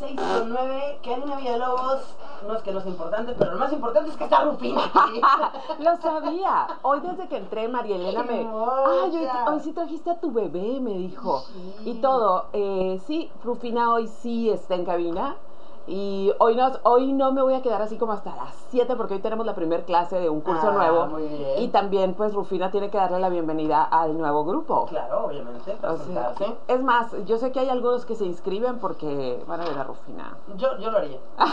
6 0.00 0.16
con 0.16 0.48
9, 0.48 0.98
Karina 1.04 1.36
Villalobos, 1.36 2.00
no 2.46 2.54
es 2.56 2.62
que 2.62 2.72
no 2.72 2.80
sea 2.80 2.90
importante, 2.90 3.34
pero 3.38 3.52
lo 3.52 3.58
más 3.58 3.70
importante 3.70 4.08
es 4.08 4.16
que 4.16 4.24
está 4.24 4.44
Rufina. 4.44 4.90
Lo 5.78 5.96
sabía. 5.98 6.68
Hoy 6.80 7.00
desde 7.00 7.28
que 7.28 7.36
entré, 7.36 7.68
María 7.68 7.96
Elena 7.96 8.22
me... 8.22 8.38
Ay, 8.38 8.46
hoy, 8.48 9.28
hoy 9.46 9.60
sí 9.60 9.72
trajiste 9.72 10.10
a 10.10 10.18
tu 10.18 10.32
bebé, 10.32 10.80
me 10.80 10.94
dijo. 10.94 11.44
Y 11.84 12.00
todo. 12.00 12.46
Eh, 12.54 12.98
sí, 13.06 13.30
Rufina 13.44 13.92
hoy 13.92 14.08
sí 14.08 14.48
está 14.48 14.74
en 14.74 14.86
cabina. 14.86 15.36
Y 15.92 16.32
hoy 16.38 16.54
no, 16.54 16.70
hoy 16.84 17.12
no 17.12 17.32
me 17.32 17.42
voy 17.42 17.54
a 17.54 17.62
quedar 17.62 17.82
así 17.82 17.98
como 17.98 18.12
hasta 18.12 18.34
las 18.36 18.54
7 18.68 18.94
porque 18.94 19.14
hoy 19.14 19.20
tenemos 19.20 19.44
la 19.44 19.56
primera 19.56 19.82
clase 19.84 20.20
de 20.20 20.30
un 20.30 20.40
curso 20.40 20.68
Ah, 20.68 20.72
nuevo. 20.72 21.06
muy 21.06 21.26
bien. 21.26 21.58
Y 21.62 21.68
también 21.68 22.14
pues 22.14 22.32
Rufina 22.32 22.70
tiene 22.70 22.90
que 22.90 22.96
darle 22.96 23.18
la 23.18 23.28
bienvenida 23.28 23.82
al 23.82 24.16
nuevo 24.16 24.44
grupo. 24.44 24.86
Claro, 24.86 25.26
obviamente, 25.26 25.76
O 25.82 25.96
sea, 25.96 26.32
es 26.68 26.82
más, 26.84 27.12
yo 27.26 27.38
sé 27.38 27.50
que 27.50 27.58
hay 27.58 27.68
algunos 27.70 28.06
que 28.06 28.14
se 28.14 28.24
inscriben 28.24 28.78
porque 28.78 29.42
van 29.48 29.60
a 29.60 29.64
ver 29.64 29.78
a 29.78 29.82
Rufina. 29.82 30.36
Yo, 30.56 30.78
yo 30.78 30.92
lo 30.92 30.98
haría. 30.98 31.18
Yo 31.38 31.44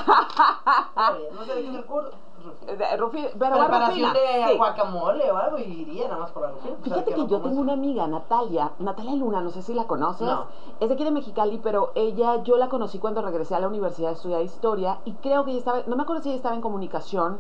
lo 0.95 1.04
haría. 1.16 1.30
No 1.34 1.44
sé 1.44 1.56
de 1.56 1.62
qué 1.64 1.70
es 1.70 1.76
el 1.76 1.86
curso. 1.86 2.12
Rufina. 2.48 2.72
Eh, 2.74 2.98
Rufi- 2.98 3.30
pero 3.38 3.58
Preparación 3.58 4.10
Rufina. 4.10 4.14
de 4.14 4.52
sí. 4.52 4.58
guacamole 4.58 5.32
o 5.32 5.38
algo 5.38 5.58
y 5.60 5.64
iría 5.64 6.08
nada 6.08 6.20
más 6.22 6.32
por 6.32 6.44
la 6.44 6.52
Rufina. 6.52 6.76
Fíjate 6.84 7.12
que 7.14 7.18
no 7.22 7.28
yo 7.28 7.42
tengo 7.42 7.62
una 7.62 7.73
amiga, 7.73 8.08
Natalia, 8.08 8.72
Natalia 8.80 9.16
Luna, 9.16 9.42
no 9.42 9.50
sé 9.52 9.62
si 9.62 9.73
la 9.73 9.86
conoces, 9.86 10.28
No. 10.28 10.46
es 10.80 10.88
de 10.88 10.94
aquí 10.96 11.04
de 11.04 11.12
Mexicali, 11.12 11.60
pero 11.64 11.92
ella, 11.96 12.44
yo 12.44 12.58
la 12.58 12.70
conocí 12.70 13.00
cuando 13.00 13.22
regresé 13.22 13.56
a 13.56 13.60
la 13.60 13.68
universidad 13.68 14.10
a 14.12 14.14
estudiar 14.14 14.42
historia 14.42 15.00
y 15.06 15.14
creo 15.14 15.44
que 15.46 15.52
ella 15.52 15.60
estaba, 15.60 15.80
no 15.88 15.96
me 15.96 16.04
acuerdo 16.04 16.22
si 16.23 16.30
ella 16.30 16.38
estaba 16.38 16.56
en 16.56 16.62
comunicación 16.62 17.40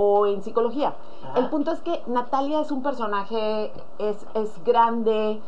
o 0.00 0.26
en 0.26 0.42
psicología. 0.42 0.94
Ajá. 1.24 1.38
El 1.40 1.48
punto 1.50 1.72
es 1.72 1.80
que 1.80 2.02
Natalia 2.06 2.60
es 2.60 2.70
un 2.70 2.82
personaje, 2.82 3.72
es, 3.98 4.24
es 4.34 4.62
grande, 4.64 5.40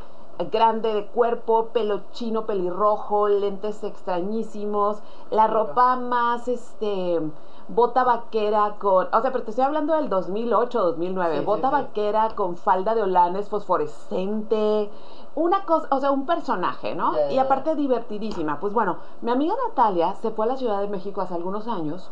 grande 0.45 0.95
de 0.95 1.07
cuerpo, 1.07 1.67
pelo 1.73 2.03
chino, 2.13 2.47
pelirrojo, 2.47 3.29
lentes 3.29 3.83
extrañísimos, 3.85 5.03
la 5.31 5.47
ropa 5.47 5.97
más, 5.97 6.49
este, 6.49 7.21
bota 7.69 8.05
vaquera 8.05 8.77
con, 8.79 9.09
o 9.13 9.21
sea, 9.21 9.33
pero 9.33 9.45
te 9.45 9.51
estoy 9.51 9.65
hablando 9.65 9.95
del 9.95 10.09
2008, 10.09 10.81
2009, 10.83 11.35
Sí, 11.35 11.41
sí, 11.41 11.47
bota 11.47 11.69
sí. 11.69 11.73
vaquera 11.75 12.29
con 12.35 12.57
falda 12.57 12.95
de 12.95 13.03
holanes 13.03 13.49
fosforescente, 13.49 14.91
una 15.35 15.65
cosa, 15.65 15.87
o 15.91 16.01
sea, 16.01 16.11
un 16.11 16.27
personaje, 16.27 16.95
¿no? 16.95 17.13
Y 17.31 17.39
aparte 17.39 17.75
divertidísima. 17.77 18.59
Pues 18.59 18.73
bueno, 18.73 18.99
mi 19.23 19.31
amiga 19.31 19.55
Natalia 19.69 20.15
se 20.15 20.31
fue 20.31 20.47
a 20.47 20.49
la 20.49 20.57
Ciudad 20.57 20.81
de 20.81 20.89
México 20.89 21.21
hace 21.21 21.35
algunos 21.35 21.69
años 21.69 22.11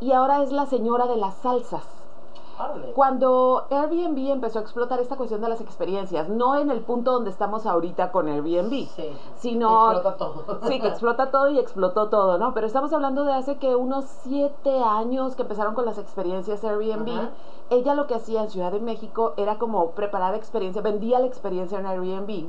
y 0.00 0.12
ahora 0.12 0.42
es 0.42 0.52
la 0.52 0.66
señora 0.66 1.06
de 1.06 1.16
las 1.16 1.34
salsas. 1.34 2.01
Cuando 2.94 3.66
Airbnb 3.70 4.30
empezó 4.30 4.58
a 4.58 4.62
explotar 4.62 5.00
esta 5.00 5.16
cuestión 5.16 5.40
de 5.40 5.48
las 5.48 5.60
experiencias, 5.60 6.28
no 6.28 6.56
en 6.56 6.70
el 6.70 6.80
punto 6.80 7.12
donde 7.12 7.30
estamos 7.30 7.66
ahorita 7.66 8.12
con 8.12 8.28
Airbnb, 8.28 8.70
Sí. 8.88 9.10
sino- 9.36 9.92
Explota 9.92 10.16
todo. 10.16 10.58
Sí, 10.62 10.80
que 10.80 10.88
explota 10.88 11.30
todo 11.30 11.48
y 11.48 11.58
explotó 11.58 12.08
todo, 12.08 12.38
¿no? 12.38 12.54
Pero 12.54 12.66
estamos 12.66 12.92
hablando 12.92 13.24
de 13.24 13.32
hace 13.32 13.58
que 13.58 13.74
unos 13.74 14.04
siete 14.22 14.82
años 14.82 15.34
que 15.34 15.42
empezaron 15.42 15.74
con 15.74 15.84
las 15.86 15.98
experiencias 15.98 16.62
Airbnb. 16.64 17.30
Ella 17.70 17.94
lo 17.94 18.06
que 18.06 18.14
hacía 18.14 18.42
en 18.42 18.50
Ciudad 18.50 18.70
de 18.72 18.80
México 18.80 19.32
era 19.36 19.58
como 19.58 19.92
preparar 19.92 20.34
experiencia, 20.34 20.82
vendía 20.82 21.18
la 21.20 21.26
experiencia 21.26 21.78
en 21.78 21.86
Airbnb 21.86 22.48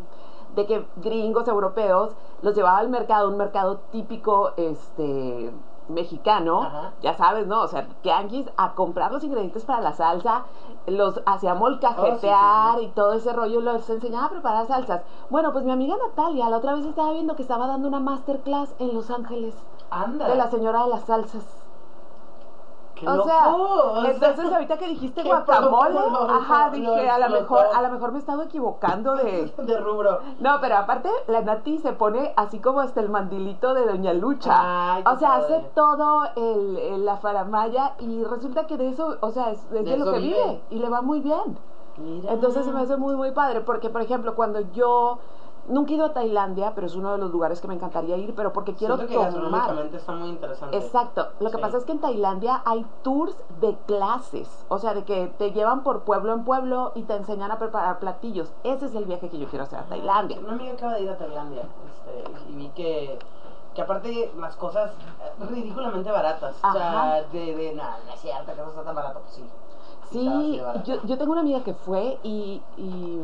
de 0.55 0.65
que 0.67 0.85
gringos 0.97 1.47
europeos 1.47 2.11
los 2.41 2.53
llevaba 2.55 2.77
al 2.77 2.89
mercado, 2.89 3.27
un 3.29 3.38
mercado 3.38 3.77
típico 3.91 4.51
este 4.57 5.51
mexicano, 5.89 6.63
Ajá. 6.63 6.91
ya 7.01 7.13
sabes, 7.13 7.47
¿no? 7.47 7.61
O 7.61 7.67
sea, 7.67 7.87
tianguis 8.01 8.49
a 8.57 8.73
comprar 8.73 9.11
los 9.11 9.23
ingredientes 9.23 9.65
para 9.65 9.81
la 9.81 9.93
salsa, 9.93 10.43
los 10.87 11.21
hacía 11.25 11.53
molcajetear 11.55 12.75
Oh, 12.75 12.79
sí, 12.79 12.85
y 12.85 12.87
todo 12.89 13.13
ese 13.13 13.33
rollo, 13.33 13.61
los 13.61 13.89
enseñaba 13.89 14.25
a 14.25 14.29
preparar 14.29 14.65
salsas. 14.67 15.01
Bueno, 15.29 15.51
pues 15.53 15.63
mi 15.65 15.71
amiga 15.71 15.95
Natalia 15.97 16.49
la 16.49 16.57
otra 16.57 16.73
vez 16.75 16.85
estaba 16.85 17.11
viendo 17.13 17.35
que 17.35 17.41
estaba 17.41 17.67
dando 17.67 17.87
una 17.87 17.99
masterclass 17.99 18.73
en 18.79 18.93
Los 18.93 19.09
Ángeles 19.11 19.55
Anda. 19.89 20.27
de 20.27 20.35
la 20.35 20.49
señora 20.49 20.83
de 20.83 20.89
las 20.89 21.01
salsas. 21.03 21.43
Qué 22.95 23.08
o 23.09 23.23
sea, 23.23 23.55
entonces 24.05 24.52
ahorita 24.53 24.77
que 24.77 24.88
dijiste 24.88 25.23
guacamole, 25.23 25.97
ajá, 26.29 26.69
dije, 26.69 27.09
a 27.09 27.17
lo 27.17 27.29
mejor, 27.29 27.66
a 27.75 27.81
lo 27.81 27.90
mejor 27.90 28.12
me 28.12 28.17
he 28.17 28.19
estado 28.19 28.44
equivocando 28.44 29.16
de. 29.16 29.51
de 29.57 29.78
rubro. 29.79 30.19
No, 30.40 30.59
pero 30.62 30.78
aparte 30.78 31.09
la 31.28 31.41
Nati 31.41 31.79
se 31.79 31.94
pone 31.94 32.34
así 32.38 32.59
como 32.59 32.81
hasta 32.81 33.01
el 33.01 33.09
mandilito 33.09 33.73
de 33.73 33.85
Doña 33.85 34.13
Lucha. 34.13 34.95
Ay, 34.95 35.03
o 35.06 35.17
sea, 35.17 35.29
padre. 35.40 35.56
hace 35.56 35.66
todo 35.73 36.23
el, 36.35 36.78
el- 36.78 37.06
la 37.06 37.17
faramaya 37.17 37.95
y 38.00 38.23
resulta 38.23 38.67
que 38.67 38.78
de 38.78 38.90
eso, 38.90 39.17
o 39.22 39.31
sea, 39.31 39.50
es, 39.51 39.59
es 39.66 39.69
de, 39.72 39.84
De 39.84 39.97
lo 39.97 40.06
que 40.13 40.19
vive. 40.19 40.38
vive 40.44 40.62
y 40.69 40.75
le 40.79 40.90
va 40.90 41.01
muy 41.01 41.19
bien. 41.19 41.57
Mira. 41.97 42.31
Entonces 42.34 42.66
se 42.66 42.72
me 42.72 42.81
hace 42.81 42.96
muy, 42.97 43.16
muy 43.16 43.31
padre, 43.31 43.62
porque 43.62 43.90
por 43.90 44.01
ejemplo, 44.01 44.35
cuando 44.35 44.62
yo 44.72 45.19
nunca 45.68 45.91
he 45.91 45.96
ido 45.96 46.06
a 46.06 46.13
Tailandia, 46.13 46.74
pero 46.75 46.88
es 46.88 46.96
uno 46.96 47.12
de 47.12 47.18
los 47.18 47.31
lugares 47.31 47.62
que 47.62 47.68
me 47.68 47.74
encantaría 47.74 48.18
ir, 48.18 48.34
pero 48.35 48.51
porque 48.53 48.74
quiero 48.75 48.96
Siento 48.97 49.09
que 49.12 49.16
tomar. 49.16 49.31
gastronómicamente 49.34 49.97
está 49.97 50.12
muy 50.13 50.29
interesante. 50.29 50.78
Exacto. 50.78 51.28
Lo 51.40 51.50
que 51.51 51.57
Sí. 51.57 51.62
pasa 51.62 51.78
es 51.78 51.85
que 51.85 51.91
en 51.94 52.00
Tailandia 52.01 52.62
hay 52.66 52.85
tours 53.01 53.35
de 53.62 53.78
clases, 53.88 54.66
o 54.69 54.78
sea, 54.79 54.94
de 54.94 55.03
que 55.03 55.28
te 55.38 55.52
llevan 55.52 55.84
por 55.84 56.02
pueblo 56.03 56.34
en 56.34 56.44
pueblo 56.44 56.91
y 56.96 57.03
te 57.03 57.16
enseñan 57.16 57.52
a 57.52 57.57
preparar 57.59 58.00
platillos. 58.00 58.52
Ese 58.63 58.85
es 58.88 58.96
el 58.96 59.06
viaje 59.06 59.29
que 59.29 59.40
yo 59.40 59.47
quiero 59.47 59.63
hacer 59.63 59.79
a 59.79 59.84
Tailandia. 59.84 60.40
Una 60.40 60.53
amiga 60.53 60.73
acaba 60.73 60.94
de 60.96 61.02
ir 61.03 61.09
a 61.09 61.18
Tailandia 61.18 61.62
este, 61.62 62.52
y 62.52 62.56
vi 62.56 62.69
que, 62.69 63.19
que 63.73 63.81
aparte 63.81 64.31
las 64.38 64.56
cosas 64.56 64.91
eh, 64.91 65.46
ridículamente 65.50 66.12
baratas. 66.12 66.56
O 66.63 66.72
sea, 66.73 67.23
de, 67.31 67.56
de 67.56 67.73
nada, 67.75 67.97
no 68.06 68.13
es 68.13 68.19
cierto 68.19 68.46
que 68.53 68.59
eso 68.62 68.69
está 68.69 68.84
tan 68.84 68.96
barato. 68.96 69.19
Pues 69.22 69.34
sí. 69.35 69.44
Sí, 70.12 70.62
yo, 70.85 71.02
yo 71.06 71.18
tengo 71.18 71.31
una 71.31 71.41
amiga 71.41 71.63
que 71.63 71.73
fue 71.73 72.19
y, 72.22 72.62
y 72.78 73.19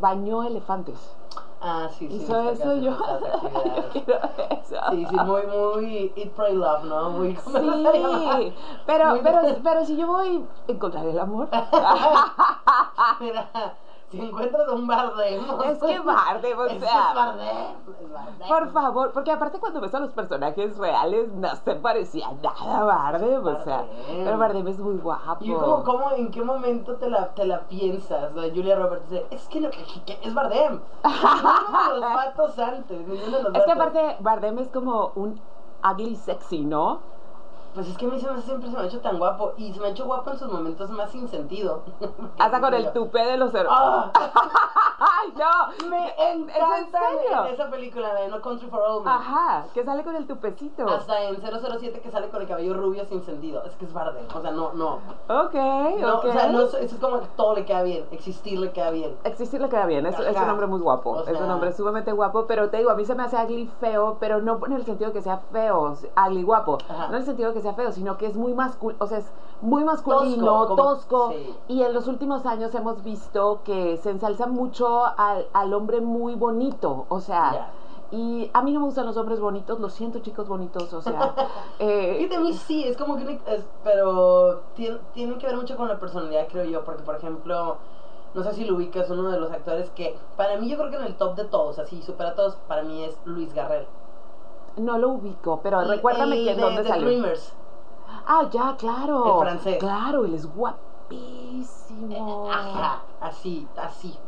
bañó 0.00 0.42
elefantes. 0.44 1.16
Ah, 1.60 1.88
sí, 1.90 2.08
sí. 2.08 2.16
Hizo 2.16 2.50
eso 2.50 2.76
yo. 2.76 2.92
quiero 3.92 4.20
eso. 4.50 4.76
Sí, 4.90 5.06
sí, 5.08 5.16
muy, 5.24 5.46
muy 5.46 6.12
Eat, 6.14 6.32
Pray, 6.32 6.54
Love, 6.54 6.84
¿no? 6.84 7.10
Muy. 7.10 7.34
Sí, 7.36 8.52
pero, 8.86 9.10
Muy 9.10 9.20
pero, 9.20 9.40
pero 9.62 9.84
si 9.84 9.96
yo 9.96 10.06
voy, 10.06 10.44
encontraré 10.68 11.10
el 11.10 11.18
amor. 11.18 11.48
Mira, 13.20 13.50
si 14.10 14.20
encuentras 14.20 14.68
un 14.68 14.86
Bardem. 14.86 15.42
Es 15.64 15.78
que 15.78 15.98
Bardem, 16.00 16.58
o 16.58 16.68
sea. 16.68 16.76
Es 16.78 17.14
Bardem, 17.14 17.76
es 18.00 18.12
Bardem. 18.12 18.48
Por 18.48 18.72
favor, 18.72 19.12
porque 19.12 19.32
aparte 19.32 19.58
cuando 19.58 19.80
ves 19.80 19.94
a 19.94 20.00
los 20.00 20.12
personajes 20.12 20.76
reales 20.78 21.32
no 21.32 21.54
se 21.56 21.74
parecía 21.76 22.30
nada 22.42 22.80
a 22.80 22.84
Bardem, 22.84 23.46
o 23.46 23.64
sea, 23.64 23.84
pero 24.06 24.38
Bardem 24.38 24.68
es 24.68 24.78
muy 24.78 24.96
guapo. 24.98 25.44
Y 25.44 25.52
como, 25.52 25.84
como, 25.84 26.12
¿en 26.12 26.30
qué 26.30 26.42
momento 26.42 26.96
te 26.96 27.08
la, 27.08 27.34
te 27.34 27.44
la 27.44 27.60
piensas? 27.68 28.32
O 28.32 28.40
sea, 28.40 28.50
Julia 28.54 28.76
Roberts 28.76 29.08
dice, 29.10 29.26
es 29.30 29.48
que, 29.48 29.60
no, 29.60 29.70
que, 29.70 29.84
que 30.04 30.18
es 30.22 30.34
Bardem. 30.34 30.80
Los 31.90 32.00
vatos 32.00 32.58
antes, 32.58 33.08
los 33.08 33.54
Es 33.54 33.64
que 33.64 33.72
aparte 33.72 34.16
Bardem 34.20 34.58
es 34.58 34.68
como 34.68 35.12
un 35.16 35.40
ugly 35.84 36.16
sexy, 36.16 36.64
¿no? 36.64 37.13
Pues 37.74 37.88
es 37.88 37.98
que 37.98 38.06
a 38.06 38.08
mí 38.08 38.18
se 38.20 38.26
me 38.30 38.34
hace- 38.34 38.42
siempre 38.46 38.70
se 38.70 38.76
me 38.76 38.82
ha 38.82 38.86
hecho 38.86 39.00
tan 39.00 39.18
guapo. 39.18 39.52
Y 39.56 39.72
se 39.72 39.80
me 39.80 39.86
ha 39.88 39.90
hecho 39.90 40.04
guapo 40.04 40.30
en 40.30 40.38
sus 40.38 40.50
momentos 40.52 40.88
más 40.90 41.10
sin 41.10 41.26
sentido. 41.28 41.82
Hasta 42.38 42.60
con 42.60 42.72
el 42.74 42.92
tupé 42.92 43.24
de 43.24 43.36
los 43.36 43.52
hermanos. 43.54 44.10
¡Ah! 44.14 44.30
¡Ay, 45.00 45.34
no! 45.36 45.88
Me 45.90 46.06
¿Es 46.08 46.14
en 46.18 46.42
encanta 46.48 47.00
serio? 47.22 47.46
en 47.46 47.54
esa 47.54 47.68
película 47.70 48.14
de 48.14 48.28
No 48.28 48.40
Country 48.40 48.68
for 48.68 48.80
Old 48.80 49.04
Men. 49.04 49.12
Ajá, 49.14 49.66
que 49.74 49.84
sale 49.84 50.04
con 50.04 50.14
el 50.14 50.26
tupecito. 50.26 50.88
Hasta 50.88 51.20
en 51.24 51.36
007 51.42 52.00
que 52.00 52.10
sale 52.10 52.28
con 52.28 52.40
el 52.42 52.48
cabello 52.48 52.74
rubio 52.74 53.04
sin 53.06 53.22
sentido. 53.24 53.64
Es 53.64 53.72
que 53.74 53.84
es 53.86 53.92
Bardem. 53.92 54.24
O 54.34 54.40
sea, 54.40 54.50
no, 54.52 54.72
no. 54.74 54.94
Ok, 55.28 55.54
no 56.00 56.16
ok. 56.18 56.24
O 56.26 56.32
sea, 56.32 56.48
no, 56.48 56.62
es 56.62 56.74
es 56.74 56.94
como 56.94 57.20
que 57.20 57.26
todo 57.36 57.54
le 57.54 57.64
queda 57.64 57.82
bien. 57.82 58.06
Existir 58.12 58.58
le 58.58 58.70
queda 58.70 58.90
bien. 58.90 59.16
Existir 59.24 59.60
le 59.60 59.68
queda 59.68 59.86
bien, 59.86 60.06
es, 60.06 60.18
es 60.18 60.36
un 60.36 60.48
hombre 60.48 60.66
muy 60.68 60.80
guapo, 60.80 61.10
O 61.10 61.22
es 61.22 61.28
un 61.28 61.36
sea- 61.38 61.54
hombre 61.54 61.72
sumamente 61.72 62.12
guapo, 62.12 62.46
pero 62.46 62.70
te 62.70 62.76
digo, 62.78 62.90
a 62.90 62.94
mí 62.94 63.04
se 63.04 63.14
me 63.14 63.24
hace 63.24 63.36
ugly 63.36 63.66
feo, 63.80 64.16
pero 64.20 64.40
no 64.40 64.60
en 64.66 64.72
el 64.72 64.84
sentido 64.84 65.12
que 65.12 65.20
sea 65.22 65.38
feo, 65.52 65.96
ugly 66.26 66.42
guapo, 66.44 66.78
Ajá. 66.88 67.08
no 67.08 67.14
en 67.14 67.20
el 67.20 67.24
sentido 67.24 67.52
que 67.52 67.60
sea 67.64 67.74
feo, 67.74 67.90
sino 67.92 68.16
que 68.16 68.26
es 68.26 68.36
muy 68.36 68.54
masculino, 68.54 69.02
o 69.04 69.06
sea, 69.08 69.18
es 69.18 69.26
muy 69.60 69.82
masculino, 69.84 70.66
Tosco, 70.66 70.74
tosco, 70.76 71.18
como- 71.26 71.32
sí. 71.32 71.54
y 71.68 71.82
en 71.82 71.92
los 71.92 72.06
últimos 72.06 72.46
años 72.46 72.74
hemos 72.74 73.02
visto 73.02 73.60
que 73.64 73.96
se 73.98 74.10
ensalza 74.10 74.46
mucho 74.46 75.04
al, 75.16 75.46
al 75.52 75.74
hombre 75.74 76.00
muy 76.00 76.34
bonito, 76.36 77.06
o 77.08 77.20
sea... 77.20 77.70
Y 78.10 78.48
a 78.52 78.62
mí 78.62 78.70
no 78.70 78.78
me 78.78 78.86
gustan 78.86 79.06
los 79.06 79.16
hombres 79.16 79.40
bonitos, 79.40 79.80
lo 79.80 79.88
siento 79.88 80.20
chicos 80.20 80.46
bonitos, 80.46 80.92
o 80.92 81.00
sea... 81.00 81.34
eh, 81.80 82.30
a 82.32 82.38
mí 82.38 82.52
sí, 82.52 82.84
es 82.84 82.96
como 82.96 83.16
que... 83.16 83.40
es- 83.46 83.66
pero 83.82 84.60
tiene, 84.74 84.98
tiene 85.14 85.36
que 85.36 85.46
ver 85.46 85.56
mucho 85.56 85.76
con 85.76 85.88
la 85.88 85.98
personalidad, 85.98 86.46
creo 86.48 86.64
yo. 86.64 86.84
Porque, 86.84 87.02
por 87.02 87.16
ejemplo, 87.16 87.78
no 88.34 88.42
sé 88.44 88.52
si 88.52 88.66
lo 88.66 88.76
ubicas, 88.76 89.10
uno 89.10 89.30
de 89.30 89.40
los 89.40 89.50
actores 89.50 89.90
que... 89.90 90.16
Para 90.36 90.58
mí 90.58 90.68
yo 90.68 90.76
creo 90.76 90.90
que 90.90 90.96
en 90.96 91.04
el 91.04 91.16
top 91.16 91.34
de 91.34 91.44
todos, 91.46 91.80
así, 91.80 92.02
supera 92.02 92.30
a 92.30 92.34
todos, 92.36 92.54
para 92.68 92.82
mí 92.82 93.02
es 93.02 93.18
Luis 93.24 93.52
Garrel. 93.52 93.86
No 94.76 94.98
lo 94.98 95.10
ubico, 95.10 95.60
pero 95.62 95.80
El- 95.80 95.88
recuérdame 95.88 96.36
el 96.36 96.42
quién, 96.44 96.56
de 96.56 96.62
dónde 96.62 96.82
The 96.82 96.88
salió. 96.88 97.06
Dreamers. 97.06 97.54
Ah, 98.26 98.48
ya, 98.50 98.74
claro. 98.76 99.34
El 99.40 99.46
francés. 99.48 99.76
Claro, 99.78 100.24
él 100.24 100.34
es 100.34 100.46
guapísimo. 100.54 102.50
Ajá, 102.50 103.02
así, 103.20 103.66
así. 103.76 104.18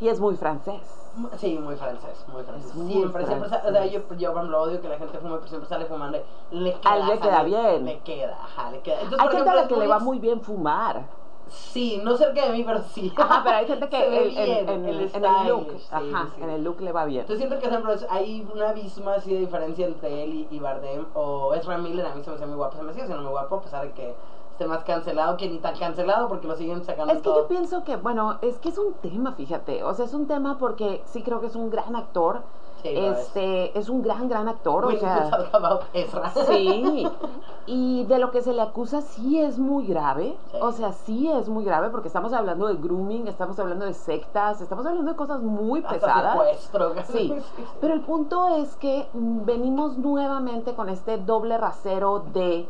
Y 0.00 0.08
es 0.08 0.18
muy 0.20 0.36
francés. 0.36 1.00
Sí, 1.36 1.56
muy 1.58 1.76
francés, 1.76 2.24
muy 2.32 2.42
francés. 2.42 2.74
Muy 2.74 2.92
siempre, 2.92 3.24
siempre, 3.24 3.48
sa- 3.48 3.62
o 3.64 3.70
sea, 3.70 3.86
yo, 3.86 4.00
francés. 4.00 4.18
yo 4.18 4.32
por 4.32 4.38
ejemplo, 4.42 4.62
odio 4.62 4.80
que 4.80 4.88
la 4.88 4.98
gente 4.98 5.18
fume, 5.18 5.36
pero 5.36 5.46
siempre 5.46 5.68
sale 5.68 5.84
fumando. 5.86 6.18
Le 6.50 6.72
queda, 6.80 6.96
le 7.06 7.18
queda 7.20 7.32
sale- 7.36 7.48
bien. 7.48 7.84
Le 7.84 7.98
queda, 8.00 8.36
ajá, 8.42 8.70
le 8.72 8.80
queda. 8.80 8.96
Entonces, 9.00 9.20
Hay 9.20 9.28
gente 9.36 9.50
a 9.50 9.54
la 9.54 9.68
que 9.68 9.76
le 9.76 9.86
va 9.86 9.98
muy 10.00 10.18
bien 10.18 10.40
fumar. 10.40 11.04
Sí, 11.48 12.00
no 12.02 12.16
cerca 12.16 12.46
de 12.46 12.52
mí, 12.52 12.62
pero 12.64 12.80
sí. 12.82 13.12
Ajá, 13.16 13.42
pero 13.44 13.56
hay 13.56 13.66
gente 13.66 13.88
que 13.88 13.96
Se 14.00 14.08
ve 14.08 14.18
el- 14.22 14.38
el- 14.38 14.44
bien, 14.46 14.68
en, 14.68 14.84
el 14.86 15.48
look, 15.48 15.66
sí, 15.78 15.86
ajá, 15.90 16.28
sí. 16.34 16.42
en 16.42 16.50
el 16.50 16.64
look 16.64 16.80
le 16.80 16.92
va 16.92 17.04
bien. 17.04 17.20
Entonces 17.20 17.38
siento 17.46 17.56
que, 17.58 17.68
por 17.68 17.72
ejemplo, 17.90 18.06
hay 18.10 18.46
un 18.52 18.62
abismo 18.62 19.10
así 19.10 19.32
de 19.32 19.40
diferencia 19.40 19.86
entre 19.86 20.24
él 20.24 20.34
y, 20.34 20.48
y 20.50 20.58
Bardem. 20.58 21.06
O 21.14 21.54
Ezra 21.54 21.78
Miller, 21.78 22.06
a 22.06 22.14
mí 22.14 22.22
se 22.24 22.30
me 22.30 22.36
hace 22.36 22.46
muy 22.46 22.56
guapo. 22.56 22.76
Se 22.76 22.82
me 22.82 22.92
sigue 22.92 23.06
siendo 23.06 23.22
muy 23.22 23.32
guapo, 23.32 23.56
a 23.56 23.60
pesar 23.62 23.82
de 23.82 23.92
que 23.92 24.14
esté 24.54 24.66
más 24.68 24.84
cancelado 24.84 25.36
que 25.36 25.48
ni 25.48 25.58
tan 25.58 25.76
cancelado, 25.76 26.28
porque 26.28 26.46
lo 26.46 26.54
siguen 26.56 26.84
sacando 26.84 27.12
Es 27.12 27.18
que 27.18 27.24
todo. 27.24 27.42
yo 27.42 27.48
pienso 27.48 27.82
que, 27.82 27.96
bueno, 27.96 28.38
es 28.40 28.56
que 28.58 28.68
es 28.68 28.78
un 28.78 28.94
tema, 28.94 29.32
fíjate. 29.32 29.82
O 29.82 29.92
sea, 29.94 30.04
es 30.04 30.14
un 30.14 30.26
tema 30.28 30.58
porque 30.58 31.02
sí 31.06 31.22
creo 31.22 31.40
que 31.40 31.48
es 31.48 31.56
un 31.56 31.70
gran 31.70 31.96
actor. 31.96 32.42
Sí, 32.82 32.90
es. 32.92 33.18
este, 33.18 33.76
es 33.78 33.88
un 33.88 34.02
gran, 34.02 34.28
gran 34.28 34.46
actor. 34.46 34.84
O 34.84 34.90
need 34.90 35.00
to 35.00 35.06
sea. 35.06 36.32
Sí, 36.46 37.08
y 37.66 38.04
de 38.04 38.18
lo 38.18 38.30
que 38.30 38.42
se 38.42 38.52
le 38.52 38.60
acusa 38.62 39.00
sí 39.00 39.40
es 39.40 39.58
muy 39.58 39.86
grave, 39.86 40.36
Sí. 40.52 40.58
o 40.60 40.70
sea, 40.70 40.92
sí 40.92 41.30
es 41.30 41.48
muy 41.48 41.64
grave 41.64 41.88
porque 41.90 42.08
estamos 42.08 42.32
hablando 42.32 42.66
de 42.68 42.74
grooming, 42.74 43.26
estamos 43.26 43.58
hablando 43.58 43.86
de 43.86 43.94
sectas, 43.94 44.60
estamos 44.60 44.84
hablando 44.86 45.10
de 45.12 45.16
cosas 45.16 45.40
muy 45.42 45.80
Hasta 45.80 45.94
pesadas. 45.94 46.32
secuestro. 46.32 46.94
Sí, 47.10 47.34
pero 47.80 47.94
el 47.94 48.02
punto 48.02 48.48
es 48.56 48.76
que 48.76 49.08
venimos 49.14 49.96
nuevamente 49.98 50.74
con 50.74 50.88
este 50.90 51.16
doble 51.18 51.56
rasero 51.58 52.20
de... 52.34 52.68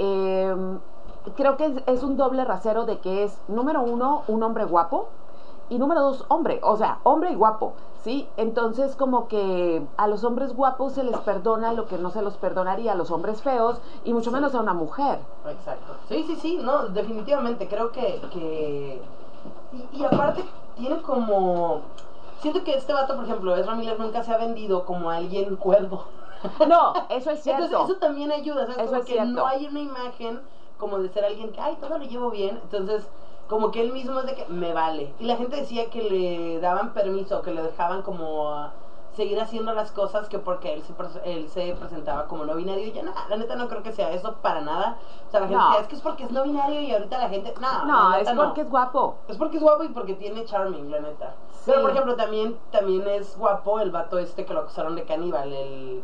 eh, 0.00 0.56
creo 1.36 1.56
que 1.56 1.66
es, 1.66 1.72
es 1.86 2.02
un 2.02 2.16
doble 2.16 2.44
rasero 2.44 2.84
de 2.86 2.98
que 2.98 3.24
es, 3.24 3.38
número 3.48 3.82
uno, 3.82 4.22
un 4.28 4.42
hombre 4.42 4.64
guapo 4.64 5.08
y 5.70 5.78
número 5.78 6.02
dos, 6.02 6.24
hombre, 6.28 6.60
o 6.62 6.76
sea, 6.76 6.98
hombre 7.04 7.30
y 7.30 7.34
guapo, 7.34 7.72
¿sí? 8.02 8.28
Entonces 8.36 8.96
como 8.96 9.28
que 9.28 9.82
a 9.96 10.06
los 10.06 10.22
hombres 10.24 10.54
guapos 10.54 10.92
se 10.92 11.04
les 11.04 11.16
perdona 11.20 11.72
lo 11.72 11.86
que 11.86 11.96
no 11.96 12.10
se 12.10 12.20
los 12.20 12.36
perdonaría 12.36 12.92
a 12.92 12.94
los 12.94 13.10
hombres 13.10 13.40
feos 13.42 13.80
y 14.04 14.12
mucho 14.12 14.30
Sí. 14.30 14.34
menos 14.36 14.54
a 14.54 14.60
una 14.60 14.74
mujer. 14.74 15.18
Exacto. 15.48 15.94
Sí, 16.08 16.22
sí, 16.26 16.36
sí, 16.36 16.58
no, 16.62 16.88
definitivamente. 16.88 17.66
Creo 17.68 17.90
que. 17.92 18.20
que... 18.32 19.00
Y, 19.72 19.96
y 19.98 20.04
aparte, 20.04 20.44
tiene 20.76 21.00
como. 21.00 21.80
Siento 22.40 22.62
que 22.62 22.74
este 22.74 22.92
vato, 22.92 23.14
por 23.16 23.24
ejemplo, 23.24 23.56
Ezra 23.56 23.74
Miller 23.74 23.98
nunca 23.98 24.22
se 24.22 24.32
ha 24.34 24.36
vendido 24.36 24.84
como 24.84 25.08
alguien 25.10 25.56
cuerdo. 25.56 26.04
No, 26.68 26.92
eso 27.08 27.30
es 27.30 27.40
cierto. 27.42 27.64
Entonces, 27.64 27.88
eso 27.96 27.98
también 28.00 28.30
ayuda, 28.30 28.66
¿sabes? 28.66 28.76
Eso 28.76 28.86
como 28.88 29.00
es 29.00 29.06
que 29.06 29.12
cierto. 29.14 29.32
no 29.32 29.46
hay 29.46 29.66
una 29.66 29.80
imagen 29.80 30.40
como 30.84 30.98
de 30.98 31.08
ser 31.08 31.24
alguien 31.24 31.50
que, 31.52 31.60
ay, 31.60 31.76
todo 31.80 31.96
lo 31.98 32.04
llevo 32.04 32.30
bien. 32.30 32.58
Entonces, 32.62 33.08
como 33.48 33.70
que 33.70 33.80
él 33.80 33.92
mismo 33.92 34.20
es 34.20 34.26
de 34.26 34.34
que 34.34 34.44
me 34.48 34.72
vale. 34.74 35.14
Y 35.18 35.24
la 35.24 35.36
gente 35.36 35.56
decía 35.56 35.88
que 35.88 36.02
le 36.02 36.60
daban 36.60 36.92
permiso, 36.92 37.40
que 37.40 37.52
le 37.52 37.62
dejaban 37.62 38.02
como 38.02 38.50
a 38.50 38.72
seguir 39.14 39.40
haciendo 39.40 39.72
las 39.72 39.92
cosas 39.92 40.28
que 40.28 40.38
porque 40.40 40.74
él 40.74 40.82
se, 40.82 40.92
él 41.24 41.48
se 41.48 41.72
presentaba 41.76 42.26
como 42.26 42.44
no 42.44 42.54
binario. 42.56 42.84
Y 42.86 42.92
yo, 42.92 43.02
nada, 43.02 43.24
la 43.30 43.36
neta 43.36 43.54
no 43.56 43.68
creo 43.68 43.82
que 43.82 43.92
sea 43.92 44.10
eso 44.12 44.34
para 44.42 44.60
nada. 44.60 44.98
O 45.26 45.30
sea, 45.30 45.40
la 45.40 45.46
gente 45.46 45.62
No. 45.62 45.68
decía, 45.68 45.80
es 45.82 45.88
que 45.88 45.94
es 45.96 46.02
porque 46.02 46.24
es 46.24 46.30
no 46.32 46.42
binario 46.42 46.80
y 46.82 46.92
ahorita 46.92 47.18
la 47.18 47.28
gente, 47.30 47.54
no, 47.60 47.84
no, 47.86 48.10
la 48.10 48.16
es 48.18 48.22
neta 48.26 48.34
no. 48.34 48.44
porque 48.44 48.60
es 48.62 48.68
guapo. 48.70 49.16
Es 49.28 49.36
porque 49.38 49.56
es 49.56 49.62
guapo 49.62 49.84
y 49.84 49.88
porque 49.88 50.14
tiene 50.14 50.44
charming, 50.44 50.90
la 50.90 51.00
neta. 51.00 51.34
Sí. 51.52 51.62
Pero, 51.70 51.80
por 51.80 51.90
ejemplo, 51.92 52.16
también, 52.16 52.58
también 52.70 53.06
es 53.08 53.38
guapo 53.38 53.80
el 53.80 53.90
vato 53.90 54.18
este 54.18 54.44
que 54.44 54.52
lo 54.52 54.60
acusaron 54.60 54.94
de 54.96 55.04
caníbal, 55.04 55.50
el... 55.52 56.02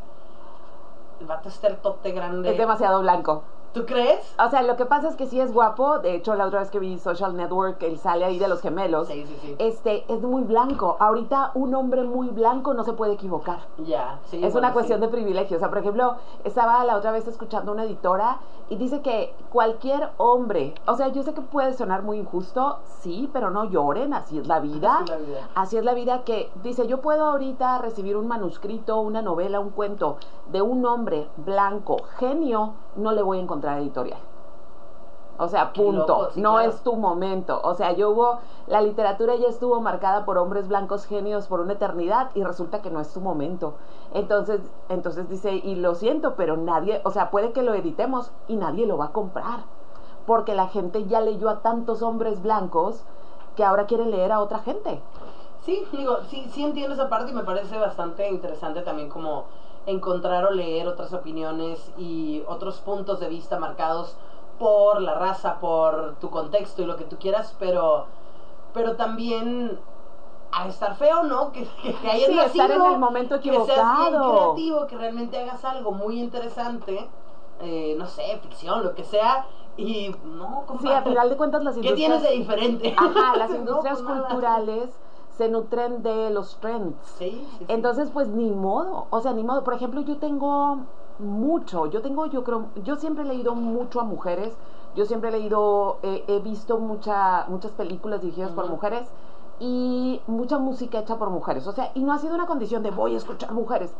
El 1.21 1.27
vato 1.27 1.49
este 1.51 1.67
el 1.67 1.77
tote 1.77 2.13
grande. 2.13 2.51
Es 2.53 2.57
demasiado 2.57 3.01
blanco. 3.03 3.43
¿Tú 3.73 3.87
crees? 3.87 4.35
O 4.45 4.51
sea, 4.51 4.63
lo 4.63 4.77
que 4.77 4.85
pasa 4.85 5.09
es 5.09 5.15
que 5.15 5.27
sí 5.27 5.41
es 5.41 5.53
guapo. 5.53 6.01
De 6.01 6.15
hecho, 6.15 6.35
la 6.35 6.47
otra 6.47 6.61
vez 6.61 6.71
que 6.71 6.81
vi 6.81 6.99
Social 6.99 7.37
Network, 7.37 7.81
él 7.83 7.99
sale 7.99 8.25
ahí 8.25 8.39
de 8.39 8.49
los 8.49 8.61
gemelos. 8.61 9.07
Sí, 9.07 9.25
sí, 9.25 9.39
sí. 9.41 9.57
Este, 9.59 10.05
es 10.13 10.21
muy 10.23 10.43
blanco. 10.43 10.97
Ahorita 10.99 11.53
un 11.55 11.75
hombre 11.75 12.03
muy 12.03 12.31
blanco 12.31 12.75
no 12.75 12.83
se 12.83 12.95
puede 12.95 13.13
equivocar. 13.13 13.61
Ya, 13.79 14.19
sí. 14.25 14.37
es 14.37 14.53
bueno, 14.53 14.59
una 14.59 14.69
sí. 14.69 14.75
cuestión 14.75 15.01
de 15.01 15.09
privilegio. 15.09 15.57
O 15.57 15.61
sea, 15.61 15.69
por 15.69 15.79
ejemplo, 15.79 16.17
estaba 16.43 16.85
la 16.85 16.97
otra 16.97 17.13
vez 17.13 17.29
escuchando 17.29 17.71
una 17.71 17.85
editora 17.85 18.41
y 18.69 18.77
dice 18.77 19.03
que 19.03 19.35
cualquier 19.53 20.11
hombre, 20.17 20.75
o 20.87 20.97
sea, 20.97 21.09
yo 21.09 21.23
sé 21.23 21.33
que 21.35 21.41
puede 21.41 21.73
sonar 21.75 22.03
muy 22.03 22.19
injusto, 22.19 22.79
sí, 23.01 23.31
pero 23.33 23.51
no 23.51 23.65
lloren, 23.65 24.15
así 24.15 24.39
es 24.39 24.47
la 24.47 24.61
vida. 24.61 25.01
Así 25.01 25.05
es 25.05 25.11
la 25.11 25.17
vida. 25.17 25.49
Así 25.55 25.77
es 25.77 25.85
la 25.85 25.95
vida 25.95 26.23
que 26.25 26.51
dice, 26.63 26.87
yo 26.87 27.01
puedo 27.01 27.27
ahorita 27.27 27.79
recibir 27.79 28.17
un 28.17 28.27
manuscrito, 28.27 29.01
una 29.01 29.23
novela, 29.23 29.61
un 29.61 29.71
cuento 29.71 30.19
de 30.51 30.63
un 30.63 30.85
hombre 30.85 31.29
blanco, 31.37 31.97
genio, 32.19 32.75
no 32.97 33.13
le 33.13 33.23
voy 33.23 33.39
a 33.39 33.43
encontrar 33.43 33.79
editorial. 33.79 34.21
O 35.39 35.49
sea, 35.49 35.73
punto. 35.73 36.07
loco, 36.07 36.31
sí, 36.33 36.41
no 36.43 36.53
claro. 36.53 36.69
es 36.69 36.83
tu 36.83 36.97
momento. 36.97 37.61
O 37.65 37.75
sea, 37.75 37.93
yo 37.93 38.11
hubo, 38.11 38.41
la 38.67 38.83
literatura 38.83 39.37
ya 39.37 39.49
estuvo 39.49 39.81
marcada 39.81 40.27
por 40.27 40.37
hombres 40.37 40.69
blancos 40.69 41.07
genios 41.07 41.47
por 41.47 41.61
una 41.61 41.73
eternidad 41.73 42.31
y 42.35 42.45
resulta 42.45 42.83
que 42.83 42.91
no 42.91 43.01
es 43.01 43.11
tu 43.11 43.23
momento. 43.23 43.75
Entonces, 44.13 44.61
entonces 44.91 45.31
dice, 45.31 45.55
y 45.55 45.77
lo 45.77 45.95
siento, 45.95 46.35
pero 46.35 46.59
nadie, 46.59 47.01
o 47.05 47.11
sea, 47.11 47.31
puede 47.31 47.53
que 47.53 47.63
lo 47.63 47.73
editemos 47.73 48.33
y 48.49 48.57
nadie 48.57 48.87
lo 48.87 48.99
va 48.99 49.07
a 49.07 49.13
comprar. 49.13 49.61
Porque 50.27 50.55
la 50.55 50.69
gente 50.69 51.07
ya 51.07 51.23
leyó 51.23 51.49
a 51.49 51.61
tantos 51.61 52.03
hombres 52.03 52.43
blancos 52.43 53.03
que 53.57 53.65
ahora 53.65 53.87
quieren 53.87 54.11
leer 54.11 54.33
a 54.33 54.41
otra 54.41 54.59
gente. 54.59 55.01
Sí, 55.63 55.87
digo, 55.93 56.19
sí, 56.29 56.51
sí 56.53 56.65
entiendo 56.65 56.95
esa 56.95 57.09
parte 57.09 57.31
y 57.31 57.35
me 57.35 57.45
parece 57.45 57.79
bastante 57.79 58.29
interesante 58.29 58.83
también 58.83 59.09
como 59.09 59.45
encontrar 59.87 60.45
o 60.47 60.51
leer 60.51 60.87
otras 60.89 61.13
opiniones 61.13 61.93
y 61.99 62.43
otros 62.47 62.81
puntos 62.81 63.21
de 63.21 63.29
vista 63.29 63.59
marcados 63.59 64.17
por 64.59 65.01
la 65.01 65.15
raza, 65.15 65.59
por 65.61 66.17
tu 66.21 66.31
contexto 66.31 66.83
y 66.83 66.87
lo 66.87 66.97
que 66.97 67.05
tú 67.05 67.17
quieras, 67.19 67.57
pero, 67.59 68.07
pero 68.75 68.97
también 68.97 69.79
a 70.53 70.67
estar 70.69 70.97
feo, 70.97 71.23
¿no? 71.25 71.53
Que, 71.53 71.67
que, 71.83 71.95
que 71.95 72.09
hayas 72.11 72.29
Sí, 72.29 72.39
estar 72.39 72.71
en 72.71 72.85
el 72.87 72.99
momento 72.99 73.37
que 73.41 73.43
seas 73.43 73.67
bien 73.99 74.15
equivocado. 74.15 74.33
creativo, 74.33 74.87
que 74.87 74.97
realmente 74.97 75.39
hagas 75.39 75.65
algo 75.65 75.93
muy 75.93 76.21
interesante, 76.21 77.09
eh, 77.61 77.95
no 77.97 78.07
sé, 78.07 78.39
ficción, 78.43 78.83
lo 78.83 78.95
que 78.95 79.05
sea, 79.05 79.47
y 79.77 80.11
no, 80.25 80.63
Sí, 80.63 80.67
compadre, 80.67 80.95
a 80.95 81.03
final 81.03 81.29
de 81.31 81.37
cuentas 81.37 81.63
las 81.63 81.75
¿qué 81.77 81.81
industrias... 81.83 82.09
tienes 82.11 82.23
de 82.23 82.31
diferente? 82.37 82.95
Ajá, 82.99 83.35
las 83.39 83.51
No, 83.51 83.57
industrias 83.59 84.03
pues 84.03 84.05
nada. 84.05 84.29
Se 85.37 85.49
nutren 85.49 86.03
de 86.03 86.31
los 86.31 86.57
trends. 86.57 86.97
Sí, 87.19 87.31
sí, 87.31 87.47
sí. 87.59 87.65
Entonces, 87.69 88.11
pues 88.11 88.29
ni 88.29 88.51
modo, 88.51 89.07
o 89.11 89.21
sea, 89.21 89.33
ni 89.33 89.43
modo. 89.43 89.65
Por 89.65 89.75
ejemplo, 89.75 90.01
yo 90.03 90.19
tengo 90.19 90.79
mucho, 91.19 91.87
yo 91.87 92.03
tengo, 92.03 92.27
yo 92.27 92.45
creo, 92.45 92.67
yo 92.85 92.97
siempre 92.97 93.25
he 93.25 93.27
leído 93.27 93.55
mucho 93.55 94.01
a 94.01 94.05
mujeres, 94.05 94.57
yo 94.95 95.05
siempre 95.05 95.31
he 95.31 95.33
leído, 95.33 95.99
eh, 96.03 96.25
he 96.29 96.41
visto 96.41 96.79
mucha, 96.79 97.45
muchas 97.49 97.73
películas 97.73 98.21
dirigidas 98.23 98.51
por 98.53 98.69
mujeres 98.69 99.09
y 99.61 100.21
mucha 100.27 100.59
música 100.59 100.99
hecha 100.99 101.17
por 101.17 101.31
mujeres. 101.31 101.67
O 101.67 101.73
sea, 101.73 101.93
y 101.95 102.03
no 102.03 102.13
ha 102.13 102.19
sido 102.19 102.35
una 102.35 102.47
condición 102.47 102.83
de 102.83 102.91
voy 102.91 103.15
a 103.15 103.19
escuchar 103.19 103.53
mujeres, 103.53 103.93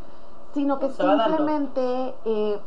sino 0.53 0.79
que 0.79 0.89
Se 0.89 1.01
simplemente 1.03 2.15
eh, 2.25 2.59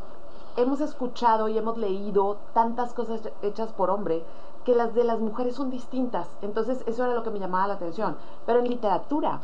hemos 0.56 0.80
escuchado 0.80 1.48
y 1.48 1.58
hemos 1.58 1.76
leído 1.76 2.38
tantas 2.54 2.94
cosas 2.94 3.28
hechas 3.42 3.72
por 3.72 3.90
hombre 3.90 4.22
que 4.64 4.74
las 4.74 4.94
de 4.94 5.04
las 5.04 5.20
mujeres 5.20 5.54
son 5.54 5.70
distintas. 5.70 6.28
Entonces, 6.42 6.82
eso 6.86 7.04
era 7.04 7.14
lo 7.14 7.22
que 7.22 7.30
me 7.30 7.38
llamaba 7.38 7.68
la 7.68 7.74
atención. 7.74 8.16
Pero 8.46 8.60
en 8.60 8.68
literatura, 8.68 9.40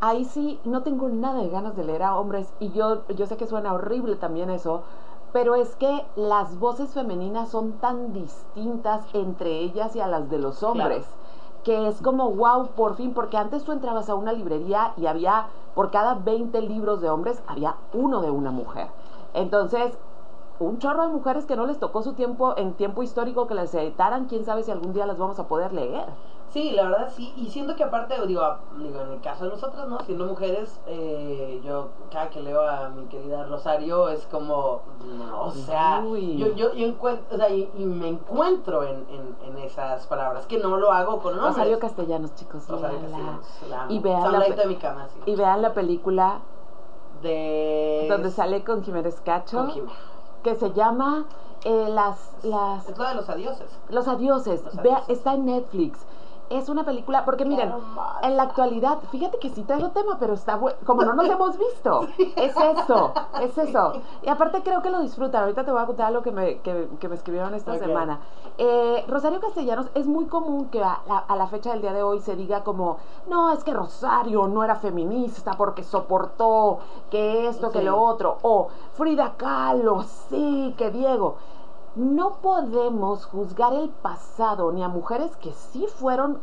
ahí 0.00 0.24
sí 0.24 0.60
no 0.64 0.82
tengo 0.82 1.08
nada 1.08 1.42
de 1.42 1.48
ganas 1.48 1.76
de 1.76 1.84
leer 1.84 2.02
a 2.02 2.16
hombres 2.16 2.52
y 2.58 2.70
yo, 2.70 3.06
yo 3.08 3.26
sé 3.26 3.36
que 3.36 3.46
suena 3.46 3.74
horrible 3.74 4.16
también 4.16 4.50
eso, 4.50 4.82
pero 5.32 5.54
es 5.54 5.76
que 5.76 6.04
las 6.16 6.58
voces 6.58 6.92
femeninas 6.92 7.50
son 7.50 7.72
tan 7.74 8.12
distintas 8.12 9.04
entre 9.12 9.58
ellas 9.60 9.94
y 9.94 10.00
a 10.00 10.08
las 10.08 10.28
de 10.30 10.38
los 10.38 10.62
hombres. 10.62 11.06
Que 11.62 11.88
es 11.88 12.00
como, 12.00 12.30
wow, 12.30 12.68
por 12.68 12.96
fin, 12.96 13.12
porque 13.12 13.36
antes 13.36 13.64
tú 13.64 13.72
entrabas 13.72 14.08
a 14.08 14.14
una 14.14 14.32
librería 14.32 14.94
y 14.96 15.06
había, 15.06 15.48
por 15.74 15.90
cada 15.90 16.14
20 16.14 16.62
libros 16.62 17.02
de 17.02 17.10
hombres, 17.10 17.42
había 17.46 17.76
uno 17.92 18.22
de 18.22 18.30
una 18.30 18.50
mujer. 18.50 18.88
Entonces, 19.34 19.96
un 20.60 20.78
chorro 20.78 21.02
de 21.06 21.08
mujeres 21.12 21.46
que 21.46 21.56
no 21.56 21.66
les 21.66 21.78
tocó 21.80 22.02
su 22.02 22.12
tiempo 22.12 22.54
en 22.56 22.74
tiempo 22.74 23.02
histórico 23.02 23.46
que 23.46 23.54
les 23.54 23.74
editaran, 23.74 24.26
quién 24.26 24.44
sabe 24.44 24.62
si 24.62 24.70
algún 24.70 24.92
día 24.92 25.06
las 25.06 25.18
vamos 25.18 25.38
a 25.40 25.48
poder 25.48 25.72
leer. 25.72 26.04
Sí, 26.50 26.72
la 26.72 26.82
verdad 26.82 27.08
sí, 27.14 27.32
y 27.36 27.48
siento 27.48 27.76
que 27.76 27.84
aparte, 27.84 28.14
digo, 28.26 28.42
a- 28.42 28.60
digo 28.76 29.00
en 29.00 29.12
el 29.12 29.20
caso 29.20 29.44
de 29.44 29.50
nosotros, 29.50 29.88
¿no? 29.88 30.00
Siendo 30.00 30.26
mujeres, 30.26 30.80
eh, 30.86 31.60
yo 31.64 31.90
cada 32.10 32.28
que 32.28 32.40
leo 32.40 32.60
a 32.68 32.88
mi 32.90 33.04
querida 33.06 33.44
Rosario 33.46 34.08
es 34.08 34.26
como, 34.26 34.80
no, 35.16 35.44
o 35.44 35.50
sea, 35.52 36.02
Uy. 36.04 36.36
yo, 36.36 36.48
yo, 36.48 36.74
yo 36.74 36.86
encuentro, 36.88 37.24
o 37.36 37.38
sea, 37.38 37.48
y, 37.50 37.70
y 37.78 37.84
me 37.84 38.08
encuentro 38.08 38.82
en, 38.82 39.06
en, 39.08 39.36
en 39.44 39.58
esas 39.58 40.06
palabras, 40.08 40.46
que 40.46 40.58
no 40.58 40.76
lo 40.76 40.90
hago 40.92 41.20
con. 41.20 41.38
Rosario 41.40 41.78
Castellanos, 41.78 42.34
chicos, 42.34 42.68
Rosario. 42.68 42.98
Castellanos, 43.00 43.46
la 43.70 43.82
amo. 43.82 43.92
Y 43.92 43.98
vean 44.00 44.22
la 44.24 44.30
ladito 44.40 44.56
pe- 44.56 44.60
de 44.62 44.66
mi 44.66 44.76
cama, 44.76 45.06
sí. 45.08 45.20
Y 45.26 45.36
vean 45.36 45.62
la 45.62 45.72
película 45.72 46.40
De... 47.22 48.06
donde 48.10 48.30
sale 48.30 48.64
con 48.64 48.82
Jiménez 48.82 49.20
Cacho, 49.20 49.56
Con 49.56 49.70
Jimena. 49.70 49.92
Que 50.42 50.54
se 50.56 50.72
llama 50.72 51.24
eh, 51.64 51.86
las, 51.90 52.16
las, 52.42 52.88
Es 52.88 52.98
la 52.98 53.08
de 53.10 53.14
los 53.16 53.28
adioses. 53.28 53.66
Los 53.90 54.08
Adioses. 54.08 54.64
Los 54.64 54.76
Vea, 54.76 54.96
Adioses. 54.96 55.18
está 55.18 55.34
en 55.34 55.46
Netflix. 55.46 55.98
Es 56.50 56.68
una 56.68 56.84
película, 56.84 57.24
porque 57.24 57.44
miren, 57.44 57.68
hermosa. 57.70 58.18
en 58.22 58.36
la 58.36 58.42
actualidad, 58.42 58.98
fíjate 59.10 59.38
que 59.38 59.50
sí 59.50 59.62
traigo 59.62 59.90
tema, 59.90 60.18
pero 60.18 60.34
está 60.34 60.56
bueno, 60.56 60.76
como 60.84 61.02
no 61.04 61.14
nos 61.14 61.26
hemos 61.30 61.56
visto, 61.56 62.08
es 62.36 62.54
eso, 62.56 63.12
es 63.40 63.56
eso. 63.56 63.92
Y 64.22 64.28
aparte 64.28 64.60
creo 64.62 64.82
que 64.82 64.90
lo 64.90 65.00
disfrutan, 65.00 65.42
ahorita 65.42 65.64
te 65.64 65.70
voy 65.70 65.80
a 65.80 65.86
contar 65.86 66.12
lo 66.12 66.22
que 66.22 66.32
me, 66.32 66.58
que, 66.60 66.88
que 66.98 67.08
me 67.08 67.14
escribieron 67.14 67.54
esta 67.54 67.78
semana. 67.78 68.18
Eh, 68.58 69.04
Rosario 69.08 69.40
Castellanos, 69.40 69.86
es 69.94 70.06
muy 70.08 70.26
común 70.26 70.70
que 70.70 70.82
a 70.82 71.00
la, 71.06 71.18
a 71.18 71.36
la 71.36 71.46
fecha 71.46 71.70
del 71.70 71.82
día 71.82 71.92
de 71.92 72.02
hoy 72.02 72.18
se 72.20 72.34
diga 72.34 72.64
como, 72.64 72.98
no, 73.28 73.52
es 73.52 73.62
que 73.62 73.72
Rosario 73.72 74.48
no 74.48 74.64
era 74.64 74.74
feminista 74.74 75.52
porque 75.56 75.84
soportó 75.84 76.80
que 77.10 77.46
esto, 77.46 77.70
que 77.70 77.78
Sí. 77.78 77.84
lo 77.84 78.02
otro, 78.02 78.38
o 78.42 78.68
Frida 78.94 79.34
Kahlo, 79.36 80.02
sí, 80.28 80.74
que 80.76 80.90
Diego. 80.90 81.36
No 81.96 82.36
podemos 82.36 83.26
juzgar 83.26 83.72
el 83.72 83.88
pasado 83.88 84.70
ni 84.72 84.82
a 84.82 84.88
mujeres 84.88 85.36
que 85.36 85.52
sí 85.52 85.86
fueron, 85.86 86.40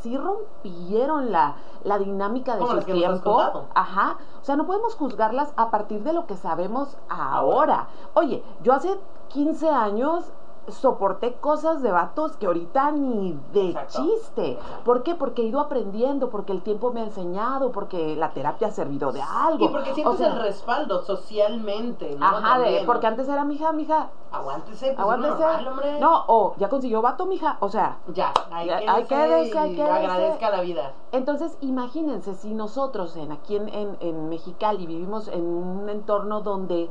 sí, 0.00 0.16
rompieron 0.16 1.32
la, 1.32 1.56
la 1.84 1.98
dinámica 1.98 2.56
de 2.56 2.66
su 2.66 2.78
tiempo. 2.82 3.66
Ajá. 3.74 4.18
O 4.40 4.44
sea, 4.44 4.56
no 4.56 4.66
podemos 4.66 4.94
juzgarlas 4.94 5.52
a 5.56 5.70
partir 5.70 6.02
de 6.02 6.12
lo 6.12 6.26
que 6.26 6.36
sabemos 6.36 6.96
ahora. 7.08 7.88
Oye, 8.14 8.42
yo 8.62 8.74
hace 8.74 8.98
15 9.28 9.70
años 9.70 10.24
soporté 10.70 11.34
cosas 11.34 11.82
de 11.82 11.90
vatos 11.90 12.36
que 12.36 12.46
ahorita 12.46 12.92
ni 12.92 13.38
de 13.52 13.76
chiste. 13.88 14.58
¿Por 14.84 15.02
qué? 15.02 15.14
Porque 15.14 15.42
he 15.42 15.46
ido 15.46 15.60
aprendiendo, 15.60 16.30
porque 16.30 16.52
el 16.52 16.62
tiempo 16.62 16.92
me 16.92 17.00
ha 17.00 17.04
enseñado, 17.04 17.72
porque 17.72 18.16
la 18.16 18.30
terapia 18.30 18.68
ha 18.68 18.70
servido 18.70 19.12
de 19.12 19.22
algo. 19.22 19.64
Y 19.64 19.68
porque 19.68 19.94
sientes 19.94 20.20
el 20.20 20.40
respaldo 20.40 21.02
socialmente, 21.02 22.16
¿no? 22.16 22.26
Ajá, 22.26 22.58
de, 22.58 22.82
porque 22.86 23.06
antes 23.06 23.28
era 23.28 23.44
mija, 23.44 23.72
mija. 23.72 24.10
Aguántese, 24.32 24.86
pues 24.86 24.98
aguántese. 24.98 25.44
hombre. 25.44 26.00
No, 26.00 26.24
o 26.28 26.54
ya 26.56 26.68
consiguió 26.68 27.02
vato, 27.02 27.26
mija. 27.26 27.56
O 27.60 27.68
sea, 27.68 27.98
ya, 28.14 28.32
hay, 28.50 28.68
que 29.04 29.14
hay 29.14 29.74
que 29.74 29.82
agradezca 29.82 30.50
la 30.50 30.60
vida. 30.60 30.92
Entonces, 31.12 31.56
imagínense 31.60 32.34
si 32.34 32.54
nosotros 32.54 33.16
en 33.16 33.32
aquí 33.32 33.56
en, 33.56 33.68
en, 33.68 33.96
en 34.00 34.28
Mexicali 34.28 34.86
vivimos 34.86 35.28
en 35.28 35.44
un 35.44 35.88
entorno 35.88 36.42
donde 36.42 36.90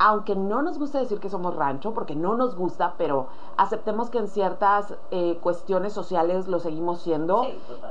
aunque 0.00 0.34
no 0.34 0.62
nos 0.62 0.78
gusta 0.78 0.98
decir 0.98 1.20
que 1.20 1.28
somos 1.28 1.54
rancho, 1.54 1.92
porque 1.92 2.16
no 2.16 2.34
nos 2.34 2.56
gusta, 2.56 2.94
pero 2.96 3.26
aceptemos 3.58 4.08
que 4.08 4.16
en 4.16 4.28
ciertas 4.28 4.94
eh, 5.10 5.38
cuestiones 5.42 5.92
sociales 5.92 6.48
lo 6.48 6.58
seguimos 6.58 7.02
siendo. 7.02 7.46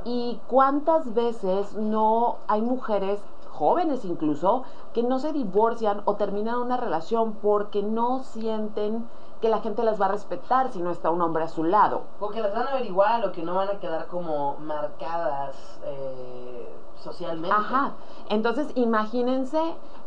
y 0.05 0.39
cuántas 0.47 1.13
veces 1.13 1.75
no 1.75 2.37
hay 2.47 2.61
mujeres 2.61 3.21
jóvenes 3.51 4.05
incluso, 4.05 4.63
que 4.93 5.03
no 5.03 5.19
se 5.19 5.33
divorcian 5.33 6.01
o 6.05 6.15
terminan 6.15 6.55
una 6.55 6.77
relación 6.77 7.33
porque 7.33 7.83
no 7.83 8.23
sienten 8.23 9.07
que 9.39 9.49
la 9.49 9.59
gente 9.59 9.83
las 9.83 10.01
va 10.01 10.05
a 10.05 10.09
respetar 10.09 10.71
si 10.71 10.81
no 10.81 10.89
está 10.89 11.11
un 11.11 11.21
hombre 11.21 11.43
a 11.43 11.47
su 11.47 11.63
lado. 11.63 12.01
Porque 12.19 12.41
las 12.41 12.55
van 12.55 12.69
a 12.69 12.73
ver 12.73 12.85
igual 12.87 13.23
o 13.23 13.31
que 13.31 13.43
no 13.43 13.53
van 13.53 13.69
a 13.69 13.79
quedar 13.79 14.07
como 14.07 14.57
marcadas 14.59 15.79
eh, 15.83 16.75
socialmente. 17.03 17.55
Ajá. 17.55 17.93
Entonces, 18.29 18.67
imagínense 18.75 19.59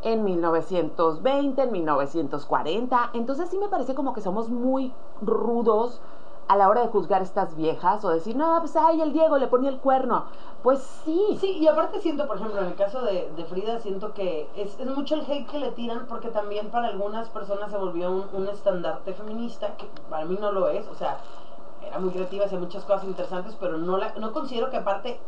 en 0.02 0.24
1920, 0.24 1.62
en 1.62 1.72
1940. 1.72 3.10
Entonces 3.14 3.48
sí 3.48 3.58
me 3.58 3.68
parece 3.68 3.94
como 3.94 4.12
que 4.12 4.20
somos 4.20 4.48
muy 4.48 4.92
rudos 5.20 6.00
a 6.48 6.56
la 6.56 6.68
hora 6.68 6.82
de 6.82 6.88
juzgar 6.88 7.22
estas 7.22 7.56
viejas 7.56 8.04
o 8.04 8.10
decir, 8.10 8.36
no, 8.36 8.58
pues 8.60 8.76
ay, 8.76 9.00
el 9.00 9.12
Diego 9.12 9.38
le 9.38 9.46
ponía 9.46 9.70
el 9.70 9.78
cuerno. 9.78 10.26
Pues 10.62 10.80
sí. 11.04 11.38
Sí, 11.40 11.58
y 11.58 11.66
aparte 11.66 12.00
siento, 12.00 12.26
por 12.26 12.36
ejemplo, 12.36 12.60
en 12.60 12.66
el 12.66 12.74
caso 12.74 13.00
de, 13.02 13.46
Frida, 13.48 13.80
siento 13.80 14.12
que 14.12 14.48
es, 14.54 14.78
mucho 14.86 15.14
el 15.14 15.22
hate 15.22 15.46
que 15.48 15.58
le 15.58 15.72
tiran 15.72 16.06
porque 16.06 16.28
también 16.28 16.70
para 16.70 16.88
algunas 16.88 17.28
personas 17.30 17.70
se 17.70 17.76
volvió 17.76 18.10
un, 18.10 18.24
un 18.32 18.48
estandarte 18.48 19.14
feminista, 19.14 19.76
que 19.76 19.88
para 20.10 20.24
mí 20.24 20.36
no 20.40 20.52
lo 20.52 20.68
es. 20.68 20.86
O 20.88 20.94
sea, 20.94 21.18
era 21.86 21.98
muy 21.98 22.10
creativa, 22.10 22.44
hacía 22.44 22.58
muchas 22.58 22.84
cosas 22.84 23.04
interesantes, 23.04 23.56
pero 23.58 23.78
no 23.78 23.96
la, 23.96 24.14
no 24.14 24.32
considero 24.32 24.70
que 24.70 24.76
aparte 24.76 25.20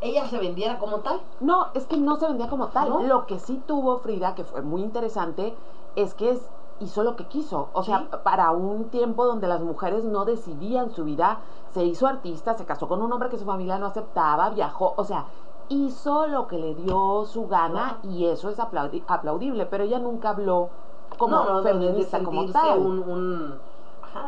ella 0.00 0.26
se 0.26 0.38
vendiera 0.38 0.78
como 0.78 1.00
tal. 1.00 1.20
No, 1.40 1.68
es 1.74 1.86
que 1.86 1.96
no 1.96 2.16
se 2.16 2.26
vendía 2.26 2.48
como 2.48 2.68
tal. 2.68 3.06
Lo 3.06 3.26
que 3.26 3.38
sí 3.38 3.62
tuvo 3.66 3.98
Frida, 3.98 4.34
que 4.34 4.44
fue 4.44 4.62
muy 4.62 4.82
interesante, 4.82 5.54
es 5.94 6.14
que 6.14 6.30
es, 6.30 6.40
hizo 6.80 7.02
lo 7.02 7.16
que 7.16 7.24
quiso. 7.24 7.68
O 7.72 7.82
sea, 7.82 8.08
para 8.22 8.50
un 8.50 8.84
tiempo 8.86 9.26
donde 9.26 9.48
las 9.48 9.60
mujeres 9.60 10.04
no 10.04 10.24
decidían 10.24 10.90
su 10.90 11.04
vida, 11.04 11.40
se 11.72 11.84
hizo 11.84 12.06
artista, 12.06 12.56
se 12.56 12.64
casó 12.64 12.88
con 12.88 13.02
un 13.02 13.12
hombre 13.12 13.28
que 13.28 13.38
su 13.38 13.44
familia 13.44 13.78
no 13.78 13.86
aceptaba, 13.86 14.50
viajó, 14.50 14.94
o 14.96 15.04
sea, 15.04 15.26
hizo 15.68 16.26
lo 16.28 16.46
que 16.46 16.58
le 16.58 16.74
dio 16.74 17.24
su 17.24 17.48
gana 17.48 17.98
y 18.04 18.26
eso 18.26 18.50
es 18.50 18.58
aplaudible, 18.60 19.66
pero 19.66 19.84
ella 19.84 19.98
nunca 19.98 20.30
habló 20.30 20.70
como 21.18 21.62
feminista, 21.62 22.22
como 22.22 22.46
tal. 22.46 22.78
un 22.78 23.58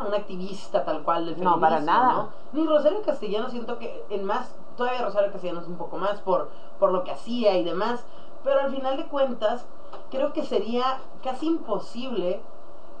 una 0.07 0.17
activista 0.17 0.83
tal 0.83 1.03
cual 1.03 1.25
del 1.25 1.35
feminismo. 1.35 1.55
No, 1.55 1.61
para 1.61 1.79
nada. 1.79 2.29
Ni 2.53 2.65
Rosario 2.65 3.01
Castellano 3.01 3.49
siento 3.49 3.77
que 3.79 4.03
en 4.09 4.23
más, 4.23 4.53
todavía 4.77 5.03
Rosario 5.03 5.31
Castellano 5.31 5.61
es 5.61 5.67
un 5.67 5.77
poco 5.77 5.97
más 5.97 6.19
por, 6.21 6.49
por 6.79 6.91
lo 6.91 7.03
que 7.03 7.11
hacía 7.11 7.57
y 7.57 7.63
demás, 7.63 8.03
pero 8.43 8.61
al 8.61 8.71
final 8.71 8.97
de 8.97 9.05
cuentas 9.05 9.65
creo 10.11 10.33
que 10.33 10.43
sería 10.43 10.99
casi 11.23 11.47
imposible 11.47 12.41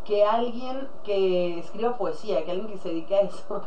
que 0.05 0.25
alguien 0.25 0.87
que 1.03 1.59
escriba 1.59 1.97
poesía, 1.97 2.43
que 2.45 2.51
alguien 2.51 2.69
que 2.69 2.77
se 2.77 2.89
dedique 2.89 3.15
a 3.15 3.21
eso, 3.21 3.61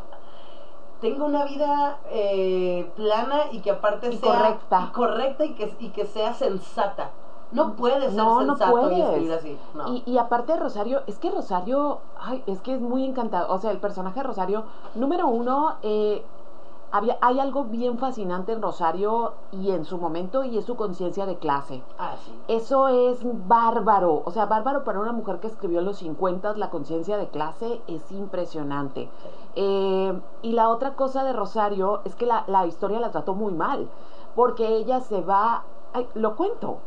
tenga 1.01 1.25
una 1.25 1.45
vida 1.45 1.99
eh, 2.11 2.89
plana 2.95 3.43
y 3.51 3.59
que 3.59 3.71
aparte 3.71 4.11
sea 4.17 4.37
correcta, 4.37 4.91
correcta 4.93 5.45
y, 5.45 5.53
que, 5.53 5.75
y 5.79 5.89
que 5.89 6.05
sea 6.05 6.33
sensata. 6.33 7.11
No 7.53 7.75
puedes 7.75 8.13
ser 8.13 8.23
no, 8.23 8.39
sensato 8.39 8.91
y 8.91 9.01
escribir 9.01 9.33
así. 9.33 9.57
Y, 9.87 10.03
y, 10.11 10.17
aparte 10.17 10.53
de 10.53 10.59
Rosario, 10.59 11.01
es 11.07 11.19
que 11.19 11.31
Rosario, 11.31 11.99
ay, 12.19 12.43
es 12.47 12.61
que 12.61 12.73
es 12.73 12.81
muy 12.81 13.05
encantado. 13.05 13.53
O 13.53 13.59
sea, 13.59 13.71
el 13.71 13.79
personaje 13.79 14.19
de 14.19 14.23
Rosario, 14.23 14.63
número 14.95 15.27
uno, 15.27 15.75
eh, 15.83 16.23
había, 16.91 17.17
hay 17.21 17.39
algo 17.39 17.63
bien 17.65 17.97
fascinante 17.97 18.51
en 18.51 18.61
Rosario 18.61 19.33
y 19.51 19.71
en 19.71 19.83
su 19.83 19.97
momento 19.97 20.43
y 20.43 20.57
es 20.59 20.65
su 20.65 20.75
conciencia 20.75 21.25
de 21.25 21.37
clase. 21.37 21.81
Ah, 21.97 22.15
sí. 22.23 22.31
Eso 22.47 22.87
es 22.87 23.19
bárbaro. 23.47 24.21
O 24.25 24.31
sea, 24.31 24.45
bárbaro 24.45 24.83
para 24.83 24.99
una 24.99 25.11
mujer 25.11 25.39
que 25.39 25.47
escribió 25.47 25.79
en 25.79 25.85
los 25.85 25.97
50 25.97 26.53
la 26.55 26.69
conciencia 26.69 27.17
de 27.17 27.29
clase 27.29 27.81
es 27.87 28.11
impresionante. 28.11 29.09
Eh, 29.55 30.19
y 30.43 30.51
la 30.51 30.69
otra 30.69 30.95
cosa 30.95 31.23
de 31.23 31.33
Rosario 31.33 32.01
es 32.05 32.15
que 32.15 32.27
la, 32.27 32.43
la 32.47 32.67
historia 32.67 32.99
la 32.99 33.11
trató 33.11 33.33
muy 33.33 33.53
mal. 33.53 33.89
Porque 34.35 34.67
ella 34.67 34.99
se 34.99 35.21
va, 35.21 35.63
ay, 35.93 36.07
lo 36.13 36.35
cuento, 36.35 36.77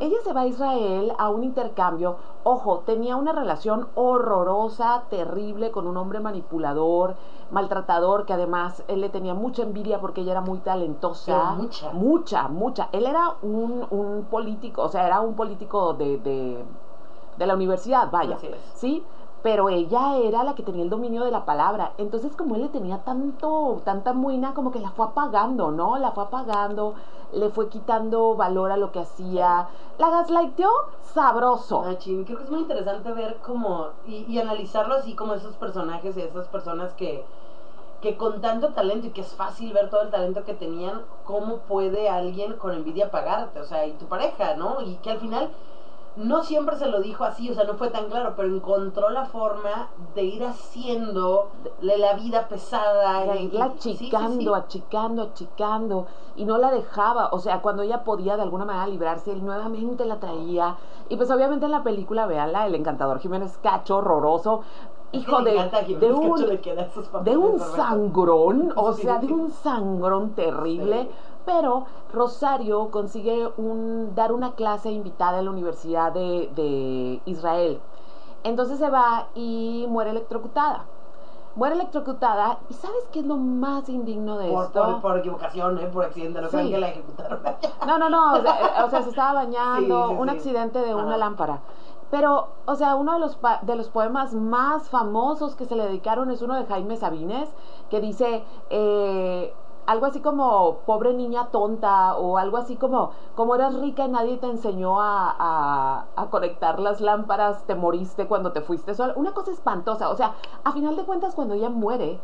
ella 0.00 0.16
se 0.22 0.32
va 0.32 0.42
a 0.42 0.46
Israel 0.46 1.12
a 1.18 1.28
un 1.28 1.44
intercambio. 1.44 2.16
Ojo, 2.44 2.82
tenía 2.86 3.16
una 3.16 3.32
relación 3.32 3.88
horrorosa, 3.94 5.04
terrible, 5.10 5.70
con 5.70 5.86
un 5.86 5.96
hombre 5.96 6.20
manipulador, 6.20 7.16
maltratador, 7.50 8.26
que 8.26 8.32
además 8.32 8.82
él 8.88 9.00
le 9.00 9.08
tenía 9.08 9.34
mucha 9.34 9.62
envidia 9.62 10.00
porque 10.00 10.22
ella 10.22 10.32
era 10.32 10.40
muy 10.40 10.58
talentosa. 10.58 11.52
mucha. 11.52 11.92
Mucha, 11.92 12.48
mucha. 12.48 12.88
Él 12.92 13.06
era 13.06 13.36
un, 13.42 13.86
un, 13.90 14.24
político, 14.30 14.82
o 14.82 14.88
sea, 14.88 15.06
era 15.06 15.20
un 15.20 15.34
político 15.34 15.94
de, 15.94 16.18
de, 16.18 16.64
de 17.36 17.46
la 17.46 17.54
universidad, 17.54 18.10
vaya. 18.10 18.38
¿Sí? 18.74 19.04
Pero 19.42 19.68
ella 19.68 20.16
era 20.18 20.42
la 20.44 20.54
que 20.54 20.62
tenía 20.62 20.82
el 20.82 20.90
dominio 20.90 21.24
de 21.24 21.30
la 21.30 21.44
palabra. 21.44 21.92
Entonces, 21.98 22.34
como 22.36 22.56
él 22.56 22.62
le 22.62 22.68
tenía 22.68 22.98
tanto, 23.04 23.82
tanta 23.84 24.12
muina, 24.12 24.54
como 24.54 24.72
que 24.72 24.80
la 24.80 24.90
fue 24.90 25.06
apagando, 25.06 25.70
¿no? 25.70 25.98
La 25.98 26.10
fue 26.12 26.24
apagando, 26.24 26.94
le 27.32 27.50
fue 27.50 27.68
quitando 27.68 28.34
valor 28.34 28.72
a 28.72 28.76
lo 28.76 28.90
que 28.92 29.00
hacía. 29.00 29.68
La 29.98 30.10
gaslightó 30.10 30.68
sabroso. 31.14 31.84
Ah, 31.86 31.96
creo 32.02 32.24
que 32.24 32.44
es 32.44 32.50
muy 32.50 32.60
interesante 32.60 33.12
ver 33.12 33.38
cómo, 33.44 33.88
y, 34.06 34.24
y 34.28 34.38
analizarlo 34.38 34.94
así 34.94 35.14
como 35.14 35.34
esos 35.34 35.56
personajes 35.56 36.16
y 36.16 36.22
esas 36.22 36.48
personas 36.48 36.92
que, 36.94 37.24
que 38.00 38.16
con 38.16 38.40
tanto 38.40 38.72
talento 38.72 39.06
y 39.06 39.10
que 39.10 39.22
es 39.22 39.34
fácil 39.34 39.72
ver 39.72 39.90
todo 39.90 40.02
el 40.02 40.10
talento 40.10 40.44
que 40.44 40.54
tenían, 40.54 41.02
cómo 41.24 41.58
puede 41.58 42.08
alguien 42.08 42.54
con 42.54 42.72
envidia 42.72 43.10
pagarte, 43.10 43.60
o 43.60 43.64
sea, 43.64 43.86
y 43.86 43.92
tu 43.92 44.06
pareja, 44.06 44.54
¿no? 44.56 44.80
Y 44.82 44.96
que 44.96 45.10
al 45.10 45.18
final 45.18 45.50
no 46.16 46.42
siempre 46.42 46.76
se 46.76 46.86
lo 46.86 47.00
dijo 47.00 47.24
así, 47.24 47.50
o 47.50 47.54
sea, 47.54 47.64
no 47.64 47.74
fue 47.74 47.90
tan 47.90 48.06
claro, 48.06 48.34
pero 48.36 48.48
encontró 48.48 49.10
la 49.10 49.26
forma 49.26 49.88
de 50.14 50.24
ir 50.24 50.44
haciendo 50.44 51.48
la 51.80 52.14
vida 52.14 52.48
pesada. 52.48 53.24
De 53.24 53.42
irla 53.42 53.66
achicando, 53.66 54.54
achicando, 54.54 55.22
achicando, 55.22 56.06
y 56.36 56.44
no 56.44 56.58
la 56.58 56.70
dejaba, 56.70 57.28
o 57.32 57.38
sea, 57.38 57.60
cuando 57.60 57.82
ella 57.82 58.04
podía 58.04 58.36
de 58.36 58.42
alguna 58.42 58.64
manera 58.64 58.86
librarse, 58.86 59.32
él 59.32 59.44
nuevamente 59.44 60.04
la 60.06 60.18
traía. 60.18 60.76
Y 61.08 61.16
pues 61.16 61.30
obviamente 61.30 61.66
en 61.66 61.72
la 61.72 61.82
película, 61.82 62.26
véanla, 62.26 62.66
el 62.66 62.74
encantador 62.74 63.18
Jiménez 63.18 63.58
Cacho, 63.62 63.98
horroroso, 63.98 64.62
hijo 65.12 65.42
de, 65.42 65.52
de, 66.00 66.12
un, 66.12 66.60
de 67.24 67.36
un 67.36 67.60
sangrón, 67.60 68.72
o 68.74 68.92
sea, 68.92 69.18
de 69.18 69.32
un 69.32 69.50
sangrón 69.50 70.30
terrible 70.30 71.08
pero 71.46 71.86
Rosario 72.12 72.90
consigue 72.90 73.48
un, 73.56 74.14
dar 74.14 74.32
una 74.32 74.54
clase 74.54 74.90
invitada 74.90 75.38
en 75.38 75.46
la 75.46 75.50
Universidad 75.52 76.12
de, 76.12 77.22
Israel. 77.24 77.80
Entonces 78.44 78.78
se 78.78 78.90
va 78.90 79.28
y 79.34 79.86
muere 79.88 80.10
electrocutada 80.10 80.84
muere 81.54 81.74
electrocutada. 81.74 82.58
¿Y 82.68 82.74
sabes 82.74 83.08
qué 83.12 83.20
es 83.20 83.24
lo 83.24 83.38
más 83.38 83.88
indigno 83.88 84.36
de 84.36 84.52
esto? 84.52 85.00
Por, 85.00 85.16
equivocación, 85.16 85.78
¿eh? 85.78 85.86
por 85.86 86.04
accidente, 86.04 86.42
no 86.42 86.50
que 86.50 86.78
la 86.78 86.88
ejecutaron. 86.90 87.40
no, 87.86 87.96
no, 87.96 88.10
no, 88.10 88.34
o 88.34 88.90
sea, 88.90 89.02
se 89.02 89.08
estaba 89.08 89.32
bañando, 89.44 90.10
un 90.10 90.28
accidente 90.28 90.80
de 90.80 90.94
una 90.94 91.16
lámpara. 91.16 91.60
Pero, 92.10 92.48
o 92.66 92.74
sea, 92.76 92.94
uno 92.94 93.14
de 93.14 93.20
los, 93.20 93.38
de 93.62 93.74
los 93.74 93.88
poemas 93.88 94.34
más 94.34 94.90
famosos 94.90 95.56
que 95.56 95.64
se 95.64 95.74
le 95.74 95.84
dedicaron 95.84 96.30
es 96.30 96.42
uno 96.42 96.56
de 96.56 96.66
Jaime 96.66 96.96
Sabines, 96.98 97.48
que 97.88 98.00
dice, 98.00 98.44
eh, 98.68 99.54
algo 99.86 100.06
así 100.06 100.20
como 100.20 100.78
pobre 100.86 101.14
niña 101.14 101.46
tonta 101.52 102.16
o 102.16 102.38
algo 102.38 102.56
así 102.56 102.76
como 102.76 103.12
como 103.34 103.54
eras 103.54 103.74
rica 103.74 104.04
y 104.04 104.08
nadie 104.08 104.36
te 104.38 104.46
enseñó 104.46 105.00
a, 105.00 106.04
a, 106.16 106.26
conectar 106.30 106.80
las 106.80 107.00
lámparas, 107.00 107.64
te 107.64 107.74
moriste 107.74 108.26
cuando 108.26 108.52
te 108.52 108.60
fuiste 108.62 108.94
sola. 108.94 109.12
Una 109.16 109.32
cosa 109.32 109.52
espantosa. 109.52 110.08
O 110.10 110.16
sea, 110.16 110.34
a 110.64 110.72
final 110.72 110.96
de 110.96 111.04
cuentas 111.04 111.34
cuando 111.34 111.54
ella 111.54 111.68
muere, 111.70 112.18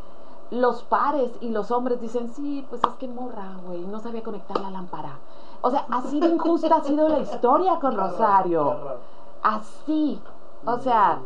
los 0.50 0.82
pares 0.82 1.30
y 1.40 1.50
los 1.50 1.70
hombres 1.70 2.00
dicen, 2.00 2.28
sí, 2.30 2.66
pues 2.68 2.82
es 2.82 2.94
que 2.94 3.08
morra, 3.08 3.56
güey, 3.66 3.82
no 3.82 4.00
sabía 4.00 4.22
conectar 4.22 4.60
la 4.60 4.70
lámpara. 4.70 5.18
O 5.60 5.70
sea, 5.70 5.86
así 5.90 6.18
de 6.18 6.28
injusta 6.28 6.76
ha 6.76 6.82
sido 6.82 7.08
la 7.08 7.20
historia 7.20 7.78
con 7.78 7.96
Rosario. 7.96 8.76
Así. 9.42 10.20
O 10.66 10.78
sea, 10.78 11.18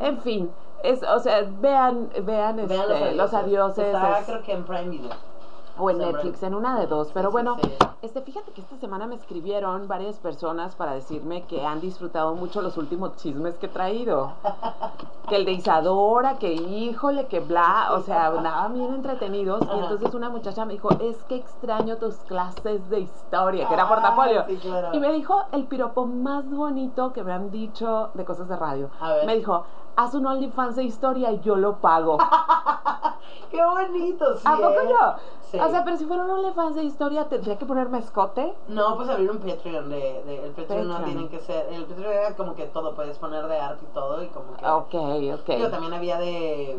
en 0.00 0.18
fin. 0.18 0.50
Es, 0.82 1.02
o 1.02 1.18
sea, 1.18 1.42
vean, 1.60 2.08
vean, 2.24 2.56
Vean 2.56 2.90
este, 2.90 3.14
los 3.14 3.34
adioses. 3.34 3.86
Está, 3.86 4.20
es- 4.20 4.26
creo 4.26 4.42
que 4.42 4.52
en 4.52 4.64
Prime 4.64 4.88
Video. 4.88 5.29
O 5.78 5.90
en 5.90 5.98
Netflix, 5.98 6.42
en 6.42 6.54
una 6.54 6.78
de 6.78 6.86
dos. 6.86 7.10
Pero 7.12 7.30
bueno, 7.30 7.56
este, 8.02 8.22
fíjate 8.22 8.52
que 8.52 8.60
esta 8.60 8.76
semana 8.76 9.06
me 9.06 9.14
escribieron 9.14 9.86
varias 9.88 10.18
personas 10.18 10.74
para 10.74 10.94
decirme 10.94 11.44
que 11.44 11.66
han 11.66 11.80
disfrutado 11.80 12.34
mucho 12.34 12.62
los 12.62 12.76
últimos 12.76 13.16
chismes 13.16 13.56
que 13.56 13.66
he 13.66 13.70
traído. 13.70 14.32
Que 15.28 15.36
el 15.36 15.44
de 15.44 15.52
Isadora, 15.52 16.38
que 16.38 16.52
híjole, 16.52 17.28
que 17.28 17.38
bla, 17.38 17.90
o 17.92 18.00
sea, 18.00 18.26
andaban 18.26 18.74
bien 18.74 18.92
entretenidos. 18.94 19.62
Y 19.62 19.78
entonces 19.78 20.12
una 20.12 20.28
muchacha 20.28 20.64
me 20.64 20.72
dijo, 20.72 20.88
es 21.00 21.22
que 21.28 21.36
extraño 21.36 21.98
tus 21.98 22.16
clases 22.16 22.90
de 22.90 22.98
historia, 22.98 23.68
que 23.68 23.74
era 23.74 23.88
portafolio. 23.88 24.44
sí, 24.48 24.56
claro. 24.56 24.88
Y 24.92 24.98
me 24.98 25.12
dijo 25.12 25.44
el 25.52 25.66
piropo 25.66 26.04
más 26.04 26.50
bonito 26.50 27.12
que 27.12 27.22
me 27.22 27.32
han 27.32 27.52
dicho 27.52 28.10
de 28.14 28.24
cosas 28.24 28.48
de 28.48 28.56
radio. 28.56 28.90
A 29.00 29.12
ver. 29.12 29.26
Me 29.26 29.36
dijo, 29.36 29.64
haz 29.94 30.14
un 30.14 30.26
OnlyFans 30.26 30.76
de 30.76 30.84
historia 30.84 31.30
y 31.30 31.40
yo 31.40 31.54
lo 31.54 31.76
pago. 31.76 32.18
¡Qué 33.50 33.64
bonito! 33.64 34.36
Sí, 34.36 34.42
¿A 34.44 34.56
poco 34.56 34.80
¿eh? 34.80 34.88
yo? 34.88 35.14
Sí. 35.50 35.58
O 35.58 35.68
sea, 35.68 35.84
pero 35.84 35.96
si 35.96 36.06
fuera 36.06 36.24
un 36.24 36.30
OnlyFans 36.30 36.76
de 36.76 36.84
historia, 36.84 37.28
¿tendría 37.28 37.58
que 37.58 37.66
ponerme 37.66 37.98
escote? 37.98 38.54
No, 38.68 38.96
pues 38.96 39.08
abrir 39.08 39.30
un 39.30 39.38
Patreon 39.38 39.88
de, 39.88 40.22
de- 40.24 40.44
el 40.46 40.52
Patreon, 40.52 40.88
no 40.88 41.02
tienen 41.02 41.28
que 41.28 41.40
ser, 41.40 41.66
el 41.72 41.84
Patreon 41.86 42.12
era 42.12 42.36
como 42.36 42.54
que 42.54 42.66
todo 42.66 42.94
puedes 42.94 43.18
poner 43.18 43.46
de 43.48 43.58
arte 43.58 43.84
y 43.88 43.92
todo 43.94 44.22
y 44.22 44.28
como 44.28 44.56
que 44.56 44.64
Ok, 44.66 44.94
ok. 45.40 45.70
también 45.70 45.92
había 45.94 46.18
de 46.18 46.78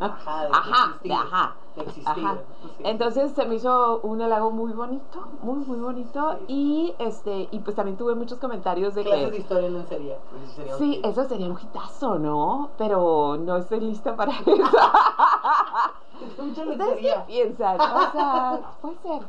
ajá, 0.00 0.42
de 0.42 0.48
Ajá, 0.52 0.86
existir, 0.86 1.08
de 1.10 1.14
ajá. 1.14 1.56
de 1.76 1.82
existir. 1.82 2.24
Ajá. 2.26 2.38
sí. 2.76 2.82
Entonces 2.84 3.32
se 3.32 3.46
me 3.46 3.54
hizo 3.54 4.00
un 4.00 4.20
halago 4.22 4.50
muy 4.50 4.72
bonito, 4.72 5.28
muy, 5.42 5.64
muy 5.64 5.78
bonito. 5.78 6.36
Y 6.48 6.94
este, 6.98 7.48
y 7.52 7.58
pues 7.60 7.76
también 7.76 7.96
tuve 7.96 8.14
muchos 8.16 8.38
comentarios 8.38 8.94
de 8.96 9.04
clases 9.04 9.26
de 9.26 9.30
que. 9.30 9.36
historia 9.42 9.66
en 9.68 9.74
lencería. 9.74 10.16
pues, 10.30 10.50
sería 10.52 10.72
un 10.74 10.78
Sí, 10.80 11.00
eso 11.04 11.24
sería 11.26 11.46
un 11.46 11.58
hitazo, 11.60 12.18
¿no? 12.18 12.70
Pero 12.76 13.36
no 13.38 13.56
estoy 13.56 13.80
lista 13.80 14.16
para 14.16 14.32
eso. 14.46 14.46
Mucha 16.38 16.62
¿Ustedes 16.62 16.98
qué 17.00 17.14
piensan? 17.26 17.80
O 17.80 18.12
sea, 18.12 18.60
puede 18.80 18.96
ser. 19.02 19.22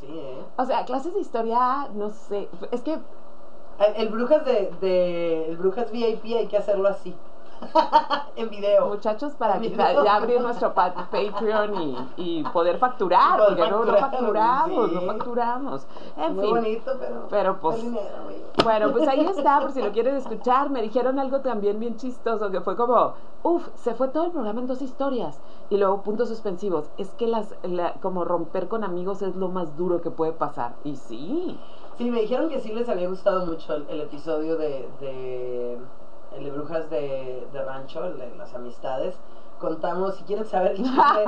Sí, 0.00 0.06
eh. 0.10 0.42
O 0.56 0.64
sea, 0.64 0.84
clases 0.84 1.14
de 1.14 1.20
historia, 1.20 1.88
no 1.94 2.10
sé. 2.10 2.48
Es 2.70 2.82
que 2.82 2.92
El, 2.92 3.96
el 3.96 4.08
Brujas 4.08 4.44
de, 4.44 4.70
de 4.80 5.46
el 5.48 5.56
Brujas 5.56 5.90
VIP 5.90 6.24
hay 6.36 6.48
que 6.48 6.56
hacerlo 6.56 6.88
así. 6.88 7.14
en 8.36 8.50
video. 8.50 8.86
Muchachos, 8.86 9.34
para 9.34 9.54
para 9.76 10.04
ya 10.04 10.14
abrir 10.14 10.40
nuestro 10.40 10.74
pa- 10.74 10.92
Patreon 10.94 11.82
y, 11.82 11.96
y 12.16 12.42
poder 12.44 12.78
facturar, 12.78 13.40
porque 13.48 13.68
no, 13.70 13.84
no 13.84 13.94
facturamos, 13.96 14.92
no 14.92 15.00
facturamos. 15.02 15.86
En 16.16 16.34
Muy 16.36 16.44
fin. 16.44 16.54
bonito, 16.54 16.92
pero 16.98 17.26
Pero, 17.28 17.60
pues, 17.60 17.82
dinero. 17.82 18.08
Bueno, 18.62 18.92
pues 18.92 19.08
ahí 19.08 19.20
está, 19.36 19.60
por 19.60 19.72
si 19.72 19.82
lo 19.82 19.92
quieren 19.92 20.16
escuchar. 20.16 20.70
Me 20.70 20.82
dijeron 20.82 21.18
algo 21.18 21.40
también 21.40 21.78
bien 21.78 21.96
chistoso, 21.96 22.50
que 22.50 22.60
fue 22.60 22.76
como, 22.76 23.14
uff, 23.42 23.68
se 23.76 23.94
fue 23.94 24.08
todo 24.08 24.26
el 24.26 24.32
programa 24.32 24.60
en 24.60 24.66
dos 24.66 24.82
historias. 24.82 25.40
Y 25.70 25.76
luego 25.76 26.02
puntos 26.02 26.28
suspensivos. 26.28 26.90
Es 26.96 27.10
que 27.14 27.26
las, 27.26 27.54
la- 27.62 27.94
como 27.94 28.24
romper 28.24 28.68
con 28.68 28.84
amigos 28.84 29.22
es 29.22 29.36
lo 29.36 29.48
más 29.48 29.76
duro 29.76 30.00
que 30.00 30.10
puede 30.10 30.32
pasar. 30.32 30.74
Y 30.84 30.96
sí. 30.96 31.58
Sí, 31.98 32.10
me 32.10 32.20
dijeron 32.20 32.48
que 32.48 32.60
sí 32.60 32.72
les 32.72 32.88
había 32.88 33.08
gustado 33.08 33.44
mucho 33.44 33.74
el, 33.74 33.86
el 33.88 34.00
episodio 34.02 34.56
de, 34.56 34.88
de, 35.00 35.78
el 36.36 36.44
de 36.44 36.50
Brujas 36.50 36.90
de, 36.90 37.46
de 37.52 37.62
Rancho, 37.64 38.04
el 38.04 38.18
de 38.18 38.34
las 38.36 38.54
amistades. 38.54 39.14
Contamos, 39.58 40.14
si 40.16 40.24
quieren 40.24 40.46
saber 40.46 40.72
el 40.72 40.76
chisme, 40.84 41.24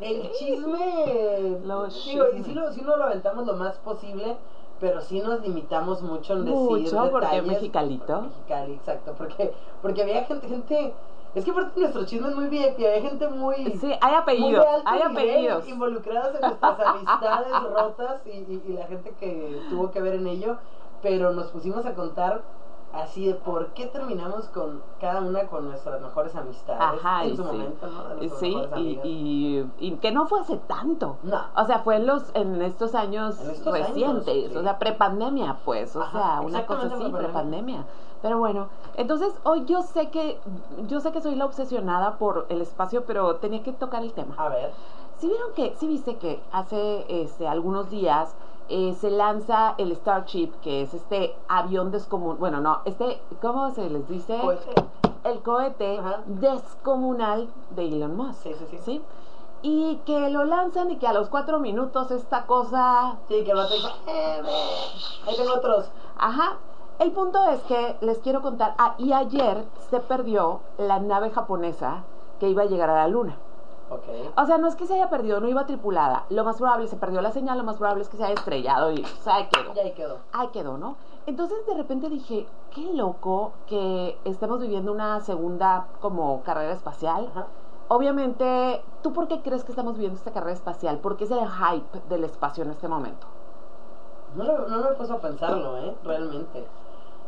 el 0.00 0.30
chisme, 0.32 1.58
Los 1.64 2.04
digo, 2.06 2.24
y 2.36 2.42
sí, 2.42 2.54
lo, 2.54 2.72
sí 2.72 2.80
lo 2.82 2.94
aventamos 3.02 3.44
lo 3.46 3.52
más 3.54 3.76
posible, 3.78 4.36
pero 4.80 5.00
sí 5.02 5.20
nos 5.20 5.40
limitamos 5.42 6.00
mucho 6.02 6.34
en 6.34 6.44
decir 6.46 6.56
Mucho, 6.56 7.10
porque 7.10 7.26
detalles. 7.26 7.46
Mexicalito. 7.46 8.22
Mexicali, 8.22 8.72
exacto, 8.74 9.14
porque, 9.16 9.52
porque 9.82 10.02
había 10.02 10.24
gente, 10.24 10.48
gente, 10.48 10.94
es 11.34 11.44
que 11.44 11.50
aparte 11.50 11.78
nuestro 11.80 12.06
chisme 12.06 12.28
es 12.30 12.34
muy 12.34 12.46
VIP, 12.48 12.76
había 12.78 13.02
gente 13.02 13.28
muy... 13.28 13.56
Sí, 13.78 13.92
hay 14.00 14.12
muy 14.12 14.14
apellidos, 14.14 14.64
de 14.64 14.70
alto 14.70 14.88
hay 14.90 15.02
apellidos. 15.02 15.68
involucradas 15.68 16.34
en 16.34 16.40
nuestras 16.40 16.80
amistades 16.80 17.52
rotas 17.74 18.20
y, 18.26 18.30
y- 18.30 18.62
y 18.68 18.72
la 18.72 18.86
gente 18.86 19.12
que 19.20 19.60
tuvo 19.68 19.90
que 19.90 20.00
ver 20.00 20.14
en 20.14 20.26
ello, 20.28 20.56
pero 21.02 21.32
nos 21.32 21.48
pusimos 21.48 21.84
a 21.84 21.94
contar 21.94 22.40
así 23.02 23.26
de 23.26 23.34
por 23.34 23.68
qué 23.68 23.86
terminamos 23.86 24.46
con 24.48 24.82
cada 25.00 25.20
una 25.20 25.46
con 25.46 25.68
nuestras 25.68 26.00
mejores 26.00 26.34
amistades 26.34 26.80
Ajá, 27.04 27.24
en 27.24 27.36
su 27.36 27.42
sí. 27.44 27.48
momento, 27.48 27.88
Sí, 28.40 28.52
y, 28.52 28.64
amigas. 28.72 29.04
y, 29.06 29.66
y 29.78 29.90
que 29.96 30.12
no 30.12 30.26
fue 30.26 30.40
hace 30.40 30.56
tanto. 30.56 31.16
No. 31.22 31.40
O 31.56 31.64
sea, 31.66 31.80
fue 31.80 31.96
en 31.96 32.06
los 32.06 32.34
en 32.34 32.60
estos 32.62 32.94
años 32.94 33.40
En 33.40 33.50
estos 33.50 33.74
años, 33.74 33.88
recientes, 33.88 34.50
sí. 34.52 34.56
o 34.56 34.62
sea, 34.62 34.78
prepandemia, 34.78 35.58
pues, 35.64 35.94
o 35.96 36.02
Ajá, 36.02 36.18
sea, 36.18 36.40
una 36.40 36.66
cosa 36.66 36.86
así, 36.94 37.10
prepandemia. 37.10 37.84
Pero 38.22 38.38
bueno, 38.38 38.68
entonces 38.96 39.32
hoy 39.44 39.64
yo 39.66 39.82
sé 39.82 40.10
que 40.10 40.38
yo 40.88 41.00
sé 41.00 41.12
que 41.12 41.20
soy 41.20 41.34
la 41.34 41.44
obsesionada 41.44 42.18
por 42.18 42.46
el 42.48 42.60
espacio, 42.62 43.04
pero 43.04 43.36
tenía 43.36 43.62
que 43.62 43.72
tocar 43.72 44.02
el 44.02 44.12
tema. 44.14 44.34
A 44.38 44.48
ver, 44.48 44.72
Si 45.18 45.28
vieron 45.28 45.52
que, 45.54 45.74
sí 45.76 45.86
viste 45.86 46.16
que 46.16 46.40
hace 46.52 47.04
este, 47.08 47.46
algunos 47.46 47.88
días 47.90 48.34
eh, 48.68 48.94
se 49.00 49.10
lanza 49.10 49.74
el 49.78 49.94
Starship, 49.94 50.52
que 50.62 50.82
es 50.82 50.94
este 50.94 51.34
avión 51.48 51.90
descomunal, 51.90 52.38
bueno, 52.38 52.60
no, 52.60 52.80
este, 52.84 53.20
¿cómo 53.40 53.70
se 53.70 53.88
les 53.90 54.08
dice? 54.08 54.38
pues, 54.42 54.60
el 55.24 55.42
cohete 55.42 55.98
Ajá. 55.98 56.22
descomunal 56.26 57.48
de 57.70 57.86
Elon 57.88 58.16
Musk. 58.16 58.42
sí, 58.42 58.54
sí, 58.54 58.66
sí. 58.70 58.78
¿sí? 58.84 59.02
Y 59.62 59.96
que 60.06 60.30
lo 60.30 60.44
lanzan 60.44 60.90
y 60.90 60.96
que 60.96 61.06
a 61.08 61.12
los 61.12 61.28
cuatro 61.28 61.58
minutos 61.58 62.10
esta 62.10 62.46
cosa... 62.46 63.16
Sí, 63.26 63.42
que 63.42 63.52
vato 63.52 63.74
dijo, 63.74 63.88
eh, 64.06 64.42
ahí 65.26 65.36
tengo 65.36 65.54
otros. 65.54 65.90
Ajá. 66.18 66.58
El 66.98 67.10
punto 67.12 67.44
es 67.50 67.60
que 67.62 67.96
les 68.00 68.18
quiero 68.20 68.40
contar, 68.40 68.74
ah, 68.78 68.94
y 68.98 69.12
ayer 69.12 69.64
se 69.90 70.00
perdió 70.00 70.60
la 70.78 70.98
nave 70.98 71.30
japonesa 71.30 72.04
que 72.40 72.48
iba 72.48 72.62
a 72.62 72.66
llegar 72.66 72.88
a 72.88 72.94
la 72.94 73.08
luna. 73.08 73.36
Ok. 73.88 74.02
O 74.36 74.46
sea, 74.46 74.58
no 74.58 74.66
es 74.66 74.74
que 74.74 74.86
se 74.86 74.94
haya 74.94 75.08
perdido, 75.08 75.40
no 75.40 75.48
iba 75.48 75.64
tripulada. 75.66 76.24
Lo 76.30 76.42
más 76.44 76.56
probable, 76.56 76.88
se 76.88 76.96
perdió 76.96 77.20
la 77.20 77.30
señal, 77.30 77.56
lo 77.58 77.64
más 77.64 77.76
probable 77.76 78.02
es 78.02 78.08
que 78.08 78.16
se 78.16 78.24
haya 78.24 78.34
estrellado 78.34 78.90
y, 78.90 79.00
o 79.02 79.22
sea, 79.22 79.36
ahí 79.36 79.48
quedó. 79.52 79.74
Ya 79.74 79.82
ahí 79.82 79.92
quedó. 79.92 80.18
Ahí 80.32 80.48
quedó, 80.48 80.76
¿no? 80.76 80.96
Entonces 81.26 81.58
de 81.66 81.74
repente 81.74 82.08
dije, 82.08 82.46
qué 82.74 82.92
loco 82.94 83.52
que 83.66 84.18
estemos 84.24 84.60
viviendo 84.60 84.90
una 84.92 85.20
segunda 85.20 85.86
como 86.00 86.42
carrera 86.42 86.72
espacial. 86.72 87.28
Ajá. 87.30 87.46
Obviamente, 87.88 88.82
¿tú 89.02 89.12
por 89.12 89.28
qué 89.28 89.42
crees 89.42 89.62
que 89.62 89.70
estamos 89.70 89.94
viviendo 89.94 90.18
esta 90.18 90.32
carrera 90.32 90.52
espacial? 90.54 90.98
Porque 91.00 91.22
es 91.24 91.30
el 91.30 91.48
hype 91.48 92.00
del 92.08 92.24
espacio 92.24 92.64
en 92.64 92.70
este 92.70 92.88
momento. 92.88 93.26
No, 94.34 94.42
lo- 94.44 94.68
no 94.68 94.78
me 94.82 94.90
he 94.90 94.94
puesto 94.94 95.14
a 95.14 95.20
pensarlo, 95.20 95.78
¿eh? 95.78 95.96
Realmente. 96.02 96.66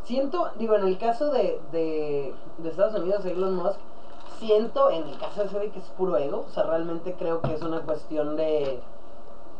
Siento, 0.02 0.48
digo, 0.56 0.74
en 0.74 0.86
el 0.88 0.98
caso 0.98 1.30
de, 1.30 1.60
de, 1.70 2.34
de 2.58 2.68
Estados 2.68 2.94
Unidos, 3.00 3.24
Elon 3.24 3.54
Musk, 3.56 3.78
siento, 4.38 4.90
en 4.90 5.06
el 5.08 5.18
caso 5.18 5.40
de 5.40 5.46
ese 5.46 5.58
de 5.58 5.70
que 5.70 5.78
es 5.78 5.88
puro 5.96 6.16
ego, 6.16 6.44
o 6.48 6.50
sea, 6.50 6.64
realmente 6.64 7.14
creo 7.18 7.40
que 7.40 7.54
es 7.54 7.62
una 7.62 7.80
cuestión 7.80 8.36
de 8.36 8.80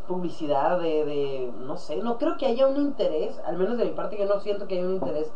publicidad, 0.07 0.79
de, 0.81 1.05
de, 1.05 1.53
no 1.61 1.77
sé, 1.77 1.97
no 1.97 2.17
creo 2.19 2.37
que 2.39 2.47
haya 2.47 2.67
un 2.67 2.77
interés, 2.77 3.39
al 3.47 3.59
menos 3.59 3.77
de 3.77 3.85
mi 3.85 3.91
parte 3.91 4.17
yo 4.19 4.27
no 4.27 4.41
siento 4.41 4.67
que 4.67 4.79
haya 4.79 4.87
un 4.87 4.95
interés 4.95 5.31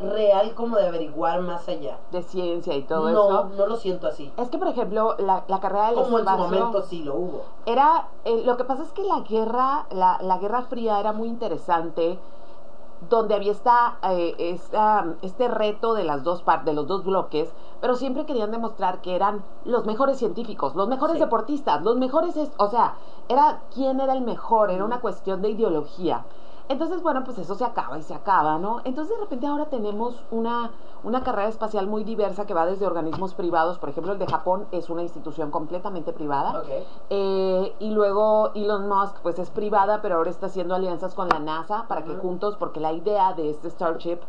real 0.00 0.54
como 0.54 0.76
de 0.76 0.88
averiguar 0.88 1.40
más 1.40 1.68
allá. 1.68 1.98
De 2.10 2.22
ciencia 2.22 2.74
y 2.74 2.82
todo 2.82 3.08
no, 3.10 3.22
eso. 3.22 3.44
no 3.56 3.66
lo 3.66 3.76
siento 3.76 4.08
así. 4.08 4.30
Es 4.36 4.50
que, 4.50 4.58
por 4.58 4.68
ejemplo, 4.68 5.14
la, 5.18 5.44
la 5.48 5.60
carrera 5.60 5.86
del 5.86 5.94
Como 5.94 6.18
en 6.18 6.24
su 6.24 6.30
espacio 6.30 6.44
momento 6.44 6.82
sí 6.82 7.02
lo 7.02 7.14
hubo. 7.14 7.42
era... 7.64 8.08
eh, 8.24 8.42
lo 8.44 8.56
que 8.56 8.64
pasa 8.64 8.82
es 8.82 8.92
que 8.92 9.04
la 9.04 9.20
guerra, 9.20 9.86
la, 9.90 10.18
la 10.20 10.38
Guerra 10.38 10.62
Fría 10.62 11.00
era 11.00 11.12
muy 11.12 11.28
interesante 11.28 12.18
donde 13.00 13.34
había 13.34 13.52
esta, 13.52 13.98
eh, 14.02 14.34
esta- 14.38 15.16
este 15.22 15.48
reto 15.48 15.94
de 15.94 16.04
las 16.04 16.22
dos 16.22 16.44
de 16.64 16.72
los 16.72 16.86
dos 16.86 17.04
bloques, 17.04 17.54
pero 17.80 17.94
siempre 17.94 18.24
querían 18.26 18.50
demostrar 18.50 19.00
que 19.02 19.14
eran 19.14 19.44
los 19.64 19.84
mejores 19.84 20.18
científicos, 20.18 20.74
los 20.74 20.88
mejores 20.88 21.14
Sí. 21.16 21.20
deportistas, 21.20 21.82
los 21.82 21.96
mejores, 21.96 22.36
es- 22.36 22.52
o 22.58 22.68
sea, 22.68 22.96
era 23.28 23.64
quién 23.70 24.00
era 24.00 24.14
el 24.14 24.22
mejor, 24.22 24.70
era 24.70 24.84
una 24.84 25.00
cuestión 25.00 25.42
de 25.42 25.50
ideología. 25.50 26.26
Entonces, 26.68 27.02
bueno, 27.02 27.22
pues 27.24 27.38
eso 27.38 27.54
se 27.54 27.64
acaba 27.64 27.98
y 27.98 28.02
se 28.02 28.14
acaba, 28.14 28.58
¿no? 28.58 28.80
Entonces, 28.84 29.16
de 29.16 29.22
repente 29.22 29.46
ahora 29.46 29.66
tenemos 29.66 30.20
una, 30.30 30.72
una 31.04 31.22
carrera 31.22 31.48
espacial 31.48 31.86
muy 31.86 32.02
diversa 32.02 32.44
que 32.46 32.54
va 32.54 32.66
desde 32.66 32.86
organismos 32.86 33.34
privados, 33.34 33.78
por 33.78 33.88
ejemplo, 33.88 34.12
el 34.12 34.18
de 34.18 34.26
Japón 34.26 34.66
es 34.72 34.90
una 34.90 35.02
institución 35.02 35.50
completamente 35.50 36.12
privada. 36.12 36.60
Ok. 36.60 36.68
Eh, 37.10 37.76
y 37.78 37.90
luego 37.90 38.50
Elon 38.54 38.88
Musk, 38.88 39.20
pues 39.22 39.38
es 39.38 39.50
privada, 39.50 40.02
pero 40.02 40.16
ahora 40.16 40.30
está 40.30 40.46
haciendo 40.46 40.74
alianzas 40.74 41.14
con 41.14 41.28
la 41.28 41.38
NASA 41.38 41.86
para 41.86 42.02
que 42.02 42.14
juntos, 42.16 42.56
porque 42.56 42.80
la 42.80 42.92
idea 42.92 43.32
de 43.32 43.50
este 43.50 43.70
Starship 43.70 44.20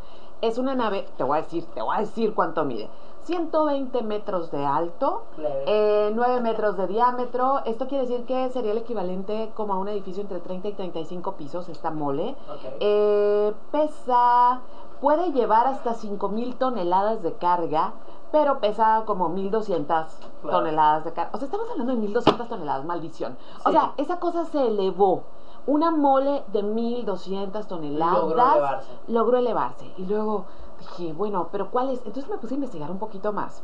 es 0.42 0.58
una 0.58 0.76
nave, 0.76 1.08
te 1.18 1.24
voy 1.24 1.40
a 1.40 1.42
decir, 1.42 1.66
te 1.74 1.82
voy 1.82 1.96
a 1.96 2.00
decir 2.02 2.36
cuánto 2.36 2.64
mide. 2.64 2.92
120 3.32 4.02
metros 4.04 4.52
de 4.52 4.66
alto, 4.66 5.24
eh, 5.66 6.12
9 6.16 6.40
metros 6.40 6.78
de 6.78 6.88
diámetro. 6.88 7.60
Esto 7.66 7.86
quiere 7.88 8.08
decir 8.08 8.26
que 8.26 8.50
sería 8.52 8.72
el 8.72 8.78
equivalente 8.78 9.52
como 9.54 9.74
a 9.74 9.78
un 9.78 9.90
edificio 9.90 10.22
entre 10.22 10.40
30 10.40 10.70
y 10.70 10.74
35 10.74 11.34
pisos, 11.34 11.68
esta 11.68 11.92
mole. 11.92 12.38
Eh, 12.80 13.54
pesa, 13.72 14.62
puede 15.02 15.34
llevar 15.34 15.68
hasta 15.68 15.94
5000 15.94 16.56
toneladas 16.56 17.22
de 17.22 17.34
carga, 17.34 17.94
pero 18.32 18.60
pesa 18.60 19.04
como 19.06 19.28
1200 19.28 20.06
Claro. 20.42 20.60
toneladas 20.60 21.04
de 21.04 21.12
carga. 21.12 21.32
O 21.34 21.38
sea, 21.38 21.46
estamos 21.48 21.70
hablando 21.70 21.94
de 21.96 22.00
1200 22.00 22.48
toneladas, 22.48 22.86
maldición. 22.86 23.38
O 23.66 23.72
sea, 23.72 23.92
esa 23.98 24.20
cosa 24.22 24.46
se 24.46 24.68
elevó. 24.68 25.24
Una 25.68 25.92
mole 25.92 26.44
de 26.54 26.64
1200 26.64 27.68
toneladas 27.68 28.14
Logró 28.24 28.42
elevarse. 28.52 28.92
logró 29.08 29.38
elevarse. 29.38 29.94
Y 29.98 30.06
luego 30.06 30.46
dije, 30.80 31.14
bueno, 31.14 31.50
pero 31.52 31.70
¿cuál 31.70 31.90
es? 31.90 32.00
Entonces 32.06 32.30
me 32.30 32.38
puse 32.38 32.54
a 32.54 32.56
investigar 32.56 32.90
un 32.90 33.00
poquito 33.00 33.34
más. 33.34 33.62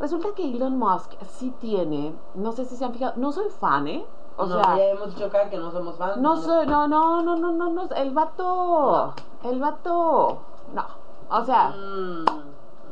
Resulta 0.00 0.28
que 0.34 0.48
Elon 0.48 0.76
Musk 0.78 1.12
sí 1.28 1.52
tiene, 1.60 2.14
no 2.34 2.50
sé 2.52 2.64
si 2.64 2.76
se 2.76 2.84
han 2.84 2.92
fijado, 2.92 3.12
no 3.16 3.30
soy 3.30 3.48
fan, 3.50 3.86
¿eh? 3.86 4.04
O 4.36 4.46
no, 4.46 4.54
sea, 4.60 4.76
ya 4.76 4.84
hemos 4.86 5.14
dicho 5.14 5.26
acá 5.26 5.48
que 5.48 5.56
no 5.58 5.70
somos 5.70 5.96
fans. 5.96 6.16
No, 6.16 6.36
soy, 6.36 6.66
no, 6.66 6.88
no, 6.88 7.22
no, 7.22 7.36
no, 7.36 7.52
no, 7.52 7.70
no, 7.70 7.82
el 7.94 8.10
vato, 8.12 9.14
el 9.44 9.60
vato, 9.60 10.38
no, 10.74 10.84
o 11.30 11.44
sea. 11.44 11.68
Mm, 11.68 12.24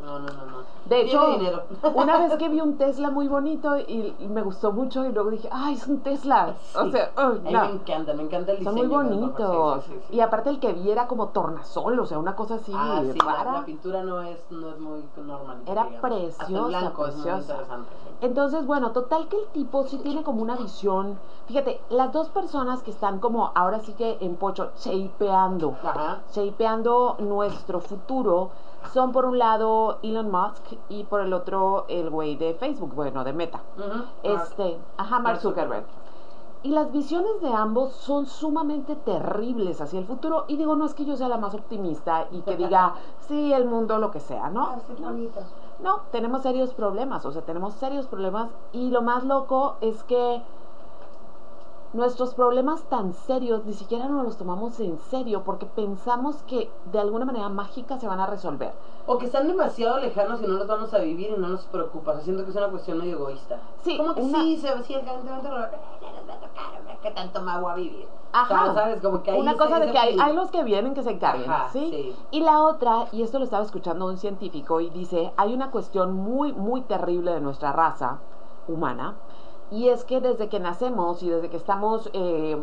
no, 0.02 0.18
no, 0.18 0.26
no, 0.26 0.46
no. 0.46 0.62
De 0.86 1.02
hecho, 1.02 1.38
una 1.94 2.18
vez 2.18 2.34
que 2.36 2.48
vi 2.48 2.60
un 2.60 2.76
Tesla 2.76 3.10
muy 3.10 3.28
bonito 3.28 3.78
y, 3.78 4.14
me 4.28 4.42
gustó 4.42 4.72
mucho 4.72 5.04
y 5.04 5.12
luego 5.12 5.30
dije, 5.30 5.48
ay, 5.50 5.74
es 5.74 5.86
un 5.86 6.00
Tesla. 6.00 6.54
O 6.74 6.90
sea, 6.90 7.12
a 7.16 7.28
mí 7.28 7.40
me 7.44 7.70
encanta, 7.70 8.12
me 8.14 8.24
encanta 8.24 8.52
el 8.52 8.58
diseño. 8.58 8.76
Son 8.76 8.88
muy 8.88 9.04
bonitos. 9.04 9.84
y 10.10 10.20
aparte 10.20 10.50
el 10.50 10.58
que 10.58 10.72
vi 10.72 10.90
era 10.90 11.06
como 11.06 11.28
tornasol, 11.28 11.98
o 12.00 12.06
sea, 12.06 12.18
una 12.18 12.34
cosa 12.34 12.56
así 12.56 12.72
ah, 12.74 13.02
sí, 13.12 13.18
La, 13.24 13.64
pintura 13.64 14.02
no 14.02 14.22
es, 14.22 14.38
no 14.50 14.70
es 14.70 14.80
muy 14.80 15.04
normal. 15.16 15.62
Era 15.66 15.88
preciosa, 16.00 16.66
blanco 16.66 17.04
preciosa. 17.04 17.58
Entonces, 18.20 18.66
bueno, 18.66 18.92
total 18.92 19.28
que 19.28 19.36
el 19.36 19.46
tipo 19.48 19.84
sí 19.84 19.98
tiene 19.98 20.22
como 20.22 20.42
una 20.42 20.56
visión. 20.56 21.18
Fíjate, 21.46 21.80
las 21.90 22.12
dos 22.12 22.28
personas 22.28 22.82
que 22.82 22.90
están 22.90 23.18
como 23.18 23.52
ahora 23.54 23.80
sí 23.80 23.92
que 23.92 24.18
en 24.20 24.36
pocho, 24.36 24.70
shapeando, 24.78 25.76
shapeando 26.32 27.16
nuestro 27.18 27.80
futuro 27.80 28.50
son 28.92 29.12
por 29.12 29.24
un 29.24 29.38
lado 29.38 29.98
Elon 30.02 30.30
Musk 30.30 30.78
y 30.88 31.04
por 31.04 31.20
el 31.20 31.32
otro 31.32 31.86
el 31.88 32.10
güey 32.10 32.36
de 32.36 32.54
Facebook, 32.54 32.94
bueno, 32.94 33.24
de 33.24 33.32
Meta. 33.32 33.62
Este, 34.22 34.78
ajá, 34.96 35.18
Mark 35.18 35.40
Zuckerberg. 35.40 35.84
Y 36.64 36.70
las 36.70 36.92
visiones 36.92 37.40
de 37.40 37.52
ambos 37.52 37.92
son 37.92 38.26
sumamente 38.26 38.94
terribles 38.94 39.80
hacia 39.80 39.98
el 39.98 40.06
futuro. 40.06 40.44
Y 40.46 40.56
digo, 40.56 40.76
no 40.76 40.84
es 40.84 40.94
que 40.94 41.04
yo 41.04 41.16
sea 41.16 41.28
la 41.28 41.36
más 41.36 41.54
optimista 41.54 42.28
y 42.30 42.40
que 42.42 42.56
diga, 42.56 42.94
sí, 43.26 43.52
el 43.52 43.64
mundo, 43.66 43.98
lo 43.98 44.12
que 44.12 44.20
sea, 44.20 44.48
¿no? 44.48 44.66
Ah, 44.66 44.78
no, 45.82 46.02
tenemos 46.12 46.42
serios 46.42 46.72
problemas, 46.72 47.26
o 47.26 47.32
sea, 47.32 47.42
tenemos 47.42 47.74
serios 47.74 48.06
problemas. 48.06 48.50
Y 48.72 48.90
lo 48.90 49.02
más 49.02 49.24
loco 49.24 49.76
es 49.80 50.04
que 50.04 50.40
nuestros 51.92 52.34
problemas 52.34 52.82
tan 52.84 53.12
serios 53.12 53.64
ni 53.66 53.74
siquiera 53.74 54.08
nos 54.08 54.24
los 54.24 54.36
tomamos 54.36 54.80
en 54.80 54.98
serio 54.98 55.42
porque 55.44 55.66
pensamos 55.66 56.42
que 56.44 56.70
de 56.86 56.98
alguna 56.98 57.24
manera 57.24 57.48
mágica 57.48 57.98
se 57.98 58.08
van 58.08 58.20
a 58.20 58.26
resolver. 58.26 58.72
O 59.06 59.18
que 59.18 59.26
están 59.26 59.48
demasiado 59.48 59.98
lejanos 59.98 60.40
y 60.40 60.46
no 60.46 60.54
los 60.54 60.66
vamos 60.66 60.94
a 60.94 60.98
vivir 60.98 61.30
y 61.36 61.40
no 61.40 61.48
nos 61.48 61.64
preocupa. 61.66 62.20
siento 62.20 62.44
que 62.44 62.50
es 62.50 62.56
una 62.56 62.68
cuestión 62.68 62.98
medio 62.98 63.16
egoísta. 63.16 63.58
Sí, 63.82 63.98
como 63.98 64.14
que 64.14 64.22
sí, 64.22 64.56
se, 64.56 64.82
sí, 64.84 64.94
el 64.94 65.04
calentamiento 65.04 65.48
global, 65.48 65.70
¿qué 67.02 67.10
tanto 67.10 67.42
me 67.42 67.60
voy 67.60 67.72
a 67.72 67.74
vivir? 67.74 68.08
Ajá. 68.32 68.72
¿sabes? 68.72 69.02
Como 69.02 69.22
que 69.22 69.32
una 69.32 69.56
cosa 69.56 69.78
de 69.78 69.90
que 69.90 69.98
hay, 69.98 70.16
hay, 70.18 70.34
los 70.34 70.50
que 70.50 70.62
vienen 70.64 70.94
que 70.94 71.02
se 71.02 71.10
encarguen, 71.10 71.50
¿sí? 71.72 72.14
Y 72.30 72.40
la 72.40 72.62
otra, 72.62 73.06
y 73.12 73.22
esto 73.22 73.38
lo 73.38 73.44
estaba 73.44 73.62
escuchando 73.62 74.06
un 74.06 74.16
científico 74.16 74.80
y 74.80 74.88
dice, 74.88 75.32
hay 75.36 75.52
una 75.52 75.70
cuestión 75.70 76.14
muy, 76.14 76.52
muy 76.52 76.80
terrible 76.82 77.32
de 77.32 77.40
nuestra 77.40 77.72
raza 77.72 78.18
humana, 78.68 79.16
y 79.72 79.88
es 79.88 80.04
que 80.04 80.20
desde 80.20 80.48
que 80.48 80.60
nacemos 80.60 81.22
y 81.22 81.30
desde 81.30 81.48
que 81.48 81.56
estamos 81.56 82.10
eh, 82.12 82.62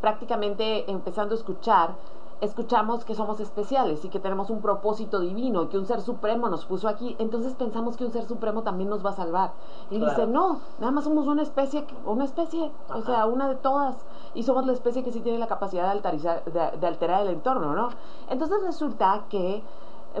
prácticamente 0.00 0.90
empezando 0.90 1.34
a 1.34 1.38
escuchar, 1.38 1.94
escuchamos 2.40 3.04
que 3.04 3.14
somos 3.14 3.40
especiales 3.40 4.04
y 4.04 4.08
que 4.08 4.20
tenemos 4.20 4.50
un 4.50 4.60
propósito 4.60 5.20
divino 5.20 5.64
y 5.64 5.66
que 5.68 5.78
un 5.78 5.86
ser 5.86 6.00
supremo 6.00 6.48
nos 6.48 6.64
puso 6.64 6.88
aquí, 6.88 7.14
entonces 7.18 7.54
pensamos 7.54 7.96
que 7.96 8.04
un 8.04 8.12
ser 8.12 8.24
supremo 8.26 8.62
también 8.62 8.88
nos 8.88 9.04
va 9.04 9.10
a 9.10 9.14
salvar. 9.14 9.52
Y 9.90 9.98
dice, 9.98 10.26
no, 10.26 10.60
nada 10.78 10.92
más 10.92 11.04
somos 11.04 11.26
una 11.26 11.42
especie, 11.42 11.86
una 12.04 12.24
especie, 12.24 12.70
o 12.88 13.02
sea, 13.02 13.26
una 13.26 13.48
de 13.48 13.56
todas, 13.56 13.96
y 14.34 14.42
somos 14.42 14.66
la 14.66 14.72
especie 14.72 15.02
que 15.02 15.12
sí 15.12 15.20
tiene 15.20 15.38
la 15.38 15.46
capacidad 15.46 15.84
de, 15.84 15.90
alterar, 15.90 16.44
de 16.44 16.86
alterar 16.86 17.22
el 17.22 17.28
entorno, 17.28 17.74
¿no? 17.74 17.88
Entonces 18.28 18.62
resulta 18.62 19.24
que 19.28 19.62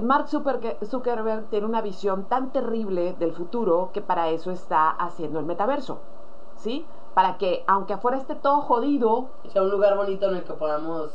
Mark 0.02 0.28
Zuckerberg 0.28 1.48
tiene 1.48 1.66
una 1.66 1.80
visión 1.80 2.24
tan 2.24 2.50
terrible 2.50 3.14
del 3.14 3.32
futuro 3.32 3.90
que 3.94 4.02
para 4.02 4.28
eso 4.28 4.50
está 4.50 4.90
haciendo 4.90 5.38
el 5.38 5.46
metaverso. 5.46 6.00
¿Sí? 6.56 6.86
Para 7.14 7.38
que, 7.38 7.64
aunque 7.66 7.94
afuera 7.94 8.18
esté 8.18 8.34
todo 8.34 8.60
jodido, 8.60 9.28
sea 9.48 9.62
un 9.62 9.70
lugar 9.70 9.96
bonito 9.96 10.28
en 10.28 10.36
el 10.36 10.44
que 10.44 10.52
podamos 10.52 11.10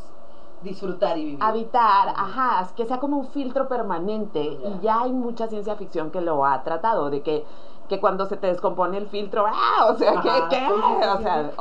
disfrutar 0.64 1.18
y 1.18 1.26
vivir. 1.26 1.40
Habitar, 1.44 2.10
ajá, 2.10 2.68
que 2.76 2.86
sea 2.86 3.00
como 3.00 3.18
un 3.18 3.28
filtro 3.28 3.68
permanente. 3.68 4.42
Y 4.42 4.80
ya 4.82 5.02
hay 5.02 5.12
mucha 5.12 5.48
ciencia 5.48 5.76
ficción 5.76 6.12
que 6.12 6.22
lo 6.22 6.46
ha 6.46 6.64
tratado, 6.64 7.10
de 7.10 7.22
que, 7.22 7.46
que 7.90 8.00
cuando 8.00 8.26
se 8.26 8.38
te 8.38 8.48
descompone 8.48 8.98
el 8.98 9.08
filtro, 9.08 9.46
¡ah! 9.48 9.88
O 9.90 9.96
sea, 9.96 10.22
¿qué? 10.22 10.30
¿qué? 10.50 10.68
o 10.68 11.22
sea, 11.22 11.52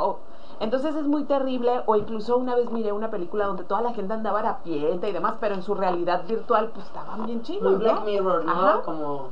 entonces 0.60 0.94
es 0.94 1.06
muy 1.06 1.24
terrible, 1.24 1.82
o 1.86 1.96
incluso 1.96 2.36
una 2.36 2.54
vez 2.54 2.70
miré 2.70 2.92
una 2.92 3.10
película 3.10 3.46
donde 3.46 3.64
toda 3.64 3.80
la 3.80 3.94
gente 3.94 4.12
andaba 4.12 4.40
a 4.40 4.58
pie 4.62 5.00
y 5.02 5.12
demás, 5.12 5.36
pero 5.40 5.54
en 5.54 5.62
su 5.62 5.74
realidad 5.74 6.24
virtual 6.28 6.70
pues 6.74 6.84
estaban 6.84 7.24
bien 7.24 7.42
chidos, 7.42 7.72
¿no? 7.72 7.78
Black 7.78 8.04
Mirror, 8.04 8.44
¿no? 8.44 8.82
Como 8.82 9.28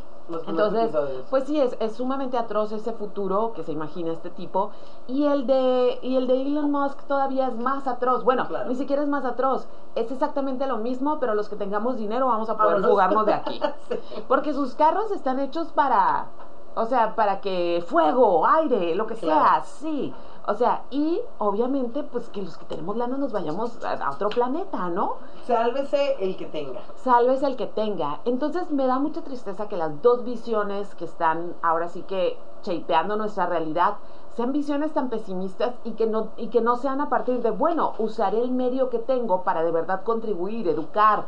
entonces, 0.46 0.90
pues 1.30 1.44
sí, 1.44 1.58
es, 1.58 1.76
es, 1.80 1.96
sumamente 1.96 2.36
atroz 2.36 2.72
ese 2.72 2.92
futuro 2.92 3.52
que 3.54 3.62
se 3.62 3.72
imagina 3.72 4.12
este 4.12 4.30
tipo. 4.30 4.70
Y 5.06 5.24
el 5.24 5.46
de, 5.46 5.98
y 6.02 6.16
el 6.16 6.26
de 6.26 6.42
Elon 6.42 6.70
Musk 6.70 7.02
todavía 7.04 7.48
es 7.48 7.56
más 7.56 7.86
atroz. 7.86 8.24
Bueno, 8.24 8.46
ni 8.66 8.74
siquiera 8.74 9.02
es 9.02 9.08
más 9.08 9.24
atroz. 9.24 9.66
Es 9.94 10.10
exactamente 10.12 10.66
lo 10.66 10.76
mismo, 10.76 11.18
pero 11.18 11.34
los 11.34 11.48
que 11.48 11.56
tengamos 11.56 11.96
dinero 11.96 12.26
vamos 12.26 12.50
a 12.50 12.56
poder 12.56 12.82
jugarnos 12.82 13.24
de 13.24 13.34
aquí. 13.34 13.60
Porque 14.28 14.52
sus 14.52 14.74
carros 14.74 15.10
están 15.12 15.40
hechos 15.40 15.68
para, 15.68 16.26
o 16.74 16.84
sea, 16.84 17.14
para 17.14 17.40
que 17.40 17.82
fuego, 17.86 18.46
aire, 18.46 18.94
lo 18.94 19.06
que 19.06 19.16
sea, 19.16 19.62
sí. 19.64 20.14
O 20.48 20.54
sea, 20.54 20.84
y 20.90 21.20
obviamente, 21.36 22.02
pues 22.04 22.30
que 22.30 22.40
los 22.40 22.56
que 22.56 22.64
tenemos 22.64 22.96
lana 22.96 23.18
nos 23.18 23.32
vayamos 23.32 23.84
a, 23.84 24.10
otro 24.10 24.30
planeta, 24.30 24.88
¿no? 24.88 25.16
Sálvese 25.46 26.16
el 26.20 26.38
que 26.38 26.46
tenga. 26.46 26.80
Sálvese 26.96 27.46
el 27.46 27.56
que 27.56 27.66
tenga. 27.66 28.20
Entonces 28.24 28.70
me 28.70 28.86
da 28.86 28.98
mucha 28.98 29.20
tristeza 29.20 29.68
que 29.68 29.76
las 29.76 30.00
dos 30.00 30.24
visiones 30.24 30.94
que 30.94 31.04
están 31.04 31.52
ahora 31.60 31.88
sí 31.88 32.00
que 32.00 32.38
shapeando 32.62 33.16
nuestra 33.16 33.44
realidad 33.44 33.98
sean 34.30 34.52
visiones 34.52 34.94
tan 34.94 35.10
pesimistas 35.10 35.74
y 35.84 35.92
que 35.92 36.06
no 36.06 36.28
y 36.38 36.48
que 36.48 36.62
no 36.62 36.76
sean 36.76 37.02
a 37.02 37.10
partir 37.10 37.42
de 37.42 37.50
bueno 37.50 37.92
usaré 37.98 38.40
el 38.40 38.50
medio 38.50 38.88
que 38.88 38.98
tengo 39.00 39.42
para 39.42 39.62
de 39.62 39.70
verdad 39.70 40.02
contribuir 40.02 40.66
educar 40.66 41.26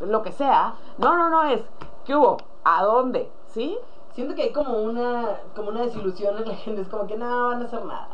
lo 0.00 0.22
que 0.22 0.32
sea 0.32 0.74
no 0.98 1.16
no 1.16 1.30
no 1.30 1.44
es 1.44 1.62
qué 2.04 2.16
hubo 2.16 2.36
a 2.64 2.84
dónde 2.84 3.30
sí 3.46 3.78
siento 4.12 4.34
que 4.34 4.42
hay 4.42 4.52
como 4.52 4.78
una 4.78 5.40
como 5.54 5.70
una 5.70 5.82
desilusión 5.82 6.36
en 6.36 6.48
la 6.48 6.54
gente 6.54 6.82
es 6.82 6.88
como 6.88 7.06
que 7.06 7.16
no 7.16 7.48
van 7.48 7.62
a 7.62 7.64
hacer 7.64 7.84
nada 7.84 8.08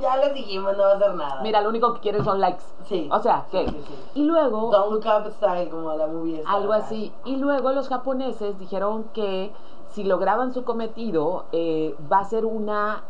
ya 0.00 0.16
les 0.16 0.34
dijimos, 0.34 0.76
no 0.76 0.84
va 0.84 0.92
a 0.92 0.96
hacer 0.96 1.14
nada. 1.14 1.40
Mira, 1.42 1.60
lo 1.60 1.68
único 1.68 1.94
que 1.94 2.00
quieren 2.00 2.24
son 2.24 2.40
likes. 2.40 2.64
Sí. 2.84 3.08
O 3.12 3.18
sea, 3.20 3.46
¿qué? 3.50 3.66
Y 4.14 4.24
luego... 4.24 4.70
Don't 4.70 4.92
Look 4.92 5.04
Up 5.06 5.30
Style, 5.32 5.70
como 5.70 5.94
la 5.94 6.06
movie 6.06 6.42
Algo 6.46 6.72
así. 6.72 7.12
Y 7.24 7.36
luego 7.36 7.72
los 7.72 7.88
japoneses 7.88 8.58
dijeron 8.58 9.04
que 9.14 9.52
si 9.88 10.04
lograban 10.04 10.52
su 10.52 10.64
cometido, 10.64 11.44
eh, 11.52 11.94
va 12.10 12.20
a 12.20 12.24
ser 12.24 12.44
una... 12.44 13.04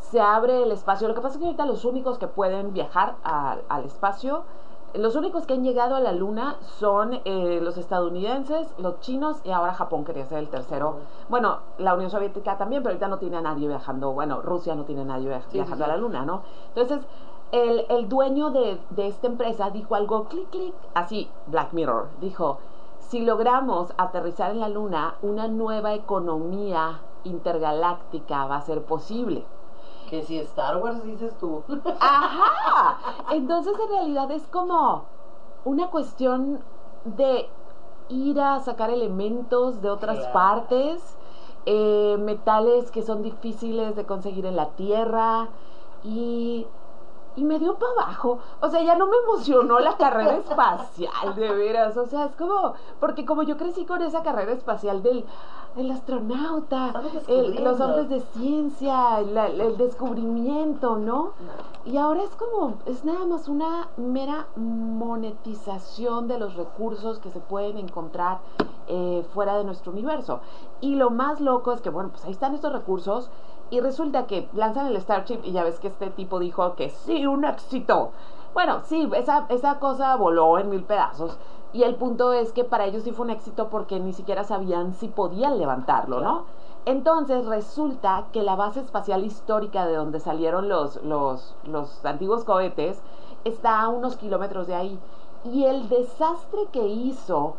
Se 0.00 0.20
abre 0.20 0.62
el 0.62 0.72
espacio. 0.72 1.08
Lo 1.08 1.14
que 1.14 1.20
pasa 1.20 1.34
es 1.34 1.40
que 1.40 1.46
ahorita 1.46 1.66
los 1.66 1.84
únicos 1.84 2.18
que 2.18 2.28
pueden 2.28 2.72
viajar 2.72 3.16
al 3.24 3.84
espacio 3.84 4.44
los 4.94 5.16
únicos 5.16 5.46
que 5.46 5.54
han 5.54 5.62
llegado 5.62 5.96
a 5.96 6.00
la 6.00 6.12
luna 6.12 6.56
son 6.78 7.20
eh, 7.24 7.60
los 7.62 7.76
estadounidenses, 7.76 8.72
los 8.78 9.00
chinos 9.00 9.40
y 9.44 9.50
ahora 9.50 9.74
Japón 9.74 10.04
quería 10.04 10.24
ser 10.26 10.38
el 10.38 10.48
tercero. 10.48 10.96
Bueno, 11.28 11.58
la 11.78 11.94
Unión 11.94 12.10
Soviética 12.10 12.56
también, 12.56 12.82
pero 12.82 12.92
ahorita 12.92 13.08
no 13.08 13.18
tiene 13.18 13.36
a 13.36 13.42
nadie 13.42 13.68
viajando. 13.68 14.12
Bueno, 14.12 14.40
Rusia 14.40 14.74
no 14.74 14.84
tiene 14.84 15.02
a 15.02 15.04
nadie 15.04 15.40
viajando 15.52 15.84
a 15.84 15.88
la 15.88 15.96
luna, 15.96 16.24
¿no? 16.24 16.42
Entonces, 16.74 17.06
el, 17.52 17.84
el 17.88 18.08
dueño 18.08 18.50
de, 18.50 18.78
de, 18.90 19.08
esta 19.08 19.26
empresa 19.26 19.70
dijo 19.70 19.94
algo, 19.94 20.24
clic, 20.24 20.50
clic, 20.50 20.74
así, 20.94 21.30
Black 21.46 21.72
Mirror, 21.72 22.08
dijo, 22.20 22.58
si 22.98 23.20
logramos 23.20 23.92
aterrizar 23.96 24.50
en 24.50 24.60
la 24.60 24.68
luna, 24.68 25.14
una 25.22 25.48
nueva 25.48 25.94
economía 25.94 27.00
intergaláctica 27.24 28.46
va 28.46 28.56
a 28.56 28.62
ser 28.62 28.82
posible. 28.82 29.44
Que 30.08 30.22
si 30.22 30.38
Star 30.38 30.76
Wars 30.78 31.02
dices 31.04 31.36
tú. 31.38 31.62
Ajá. 32.00 32.98
Entonces 33.30 33.74
en 33.78 33.90
realidad 33.90 34.30
es 34.30 34.46
como 34.46 35.04
una 35.64 35.88
cuestión 35.88 36.60
de 37.04 37.48
ir 38.08 38.40
a 38.40 38.58
sacar 38.60 38.90
elementos 38.90 39.82
de 39.82 39.90
otras 39.90 40.26
partes, 40.28 41.16
eh, 41.66 42.16
metales 42.18 42.90
que 42.90 43.02
son 43.02 43.22
difíciles 43.22 43.96
de 43.96 44.06
conseguir 44.06 44.46
en 44.46 44.56
la 44.56 44.70
Tierra 44.70 45.48
y 46.02 46.66
y 47.38 47.44
me 47.44 47.58
dio 47.58 47.78
para 47.78 47.92
abajo. 47.92 48.38
O 48.60 48.68
sea, 48.68 48.82
ya 48.82 48.96
no 48.96 49.06
me 49.06 49.16
emocionó 49.16 49.78
la 49.78 49.96
carrera 49.96 50.36
espacial, 50.44 51.34
de 51.36 51.52
veras. 51.54 51.96
O 51.96 52.06
sea, 52.06 52.26
es 52.26 52.36
como, 52.36 52.74
porque 53.00 53.24
como 53.24 53.44
yo 53.44 53.56
crecí 53.56 53.84
con 53.84 54.02
esa 54.02 54.22
carrera 54.22 54.52
espacial 54.52 55.02
del 55.02 55.24
el 55.76 55.90
astronauta, 55.92 56.92
los 57.28 57.80
hombres 57.80 58.08
de 58.08 58.20
ciencia, 58.20 59.20
el 59.20 59.76
descubrimiento, 59.76 60.96
¿no? 60.96 61.32
Y 61.84 61.96
ahora 61.98 62.24
es 62.24 62.30
como, 62.30 62.78
es 62.86 63.04
nada 63.04 63.24
más 63.26 63.48
una 63.48 63.88
mera 63.96 64.48
monetización 64.56 66.26
de 66.26 66.38
los 66.38 66.56
recursos 66.56 67.20
que 67.20 67.30
se 67.30 67.38
pueden 67.38 67.78
encontrar 67.78 68.40
eh, 68.88 69.24
fuera 69.32 69.56
de 69.56 69.64
nuestro 69.64 69.92
universo. 69.92 70.40
Y 70.80 70.96
lo 70.96 71.10
más 71.10 71.40
loco 71.40 71.72
es 71.72 71.80
que, 71.80 71.90
bueno, 71.90 72.10
pues 72.10 72.24
ahí 72.24 72.32
están 72.32 72.54
estos 72.54 72.72
recursos 72.72 73.30
y 73.70 73.80
resulta 73.80 74.26
que 74.26 74.48
lanzan 74.52 74.86
el 74.86 75.00
Starship 75.00 75.40
y 75.44 75.52
ya 75.52 75.64
ves 75.64 75.78
que 75.78 75.88
este 75.88 76.10
tipo 76.10 76.38
dijo 76.38 76.74
que 76.74 76.90
sí, 76.90 77.26
un 77.26 77.44
éxito. 77.44 78.12
Bueno, 78.54 78.80
sí, 78.84 79.08
esa, 79.14 79.46
esa 79.50 79.78
cosa 79.78 80.16
voló 80.16 80.58
en 80.58 80.70
mil 80.70 80.84
pedazos. 80.84 81.38
Y 81.72 81.82
el 81.82 81.96
punto 81.96 82.32
es 82.32 82.52
que 82.52 82.64
para 82.64 82.86
ellos 82.86 83.02
sí 83.02 83.12
fue 83.12 83.26
un 83.26 83.30
éxito 83.30 83.68
porque 83.68 84.00
ni 84.00 84.14
siquiera 84.14 84.42
sabían 84.42 84.94
si 84.94 85.08
podían 85.08 85.58
levantarlo, 85.58 86.20
¿no? 86.20 86.44
Entonces 86.86 87.44
resulta 87.44 88.24
que 88.32 88.42
la 88.42 88.56
base 88.56 88.80
espacial 88.80 89.24
histórica 89.24 89.86
de 89.86 89.96
donde 89.96 90.20
salieron 90.20 90.70
los, 90.70 91.02
los, 91.04 91.54
los 91.64 92.02
antiguos 92.06 92.44
cohetes 92.44 93.02
está 93.44 93.82
a 93.82 93.88
unos 93.88 94.16
kilómetros 94.16 94.66
de 94.66 94.74
ahí. 94.74 94.98
Y 95.44 95.64
el 95.64 95.88
desastre 95.90 96.68
que 96.72 96.86
hizo 96.86 97.56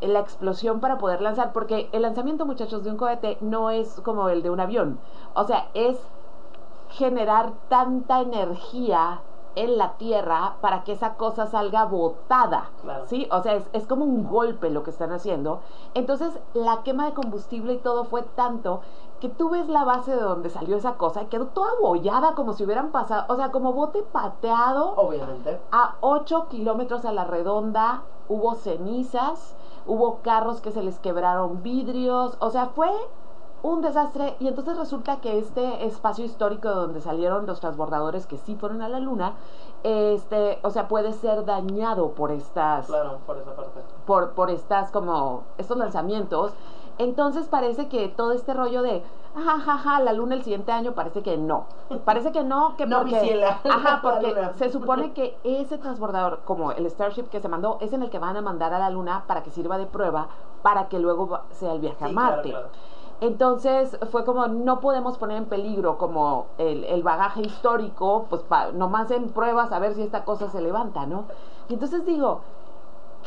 la 0.00 0.20
explosión 0.20 0.80
para 0.80 0.98
poder 0.98 1.20
lanzar, 1.20 1.52
porque 1.52 1.88
el 1.92 2.02
lanzamiento, 2.02 2.46
muchachos, 2.46 2.84
de 2.84 2.90
un 2.90 2.96
cohete 2.96 3.38
no 3.40 3.70
es 3.70 4.00
como 4.02 4.28
el 4.28 4.42
de 4.42 4.50
un 4.50 4.60
avión. 4.60 4.98
O 5.34 5.44
sea, 5.44 5.68
es 5.74 5.98
generar 6.90 7.52
tanta 7.68 8.20
energía 8.20 9.20
en 9.54 9.76
la 9.76 9.94
tierra 9.94 10.54
para 10.60 10.84
que 10.84 10.92
esa 10.92 11.14
cosa 11.14 11.46
salga 11.46 11.84
botada, 11.84 12.70
¿sí? 13.06 13.28
O 13.32 13.42
sea, 13.42 13.60
es, 13.72 13.86
como 13.86 14.04
un 14.04 14.28
golpe 14.28 14.70
lo 14.70 14.84
que 14.84 14.90
están 14.90 15.10
haciendo. 15.10 15.60
Entonces, 15.94 16.38
la 16.54 16.82
quema 16.84 17.06
de 17.06 17.12
combustible 17.12 17.74
y 17.74 17.78
todo 17.78 18.04
fue 18.04 18.22
tanto 18.22 18.82
que 19.20 19.28
tú 19.28 19.50
ves 19.50 19.68
la 19.68 19.82
base 19.82 20.14
de 20.14 20.22
donde 20.22 20.48
salió 20.48 20.76
esa 20.76 20.94
cosa 20.94 21.22
y 21.22 21.26
quedó 21.26 21.46
toda 21.46 21.72
abollada 21.72 22.36
como 22.36 22.52
si 22.52 22.64
hubieran 22.64 22.92
pasado, 22.92 23.24
o 23.28 23.34
sea, 23.34 23.50
como 23.50 23.72
bote 23.72 24.02
pateado. 24.02 24.94
Obviamente. 24.94 25.58
A 25.72 25.96
8 26.02 26.46
kilómetros 26.48 27.04
a 27.04 27.12
la 27.12 27.24
redonda 27.24 28.02
hubo 28.28 28.54
cenizas, 28.54 29.56
hubo 29.88 30.20
carros 30.22 30.60
que 30.60 30.70
se 30.70 30.82
les 30.82 31.00
quebraron 31.00 31.62
vidrios, 31.62 32.36
o 32.40 32.50
sea, 32.50 32.66
fue 32.66 32.90
un 33.62 33.80
desastre 33.80 34.36
y 34.38 34.46
entonces 34.46 34.76
resulta 34.76 35.20
que 35.20 35.38
este 35.38 35.84
espacio 35.84 36.24
histórico 36.24 36.70
donde 36.70 37.00
salieron 37.00 37.46
los 37.46 37.58
transbordadores 37.58 38.26
que 38.26 38.36
sí 38.36 38.54
fueron 38.54 38.82
a 38.82 38.88
la 38.88 39.00
luna, 39.00 39.34
este, 39.82 40.60
o 40.62 40.70
sea, 40.70 40.86
puede 40.86 41.12
ser 41.12 41.44
dañado 41.44 42.12
por 42.12 42.30
estas 42.30 42.86
claro, 42.86 43.18
por 43.26 43.38
esa 43.38 43.56
parte. 43.56 43.80
Por 44.06 44.32
por 44.32 44.50
estas 44.50 44.90
como 44.92 45.42
estos 45.56 45.76
lanzamientos. 45.76 46.52
Entonces 46.98 47.46
parece 47.46 47.88
que 47.88 48.08
todo 48.08 48.32
este 48.32 48.54
rollo 48.54 48.82
de 48.82 49.04
ajá, 49.46 50.00
la 50.00 50.12
luna 50.12 50.34
el 50.34 50.42
siguiente 50.42 50.72
año 50.72 50.92
parece 50.92 51.22
que 51.22 51.36
no. 51.36 51.66
Parece 52.04 52.32
que 52.32 52.42
no, 52.42 52.76
que 52.76 52.86
no, 52.86 52.98
porque 52.98 53.44
ajá, 53.64 54.00
porque 54.02 54.34
se 54.56 54.70
supone 54.70 55.12
que 55.12 55.36
ese 55.44 55.78
transbordador 55.78 56.40
como 56.44 56.72
el 56.72 56.88
Starship 56.90 57.24
que 57.24 57.40
se 57.40 57.48
mandó 57.48 57.78
es 57.80 57.92
en 57.92 58.02
el 58.02 58.10
que 58.10 58.18
van 58.18 58.36
a 58.36 58.42
mandar 58.42 58.72
a 58.74 58.78
la 58.78 58.90
luna 58.90 59.24
para 59.26 59.42
que 59.42 59.50
sirva 59.50 59.78
de 59.78 59.86
prueba 59.86 60.28
para 60.62 60.88
que 60.88 60.98
luego 60.98 61.40
sea 61.50 61.72
el 61.72 61.80
viaje 61.80 62.04
a 62.04 62.08
Marte. 62.08 62.54
Entonces 63.20 63.98
fue 64.12 64.24
como, 64.24 64.46
no 64.46 64.78
podemos 64.80 65.18
poner 65.18 65.38
en 65.38 65.46
peligro 65.46 65.98
como 65.98 66.46
el, 66.56 67.02
bagaje 67.02 67.40
histórico, 67.40 68.26
pues 68.30 68.44
nomás 68.74 69.10
en 69.10 69.30
pruebas 69.30 69.72
a 69.72 69.80
ver 69.80 69.94
si 69.94 70.02
esta 70.02 70.24
cosa 70.24 70.48
se 70.50 70.60
levanta, 70.60 71.04
¿no? 71.06 71.24
Y 71.68 71.74
entonces 71.74 72.06
digo, 72.06 72.42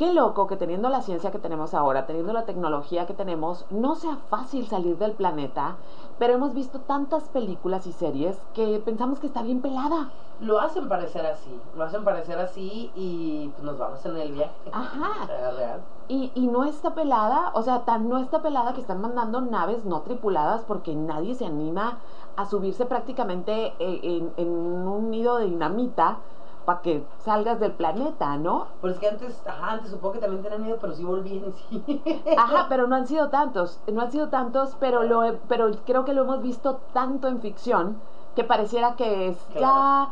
qué 0.01 0.11
loco 0.11 0.47
que 0.47 0.57
teniendo 0.57 0.89
la 0.89 1.03
ciencia 1.03 1.29
que 1.29 1.37
tenemos 1.37 1.75
ahora, 1.75 2.07
teniendo 2.07 2.33
la 2.33 2.45
tecnología 2.45 3.05
que 3.05 3.13
tenemos, 3.13 3.67
no 3.69 3.93
sea 3.93 4.15
fácil 4.31 4.65
salir 4.65 4.97
del 4.97 5.11
planeta, 5.11 5.75
pero 6.17 6.33
hemos 6.33 6.55
visto 6.55 6.79
tantas 6.79 7.29
películas 7.29 7.85
y 7.85 7.91
series 7.91 8.35
que 8.55 8.81
pensamos 8.83 9.19
que 9.19 9.27
está 9.27 9.43
bien 9.43 9.61
pelada. 9.61 10.09
Lo 10.39 10.59
hacen 10.59 10.89
parecer 10.89 11.23
así, 11.27 11.55
lo 11.77 11.83
hacen 11.83 12.03
parecer 12.03 12.39
así 12.39 12.91
y 12.95 13.49
pues, 13.49 13.63
nos 13.63 13.77
vamos 13.77 14.03
en 14.07 14.17
el 14.17 14.31
viaje. 14.31 14.71
Ajá. 14.71 15.27
real. 15.55 15.81
Y, 16.07 16.31
y 16.33 16.47
no 16.47 16.63
está 16.63 16.95
pelada, 16.95 17.51
o 17.53 17.61
sea, 17.61 17.81
tan 17.85 18.09
no 18.09 18.17
está 18.17 18.41
pelada 18.41 18.73
que 18.73 18.81
están 18.81 19.01
mandando 19.01 19.39
naves 19.39 19.85
no 19.85 20.01
tripuladas 20.01 20.63
porque 20.63 20.95
nadie 20.95 21.35
se 21.35 21.45
anima 21.45 21.99
a 22.37 22.47
subirse 22.47 22.87
prácticamente 22.87 23.75
eh, 23.77 23.99
en, 24.01 24.33
en 24.37 24.49
un 24.49 25.11
nido 25.11 25.37
de 25.37 25.45
dinamita 25.45 26.17
para 26.65 26.81
que 26.81 27.03
salgas 27.19 27.59
del 27.59 27.73
planeta, 27.73 28.37
¿no? 28.37 28.67
Pues 28.81 28.93
es 28.93 28.99
que 28.99 29.07
antes, 29.09 29.41
ajá, 29.47 29.71
antes 29.73 29.91
supongo 29.91 30.13
que 30.13 30.19
también 30.19 30.43
tenían 30.43 30.63
miedo, 30.63 30.77
pero 30.79 30.93
sí 30.93 31.03
volvían, 31.03 31.53
sí. 31.53 32.01
Ajá, 32.37 32.65
pero 32.69 32.87
no 32.87 32.95
han 32.95 33.07
sido 33.07 33.29
tantos, 33.29 33.81
no 33.91 34.01
han 34.01 34.11
sido 34.11 34.29
tantos, 34.29 34.75
pero 34.79 35.03
lo 35.03 35.39
pero 35.47 35.71
creo 35.85 36.05
que 36.05 36.13
lo 36.13 36.23
hemos 36.23 36.41
visto 36.41 36.79
tanto 36.93 37.27
en 37.27 37.41
ficción 37.41 37.97
que 38.35 38.43
pareciera 38.43 38.95
que 38.95 39.29
es 39.29 39.49
ya, 39.59 40.09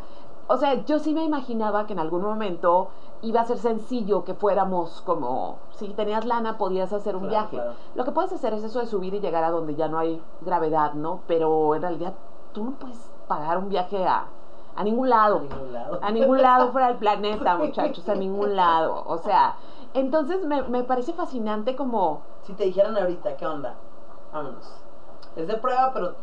o 0.48 0.58
sea, 0.58 0.84
yo 0.86 1.00
sí 1.00 1.14
me 1.14 1.24
imaginaba 1.24 1.86
que 1.86 1.94
en 1.94 2.00
algún 2.00 2.22
momento 2.22 2.90
iba 3.22 3.42
a 3.42 3.46
ser 3.46 3.58
sencillo 3.58 4.24
que 4.24 4.34
fuéramos 4.34 5.02
como, 5.02 5.58
si 5.72 5.90
tenías 5.90 6.26
lana 6.26 6.58
podías 6.58 6.92
hacer 6.94 7.16
un 7.16 7.28
viaje. 7.28 7.62
Lo 7.96 8.06
que 8.06 8.12
puedes 8.12 8.32
hacer 8.34 8.54
es 8.54 8.64
eso 8.64 8.80
de 8.80 8.88
subir 8.88 9.14
y 9.14 9.20
llegar 9.20 9.44
a 9.44 9.52
donde 9.52 9.76
ya 9.76 9.88
no 9.88 10.00
hay 10.00 10.22
gravedad, 10.42 10.94
¿no? 10.94 11.22
Pero 11.28 11.76
en 11.76 11.82
realidad 11.82 12.14
tú 12.54 12.64
no 12.64 12.72
puedes 12.72 13.12
pagar 13.28 13.58
un 13.58 13.70
viaje 13.70 14.06
a 14.06 14.26
a 14.80 14.84
ningún 14.84 15.10
lado. 15.10 15.42
A 16.02 16.10
ningún 16.10 16.42
lado. 16.42 16.72
fuera 16.72 16.88
del 16.88 16.98
planeta, 17.00 17.58
muchachos, 17.58 18.08
a 18.08 18.15
ningún 18.15 18.56
lado. 18.56 19.04
O 19.08 19.18
sea, 19.18 19.58
entonces 19.94 20.46
me, 20.46 20.62
me 20.63 20.84
parece 20.86 21.12
fascinante 21.12 21.76
como... 21.76 22.22
Si 22.44 22.54
te 22.54 22.63
dijeran 22.63 22.98
ahorita, 22.98 23.36
¿qué 23.36 23.46
onda? 23.46 23.76
Vámonos. 24.32 24.74
Es 25.36 25.48
de 25.50 25.56
prueba, 25.56 25.92
pero 25.94 26.15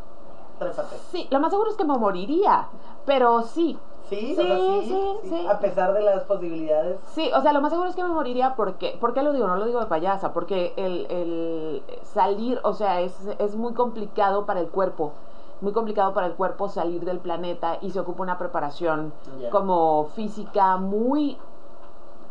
trépate. 0.59 0.97
Sí, 1.11 1.29
lo 1.31 1.39
más 1.39 1.51
seguro 1.51 1.69
es 1.69 1.77
que 1.77 1.85
me 1.85 1.99
moriría, 1.99 2.69
pero 3.05 3.43
sí. 3.43 3.79
¿Sí? 4.09 4.35
Sí, 4.35 4.83
sí, 4.89 5.29
sí, 5.29 5.47
A 5.47 5.59
pesar 5.59 5.93
de 5.93 6.01
las 6.01 6.23
posibilidades. 6.25 6.99
Sí, 7.13 7.31
o 7.35 7.43
sea, 7.43 7.53
lo 7.53 7.61
más 7.61 7.73
seguro 7.73 7.91
es 7.91 7.95
que 7.95 8.05
me 8.05 8.09
moriría 8.09 8.55
porque, 8.57 8.97
¿por 8.99 9.13
qué 9.13 9.23
lo 9.23 9.35
digo? 9.35 9.49
No 9.49 9.57
lo 9.57 9.67
digo 9.67 9.81
de 9.81 9.87
payasa, 9.87 10.33
porque 10.33 10.73
el, 10.77 11.07
el 11.11 11.83
salir, 12.05 12.59
o 12.63 12.73
sea, 12.73 13.03
es, 13.03 13.15
es 13.39 13.55
muy 13.55 13.75
complicado 13.75 14.47
para 14.47 14.61
el 14.61 14.69
cuerpo 14.69 15.13
muy 15.61 15.73
complicado 15.73 16.13
para 16.15 16.27
el 16.27 16.35
cuerpo 16.35 16.69
salir 16.69 17.05
del 17.05 17.19
planeta 17.19 17.79
y 17.81 17.91
se 17.91 18.01
ocupa 18.01 18.23
una 18.23 18.39
preparación 18.39 19.13
como 19.51 20.09
física 20.15 20.77
muy 20.77 21.39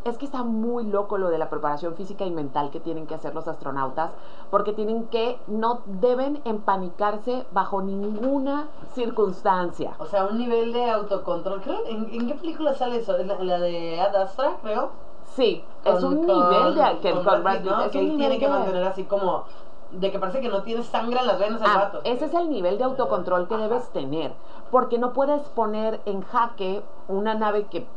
es 0.05 0.19
que 0.19 0.25
está 0.25 0.43
muy 0.43 0.83
loco 0.83 1.17
lo 1.17 1.29
de 1.29 1.39
la 1.39 1.49
preparación 1.49 1.95
física 1.95 2.25
y 2.25 2.31
mental 2.31 2.69
que 2.69 2.79
tienen 2.79 3.07
que 3.07 3.15
hacer 3.15 3.33
los 3.33 3.47
astronautas, 3.47 4.11
porque 4.51 4.71
tienen 4.71 5.07
que, 5.07 5.39
no 5.47 5.81
deben 5.85 6.43
empanicarse 6.45 7.47
bajo 7.51 7.81
ninguna 7.81 8.67
circunstancia. 8.93 9.95
O 9.97 10.05
sea, 10.05 10.25
un 10.25 10.37
nivel 10.37 10.73
de 10.73 10.91
autocontrol. 10.91 11.59
¿en, 11.87 12.27
qué 12.27 12.35
película 12.35 12.75
sale 12.75 12.97
eso? 12.97 13.17
¿La, 13.17 13.39
la 13.43 13.59
de 13.59 13.99
Ad 13.99 14.15
Astra, 14.15 14.57
creo? 14.61 14.91
Sí, 15.33 15.63
es 15.83 16.03
un 16.03 16.21
nivel 16.21 16.75
de 16.75 16.99
que, 17.01 17.99
tiene 18.15 18.39
que 18.39 18.47
mantener 18.47 18.83
así 18.83 19.05
como 19.05 19.45
de 19.91 20.11
que 20.11 20.19
parece 20.19 20.41
que 20.41 20.49
no 20.49 20.63
tienes 20.63 20.87
sangre 20.87 21.19
en 21.19 21.27
las 21.27 21.39
venas 21.39 21.61
ah, 21.63 21.99
Ese 22.03 22.25
es 22.25 22.33
el 22.33 22.49
nivel 22.49 22.77
de 22.77 22.83
autocontrol 22.83 23.47
que 23.47 23.57
debes 23.57 23.89
tener, 23.89 24.33
porque 24.71 24.97
no 24.97 25.13
puedes 25.13 25.41
poner 25.49 26.01
en 26.05 26.21
jaque 26.21 26.83
una 27.07 27.35
nave 27.35 27.65
que 27.65 27.87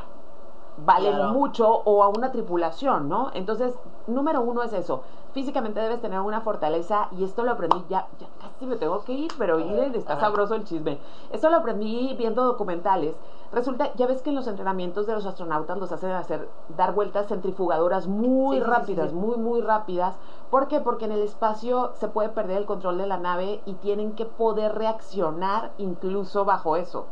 vale 0.85 1.13
mucho 1.13 1.69
o 1.69 2.03
a 2.03 2.09
una 2.09 2.31
tripulación, 2.31 3.09
¿no? 3.09 3.31
Entonces, 3.35 3.75
número 4.07 4.41
uno 4.41 4.63
es 4.63 4.73
eso. 4.73 5.03
Físicamente 5.33 5.81
debes 5.81 6.01
tener 6.01 6.21
una 6.21 6.41
fortaleza 6.41 7.09
y 7.13 7.23
esto 7.23 7.45
lo 7.45 7.53
aprendí 7.53 7.85
ya, 7.89 8.09
ya 8.19 8.27
casi 8.41 8.67
me 8.67 8.77
tengo 8.77 9.05
que 9.05 9.13
ir, 9.13 9.31
pero 9.39 9.59
miren, 9.59 9.95
está 9.95 10.19
sabroso 10.19 10.55
el 10.55 10.65
chisme. 10.65 10.99
Esto 11.31 11.51
lo 11.51 11.57
aprendí 11.57 12.15
viendo 12.17 12.45
documentales. 12.45 13.15
Resulta, 13.53 13.93
ya 13.95 14.07
ves 14.07 14.23
que 14.23 14.31
en 14.31 14.37
los 14.37 14.47
entrenamientos 14.47 15.07
de 15.07 15.15
los 15.15 15.27
astronautas 15.27 15.79
los 15.79 15.93
hacen 15.93 16.11
hacer 16.11 16.49
dar 16.77 16.95
vueltas 16.95 17.29
centrifugadoras 17.29 18.07
muy 18.07 18.61
rápidas, 18.61 19.13
muy 19.13 19.37
muy 19.37 19.61
rápidas 19.61 20.17
¿Por 20.51 20.69
qué? 20.69 20.81
Porque 20.81 21.05
en 21.05 21.13
el 21.13 21.23
espacio 21.23 21.93
se 21.95 22.09
puede 22.09 22.31
perder 22.31 22.59
el 22.59 22.67
control 22.67 22.99
de 22.99 23.07
la 23.07 23.19
nave 23.19 23.61
y 23.67 23.75
tienen 23.75 24.13
que 24.13 24.25
poder 24.25 24.75
reaccionar 24.75 25.73
incluso 25.79 26.45
bajo 26.45 26.77
eso. 26.77 27.07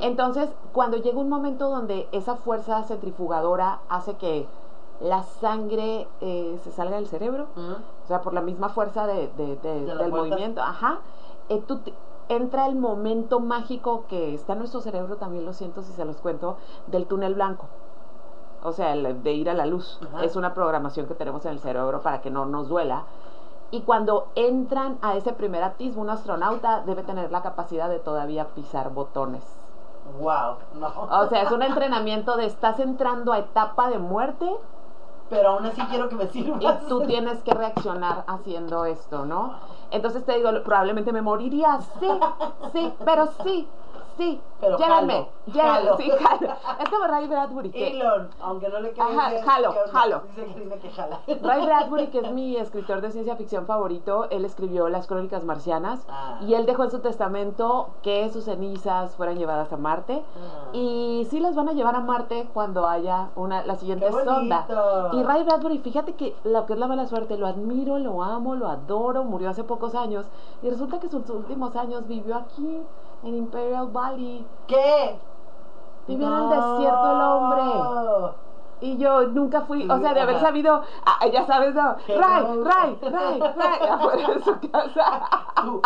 Entonces, 0.00 0.48
cuando 0.72 0.96
llega 0.96 1.18
un 1.18 1.28
momento 1.28 1.68
donde 1.68 2.08
esa 2.12 2.36
fuerza 2.36 2.82
centrifugadora 2.84 3.80
hace 3.88 4.14
que 4.14 4.46
la 5.00 5.22
sangre 5.22 6.08
eh, 6.20 6.58
se 6.62 6.72
salga 6.72 6.96
del 6.96 7.06
cerebro, 7.06 7.48
o 7.56 8.06
sea, 8.06 8.22
por 8.22 8.32
la 8.32 8.40
misma 8.40 8.68
fuerza 8.68 9.06
de, 9.06 9.28
del 9.36 10.10
movimiento, 10.10 10.62
ajá, 10.62 11.00
eh, 11.48 11.62
entra 12.28 12.66
el 12.66 12.76
momento 12.76 13.40
mágico 13.40 14.04
que 14.08 14.34
está 14.34 14.54
en 14.54 14.60
nuestro 14.60 14.80
cerebro, 14.80 15.16
también 15.16 15.44
lo 15.44 15.52
siento 15.52 15.82
si 15.82 15.92
se 15.92 16.04
los 16.04 16.16
cuento, 16.16 16.56
del 16.86 17.06
túnel 17.06 17.34
blanco 17.34 17.66
o 18.62 18.72
sea, 18.72 18.92
el 18.92 19.22
de 19.22 19.32
ir 19.32 19.50
a 19.50 19.54
la 19.54 19.66
luz. 19.66 20.00
Es 20.22 20.36
una 20.36 20.54
programación 20.54 21.06
que 21.06 21.14
tenemos 21.14 21.44
en 21.46 21.52
el 21.52 21.60
cerebro 21.60 22.02
para 22.02 22.20
que 22.20 22.30
no 22.30 22.46
nos 22.46 22.68
duela. 22.68 23.04
Y 23.70 23.82
cuando 23.82 24.28
entran 24.34 24.98
a 25.02 25.16
ese 25.16 25.32
primer 25.32 25.62
atismo, 25.62 26.02
un 26.02 26.10
astronauta 26.10 26.82
debe 26.86 27.02
tener 27.02 27.30
la 27.32 27.42
capacidad 27.42 27.88
de 27.88 27.98
todavía 27.98 28.48
pisar 28.54 28.90
botones. 28.90 29.42
Wow, 30.20 30.56
no. 30.74 30.92
O 31.10 31.26
sea, 31.26 31.42
es 31.42 31.50
un 31.50 31.62
entrenamiento 31.62 32.36
de 32.36 32.46
estás 32.46 32.78
entrando 32.78 33.32
a 33.32 33.38
etapa 33.38 33.90
de 33.90 33.98
muerte. 33.98 34.48
Pero 35.28 35.50
aún 35.50 35.66
así 35.66 35.82
quiero 35.90 36.08
que 36.08 36.14
me 36.14 36.28
sirva. 36.28 36.58
Y 36.60 36.88
tú 36.88 37.00
tienes 37.00 37.42
que 37.42 37.52
reaccionar 37.52 38.22
haciendo 38.28 38.84
esto, 38.84 39.26
¿no? 39.26 39.54
Entonces 39.90 40.24
te 40.24 40.36
digo, 40.36 40.50
probablemente 40.64 41.12
me 41.12 41.20
moriría, 41.20 41.80
sí, 41.98 42.08
sí, 42.72 42.94
pero 43.04 43.26
sí, 43.42 43.68
Sí, 44.16 44.40
Pero 44.60 44.78
llévenme, 44.78 45.28
jalo, 45.52 45.52
llévenme, 45.52 45.70
jalo. 45.72 45.96
sí, 45.98 46.10
jalo. 46.10 46.52
Es 46.80 46.88
como 46.88 47.06
Ray 47.06 47.26
Bradbury, 47.28 47.70
que 47.70 47.88
Elon, 48.00 48.28
aunque 48.40 48.68
no 48.68 48.80
le 48.80 48.90
quede 48.92 49.02
Ajá, 49.04 49.30
bien, 49.30 49.42
jalo, 49.44 49.74
jalo. 49.92 50.22
Dice 50.34 50.46
Karina 50.52 50.76
que 50.76 50.90
jala. 50.90 51.20
Ray 51.42 51.66
Bradbury, 51.66 52.06
que 52.08 52.18
es 52.20 52.32
mi 52.32 52.56
escritor 52.56 53.00
de 53.02 53.10
ciencia 53.10 53.36
ficción 53.36 53.66
favorito, 53.66 54.26
él 54.30 54.44
escribió 54.44 54.88
Las 54.88 55.06
Crónicas 55.06 55.44
Marcianas 55.44 56.04
Ah. 56.08 56.38
y 56.40 56.54
él 56.54 56.64
dejó 56.66 56.84
en 56.84 56.90
su 56.90 57.00
testamento 57.00 57.90
que 58.02 58.28
sus 58.30 58.44
cenizas 58.44 59.14
fueran 59.16 59.36
llevadas 59.36 59.72
a 59.72 59.76
Marte 59.76 60.22
Ah. 60.34 60.70
y 60.72 61.26
sí 61.30 61.38
las 61.40 61.54
van 61.54 61.68
a 61.68 61.72
llevar 61.72 61.94
a 61.96 62.00
Marte 62.00 62.48
cuando 62.54 62.86
haya 62.88 63.28
una 63.36 63.64
la 63.66 63.76
siguiente 63.76 64.10
sonda. 64.10 64.66
Y 65.12 65.22
Ray 65.22 65.42
Bradbury, 65.44 65.78
fíjate 65.78 66.14
que 66.14 66.34
lo 66.44 66.64
que 66.66 66.72
es 66.72 66.78
la 66.78 66.86
mala 66.86 67.06
suerte, 67.06 67.36
lo 67.36 67.46
admiro, 67.46 67.98
lo 67.98 68.22
amo, 68.22 68.54
lo 68.54 68.68
adoro, 68.68 69.24
murió 69.24 69.50
hace 69.50 69.64
pocos 69.64 69.94
años 69.94 70.26
y 70.62 70.70
resulta 70.70 71.00
que 71.00 71.08
sus 71.08 71.28
últimos 71.28 71.76
años 71.76 72.06
vivió 72.08 72.34
aquí 72.36 72.80
en 73.22 73.34
Imperial 73.34 73.88
Valley. 73.88 74.46
¿Qué? 74.66 75.18
Vivió 76.06 76.26
en 76.28 76.34
el 76.34 76.48
desierto 76.50 77.10
el 77.12 77.20
hombre. 77.20 78.36
Y 78.78 78.98
yo 78.98 79.22
nunca 79.28 79.62
fui, 79.62 79.88
o 79.88 79.98
sea, 80.00 80.12
de 80.12 80.20
haber 80.20 80.38
sabido, 80.38 80.82
ah, 81.06 81.26
ya 81.32 81.46
sabes, 81.46 81.74
no, 81.74 81.96
Ray. 82.06 82.60
Ray, 82.62 82.98
Ray, 83.00 83.40
Ray, 83.40 83.88
afuera 83.90 84.28
de 84.28 84.42
su 84.42 84.70
casa. 84.70 85.28
Tú, 85.62 85.80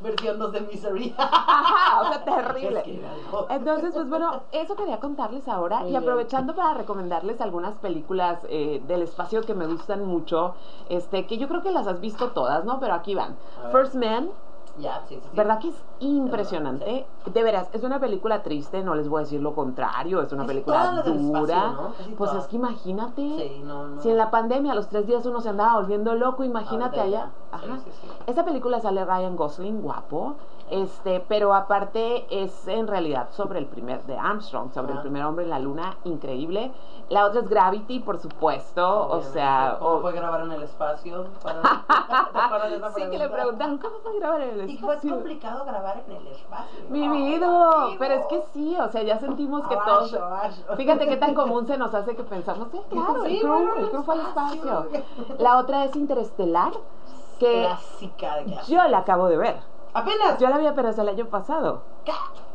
versión 0.00 0.38
2 0.38 0.52
de 0.52 0.60
Misery. 0.60 1.14
Ajá, 1.16 2.02
o 2.02 2.08
sea, 2.12 2.24
terrible. 2.52 3.02
Entonces, 3.48 3.94
pues 3.94 4.10
bueno, 4.10 4.42
eso 4.52 4.76
quería 4.76 5.00
contarles 5.00 5.48
ahora 5.48 5.78
Muy 5.78 5.88
y 5.88 5.90
bien. 5.92 6.02
aprovechando 6.02 6.54
para 6.54 6.74
recomendarles 6.74 7.40
algunas 7.40 7.76
películas 7.76 8.40
eh, 8.50 8.82
del 8.86 9.00
espacio 9.00 9.40
que 9.40 9.54
me 9.54 9.66
gustan 9.66 10.04
mucho, 10.04 10.54
este, 10.90 11.26
que 11.26 11.38
yo 11.38 11.48
creo 11.48 11.62
que 11.62 11.70
las 11.70 11.86
has 11.86 12.00
visto 12.02 12.32
todas, 12.32 12.66
¿no? 12.66 12.78
Pero 12.78 12.92
aquí 12.92 13.14
van. 13.14 13.38
First 13.72 13.94
Man, 13.94 14.28
Ya, 14.78 15.02
sí, 15.06 15.16
sí. 15.16 15.20
sí. 15.22 15.36
¿verdad 15.36 15.58
que 15.58 15.68
es 15.68 15.84
impresionante? 16.00 17.06
De 17.26 17.42
veras, 17.42 17.68
es 17.72 17.82
una 17.84 18.00
película 18.00 18.42
triste, 18.42 18.82
no 18.82 18.94
les 18.94 19.08
voy 19.08 19.20
a 19.20 19.24
decir 19.24 19.40
lo 19.42 19.54
contrario, 19.54 20.22
es 20.22 20.32
una 20.32 20.42
Es 20.42 20.48
película 20.48 20.94
espacio, 21.04 21.12
dura. 21.12 21.74
Pues 22.16 22.30
todas. 22.30 22.44
es 22.44 22.48
que 22.48 22.56
imagínate. 22.56 23.20
Sí, 23.20 23.62
no, 23.64 23.88
no. 23.88 24.00
Si 24.00 24.10
en 24.10 24.16
la 24.16 24.30
pandemia 24.30 24.72
a 24.72 24.74
los 24.74 24.88
tres 24.88 25.06
días 25.06 25.26
uno 25.26 25.40
se 25.40 25.50
andaba 25.50 25.76
volviendo 25.78 26.14
loco, 26.14 26.42
imagínate 26.44 27.00
allá. 27.00 27.30
Ajá. 27.50 27.78
Esta 28.26 28.44
película 28.44 28.80
sale 28.80 29.04
Ryan 29.04 29.36
Gosling, 29.36 29.82
guapo, 29.82 30.36
este, 30.72 31.20
pero 31.28 31.54
aparte 31.54 32.26
es 32.30 32.66
en 32.66 32.86
realidad 32.86 33.28
sobre 33.32 33.58
el 33.58 33.66
primer 33.66 34.02
de 34.04 34.16
Armstrong, 34.18 34.72
sobre 34.72 34.92
el 34.92 34.98
Ah. 34.98 35.02
primer 35.02 35.24
hombre 35.24 35.44
en 35.44 35.50
la 35.50 35.58
luna, 35.58 35.96
increíble. 36.04 36.72
La 37.10 37.26
otra 37.26 37.40
es 37.42 37.48
Gravity, 37.48 38.00
por 38.00 38.18
supuesto, 38.18 38.82
o 38.88 39.02
Obviamente. 39.04 39.32
sea, 39.34 39.76
¿Cómo 39.78 39.90
o- 39.96 40.00
fue 40.00 40.12
grabar 40.12 40.40
en 40.42 40.52
el 40.52 40.62
espacio? 40.62 41.26
Para... 41.42 41.60
¿Te 42.32 42.38
acuerdas 42.38 42.70
de 42.70 42.76
esa 42.76 42.92
sí 42.92 43.02
que 43.02 43.18
le 43.18 43.28
pregunta? 43.28 43.36
preguntaron 43.36 43.78
cómo 43.78 43.94
fue 44.02 44.18
grabar 44.18 44.40
en 44.40 44.60
el 44.60 44.70
Y 44.70 44.78
fue 44.78 44.94
espacio. 44.94 45.14
complicado 45.14 45.64
grabar 45.64 46.02
en 46.08 46.16
el 46.16 46.26
espacio. 46.28 46.80
Mi 46.88 47.02
Ay, 47.02 47.08
vida, 47.10 47.46
amigo. 47.46 47.96
pero 47.98 48.14
es 48.14 48.26
que 48.26 48.42
sí, 48.54 48.76
o 48.80 48.88
sea, 48.88 49.02
ya 49.02 49.18
sentimos 49.18 49.66
que 49.68 49.74
Abajo, 49.74 49.90
todos. 49.98 50.14
abajo. 50.14 50.76
Fíjate 50.76 51.06
qué 51.06 51.16
tan 51.18 51.34
común 51.34 51.66
se 51.66 51.76
nos 51.76 51.92
hace 51.94 52.16
que 52.16 52.22
pensamos, 52.24 52.68
sí, 52.72 52.80
claro, 52.88 53.24
el 53.24 53.38
crew, 53.40 53.52
bueno, 53.52 53.74
el 53.76 53.90
crew 53.90 54.02
fue 54.04 54.14
al 54.14 54.20
espacio. 54.20 54.86
espacio. 54.90 55.04
La 55.38 55.58
otra 55.58 55.84
es 55.84 55.96
Interestelar, 55.96 56.72
que 57.38 57.62
Clásica 57.66 58.36
de 58.36 58.56
yo 58.68 58.82
la 58.88 58.98
acabo 58.98 59.26
de 59.26 59.36
ver. 59.36 59.71
Apenas. 59.94 60.38
Yo 60.38 60.48
la 60.48 60.58
vi 60.58 60.66
apenas 60.66 60.98
el 60.98 61.08
año 61.08 61.26
pasado. 61.26 61.82
¿Qué? 62.04 62.12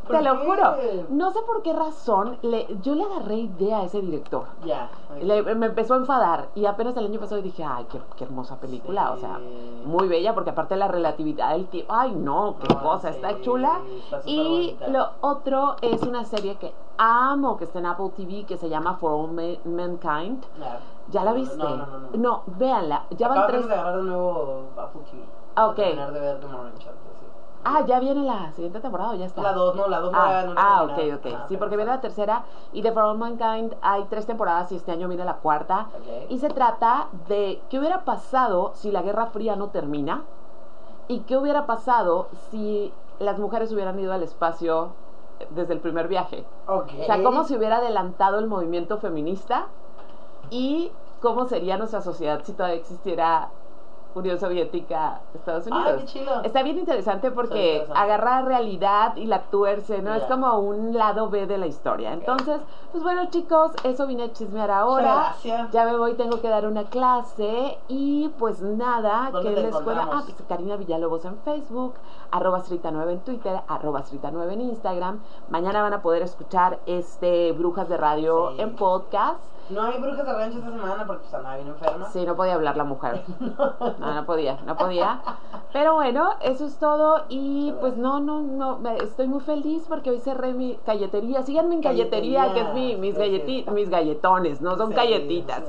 Te 0.07 0.13
¿Por 0.13 0.23
lo 0.23 0.39
qué? 0.39 0.45
juro. 0.45 0.75
No 1.09 1.31
sé 1.31 1.39
por 1.45 1.61
qué 1.63 1.73
razón 1.73 2.37
le, 2.41 2.65
yo 2.81 2.95
le 2.95 3.03
agarré 3.03 3.35
idea 3.35 3.79
a 3.79 3.83
ese 3.83 3.99
director. 4.01 4.45
Ya. 4.63 4.89
ok. 5.09 5.21
Le- 5.21 5.55
me 5.55 5.65
empezó 5.65 5.95
a 5.95 5.97
enfadar 5.97 6.47
y 6.55 6.65
apenas 6.65 6.95
el 6.95 7.05
año 7.05 7.19
pasado 7.19 7.41
dije, 7.41 7.63
ay, 7.63 7.85
qué, 7.91 7.99
qué 8.15 8.23
hermosa 8.23 8.55
película, 8.57 9.11
o 9.11 9.17
sea, 9.17 9.35
Sí. 9.37 9.81
muy 9.85 10.07
bella 10.07 10.33
porque 10.33 10.51
aparte 10.51 10.75
de 10.75 10.79
la 10.79 10.87
relatividad 10.87 11.51
del 11.51 11.67
tiempo, 11.67 11.93
ay 11.93 12.13
no, 12.13 12.55
qué 12.59 12.73
No, 12.73 12.81
cosa, 12.81 13.11
sí, 13.11 13.15
está 13.21 13.41
chula. 13.41 13.81
está 13.99 14.21
Y 14.25 14.37
bonita. 14.77 14.87
lo 14.87 15.09
otro 15.21 15.75
es 15.81 16.01
una 16.03 16.23
serie 16.23 16.55
que 16.55 16.73
amo, 16.97 17.57
que 17.57 17.65
está 17.65 17.79
en 17.79 17.87
Apple 17.87 18.11
TV, 18.15 18.45
que 18.45 18.57
se 18.57 18.69
llama 18.69 18.95
For 18.95 19.11
All 19.11 19.31
Ma- 19.33 19.59
Mankind. 19.65 20.45
Ya. 20.57 20.79
¿Ya 21.09 21.23
la 21.23 21.33
viste? 21.33 21.57
No, 21.57 21.75
no, 21.75 21.85
no. 21.85 21.99
no. 21.99 22.09
No, 22.13 22.43
véanla, 22.47 23.05
ya 23.11 23.27
van 23.27 23.47
tres... 23.47 23.67
de 23.67 23.73
agarrar 23.73 23.97
de 23.97 24.03
nuevo 24.03 24.69
Apple 24.77 25.01
TV. 25.09 25.23
Ah, 25.55 25.67
ok. 25.67 25.75
De 25.77 26.19
ver 26.19 26.39
The 26.39 26.47
Morning 26.47 26.77
Show, 26.79 26.93
sí. 27.03 27.06
Ah, 27.69 27.85
ya 27.85 27.99
viene 27.99 28.23
la 28.23 28.51
siguiente 28.53 28.79
temporada, 28.79 29.11
o 29.11 29.15
ya 29.15 29.25
está. 29.25 29.41
La 29.41 29.51
2, 29.51 29.75
no, 29.75 29.87
la 29.87 29.99
2 29.99 30.11
no 30.13 30.17
Ah, 30.17 30.43
no 30.45 30.53
ah, 30.55 30.83
ok, 30.83 30.99
ok. 31.17 31.25
Ajá, 31.33 31.47
Sí, 31.49 31.57
porque 31.57 31.75
viene 31.75 31.91
la 31.91 31.99
tercera 31.99 32.43
y 32.71 32.81
de 32.81 32.93
For 32.93 33.03
All 33.03 33.17
Mankind 33.17 33.75
hay 33.81 34.05
tres 34.05 34.25
temporadas 34.25 34.71
y 34.71 34.77
este 34.77 34.91
año 34.93 35.07
viene 35.07 35.25
la 35.25 35.35
cuarta. 35.35 35.87
Y 36.29 36.39
se 36.39 36.49
trata 36.49 37.07
de 37.27 37.61
qué 37.69 37.79
hubiera 37.79 38.05
pasado 38.05 38.71
si 38.73 38.91
la 38.91 39.01
Guerra 39.01 39.27
Fría 39.27 39.55
no 39.57 39.67
termina 39.67 40.23
y 41.09 41.19
qué 41.21 41.37
hubiera 41.37 41.65
pasado 41.65 42.29
si 42.51 42.93
las 43.19 43.37
mujeres 43.37 43.71
hubieran 43.73 43.99
ido 43.99 44.13
al 44.13 44.23
espacio 44.23 44.93
desde 45.49 45.73
el 45.73 45.79
primer 45.79 46.07
viaje. 46.07 46.45
O 46.67 46.85
sea, 47.05 47.21
cómo 47.21 47.43
se 47.43 47.57
hubiera 47.57 47.77
adelantado 47.77 48.39
el 48.39 48.47
movimiento 48.47 48.97
feminista 48.97 49.67
y 50.49 50.91
cómo 51.21 51.45
sería 51.47 51.77
nuestra 51.77 52.01
sociedad 52.01 52.41
si 52.43 52.53
todavía 52.53 52.77
existiera 52.77 53.49
Unión 54.17 54.39
Soviética, 54.39 55.21
Estados 55.33 55.67
Unidos. 55.67 55.85
Ay, 55.87 55.99
qué 55.99 56.05
chido. 56.05 56.41
Está 56.43 56.63
bien 56.63 56.77
interesante 56.79 57.31
porque 57.31 57.73
interesante. 57.73 57.99
agarra 57.99 58.41
realidad 58.41 59.15
y 59.15 59.25
la 59.25 59.43
tuerce, 59.43 60.01
¿no? 60.01 60.13
Es 60.13 60.23
como 60.23 60.57
un 60.59 60.97
lado 60.97 61.29
B 61.29 61.45
de 61.47 61.57
la 61.57 61.67
historia. 61.67 62.13
Entonces, 62.13 62.59
pues 62.91 63.03
bueno, 63.03 63.25
chicos, 63.29 63.71
eso 63.83 64.07
vine 64.07 64.23
a 64.23 64.33
chismear 64.33 64.71
ahora. 64.71 65.13
Gracias. 65.13 65.71
Ya 65.71 65.85
me 65.85 65.97
voy, 65.97 66.13
tengo 66.15 66.41
que 66.41 66.49
dar 66.49 66.65
una 66.67 66.83
clase 66.85 67.77
y 67.87 68.29
pues 68.39 68.61
nada, 68.61 69.29
¿Dónde 69.31 69.53
que 69.55 69.61
la 69.61 69.69
escuela. 69.69 70.09
Ah, 70.11 70.21
pues 70.25 70.35
Karina 70.47 70.75
Villalobos 70.77 71.25
en 71.25 71.37
Facebook, 71.39 71.93
arroba 72.31 72.61
Srita9 72.63 73.11
en 73.11 73.19
Twitter, 73.19 73.61
arroba 73.67 74.03
Srita9 74.03 74.51
en 74.53 74.61
Instagram. 74.61 75.19
Mañana 75.49 75.81
van 75.81 75.93
a 75.93 76.01
poder 76.01 76.21
escuchar 76.23 76.79
este 76.85 77.51
Brujas 77.53 77.87
de 77.89 77.97
Radio 77.97 78.51
Sí. 78.55 78.61
en 78.61 78.75
podcast. 78.75 79.39
No 79.69 79.81
hay 79.83 79.99
brujas 79.99 80.25
de 80.25 80.33
rancho 80.33 80.57
esta 80.59 80.71
semana 80.71 81.05
porque 81.05 81.21
pues 81.23 81.33
andaba 81.33 81.55
bien 81.57 81.67
enferma. 81.67 82.05
Sí, 82.09 82.25
no 82.25 82.35
podía 82.35 82.53
hablar 82.55 82.77
la 82.77 82.83
mujer. 82.83 83.23
No, 83.99 84.13
no 84.13 84.25
podía, 84.25 84.57
no 84.65 84.75
podía. 84.77 85.21
Pero 85.73 85.95
bueno, 85.95 86.29
eso 86.41 86.65
es 86.65 86.77
todo. 86.77 87.23
Y 87.29 87.73
pues 87.79 87.97
no, 87.97 88.19
no, 88.19 88.41
no, 88.41 88.79
estoy 88.91 89.27
muy 89.27 89.41
feliz 89.41 89.85
porque 89.87 90.11
hoy 90.11 90.19
cerré 90.19 90.53
mi 90.53 90.79
galletería. 90.85 91.41
Síganme 91.43 91.75
en 91.75 91.81
galletería, 91.81 92.53
que 92.53 92.59
es 92.61 92.73
mi, 92.73 92.95
mis, 92.95 93.15
Galletería, 93.17 93.45
galleti- 93.45 93.55
gracias. 93.65 93.75
mis 93.75 93.89
galletones, 93.89 94.61
no 94.61 94.77
son 94.77 94.89
Sí, 94.89 94.95
galletitas. 94.95 95.63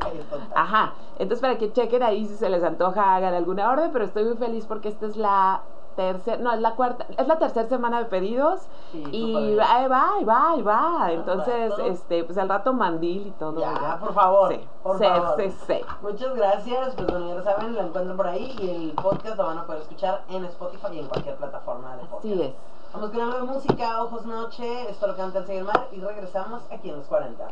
Ajá, 0.54 0.94
entonces 1.16 1.40
para 1.40 1.58
que 1.58 1.72
chequen 1.72 2.02
ahí 2.02 2.26
si 2.26 2.36
se 2.36 2.48
les 2.50 2.62
antoja, 2.62 3.16
hagan 3.16 3.34
alguna 3.34 3.70
orden, 3.70 3.90
pero 3.92 4.04
estoy 4.04 4.24
muy 4.24 4.36
feliz 4.36 4.66
porque 4.66 4.88
esta 4.88 5.06
es 5.06 5.16
la 5.16 5.62
tercera, 5.98 6.36
no, 6.38 6.52
es 6.52 6.60
la 6.60 6.76
cuarta, 6.76 7.06
es 7.16 7.26
la 7.26 7.38
tercera 7.38 7.68
semana 7.68 7.98
de 7.98 8.04
pedidos 8.04 8.68
Sí, 8.92 9.02
y 9.10 9.58
ahí 9.58 9.88
va, 9.88 10.14
ahí 10.14 10.24
va, 10.24 10.50
ahí 10.52 10.62
va. 10.62 11.12
Entonces, 11.12 11.70
rato. 11.70 11.82
este, 11.82 12.22
pues 12.22 12.38
al 12.38 12.48
rato 12.48 12.72
mandil 12.72 13.26
y 13.26 13.30
todo. 13.32 13.60
Ya, 13.60 13.72
¿verdad? 13.72 13.98
por 14.00 14.14
favor. 14.14 14.52
Sí, 14.52 14.60
por 14.82 14.98
sí, 14.98 15.04
favor. 15.04 15.42
sí. 15.66 15.80
Muchas 16.00 16.34
gracias. 16.36 16.94
Pues 16.94 17.06
bueno, 17.08 17.28
ya 17.28 17.34
lo 17.34 17.42
saben, 17.42 17.74
lo 17.74 17.80
encuentran 17.80 18.16
por 18.16 18.26
ahí 18.28 18.56
y 18.60 18.70
el 18.70 18.92
podcast 18.92 19.36
lo 19.36 19.46
van 19.46 19.58
a 19.58 19.66
poder 19.66 19.82
escuchar 19.82 20.22
en 20.28 20.44
Spotify 20.44 20.86
y 20.92 20.98
en 21.00 21.08
cualquier 21.08 21.36
plataforma 21.36 21.96
de 21.96 22.04
podcast. 22.04 22.24
Así 22.24 22.42
es. 22.42 22.52
Vamos 22.94 23.10
con 23.10 23.20
algo 23.20 23.36
de 23.38 23.42
música, 23.42 24.02
Ojos 24.02 24.24
Noche, 24.24 24.88
esto 24.88 25.06
lo 25.08 25.16
canta 25.16 25.40
el 25.40 25.46
señor 25.46 25.66
Mar 25.66 25.88
y 25.92 26.00
regresamos 26.00 26.62
aquí 26.70 26.88
en 26.88 26.96
los 26.98 27.06
40. 27.06 27.44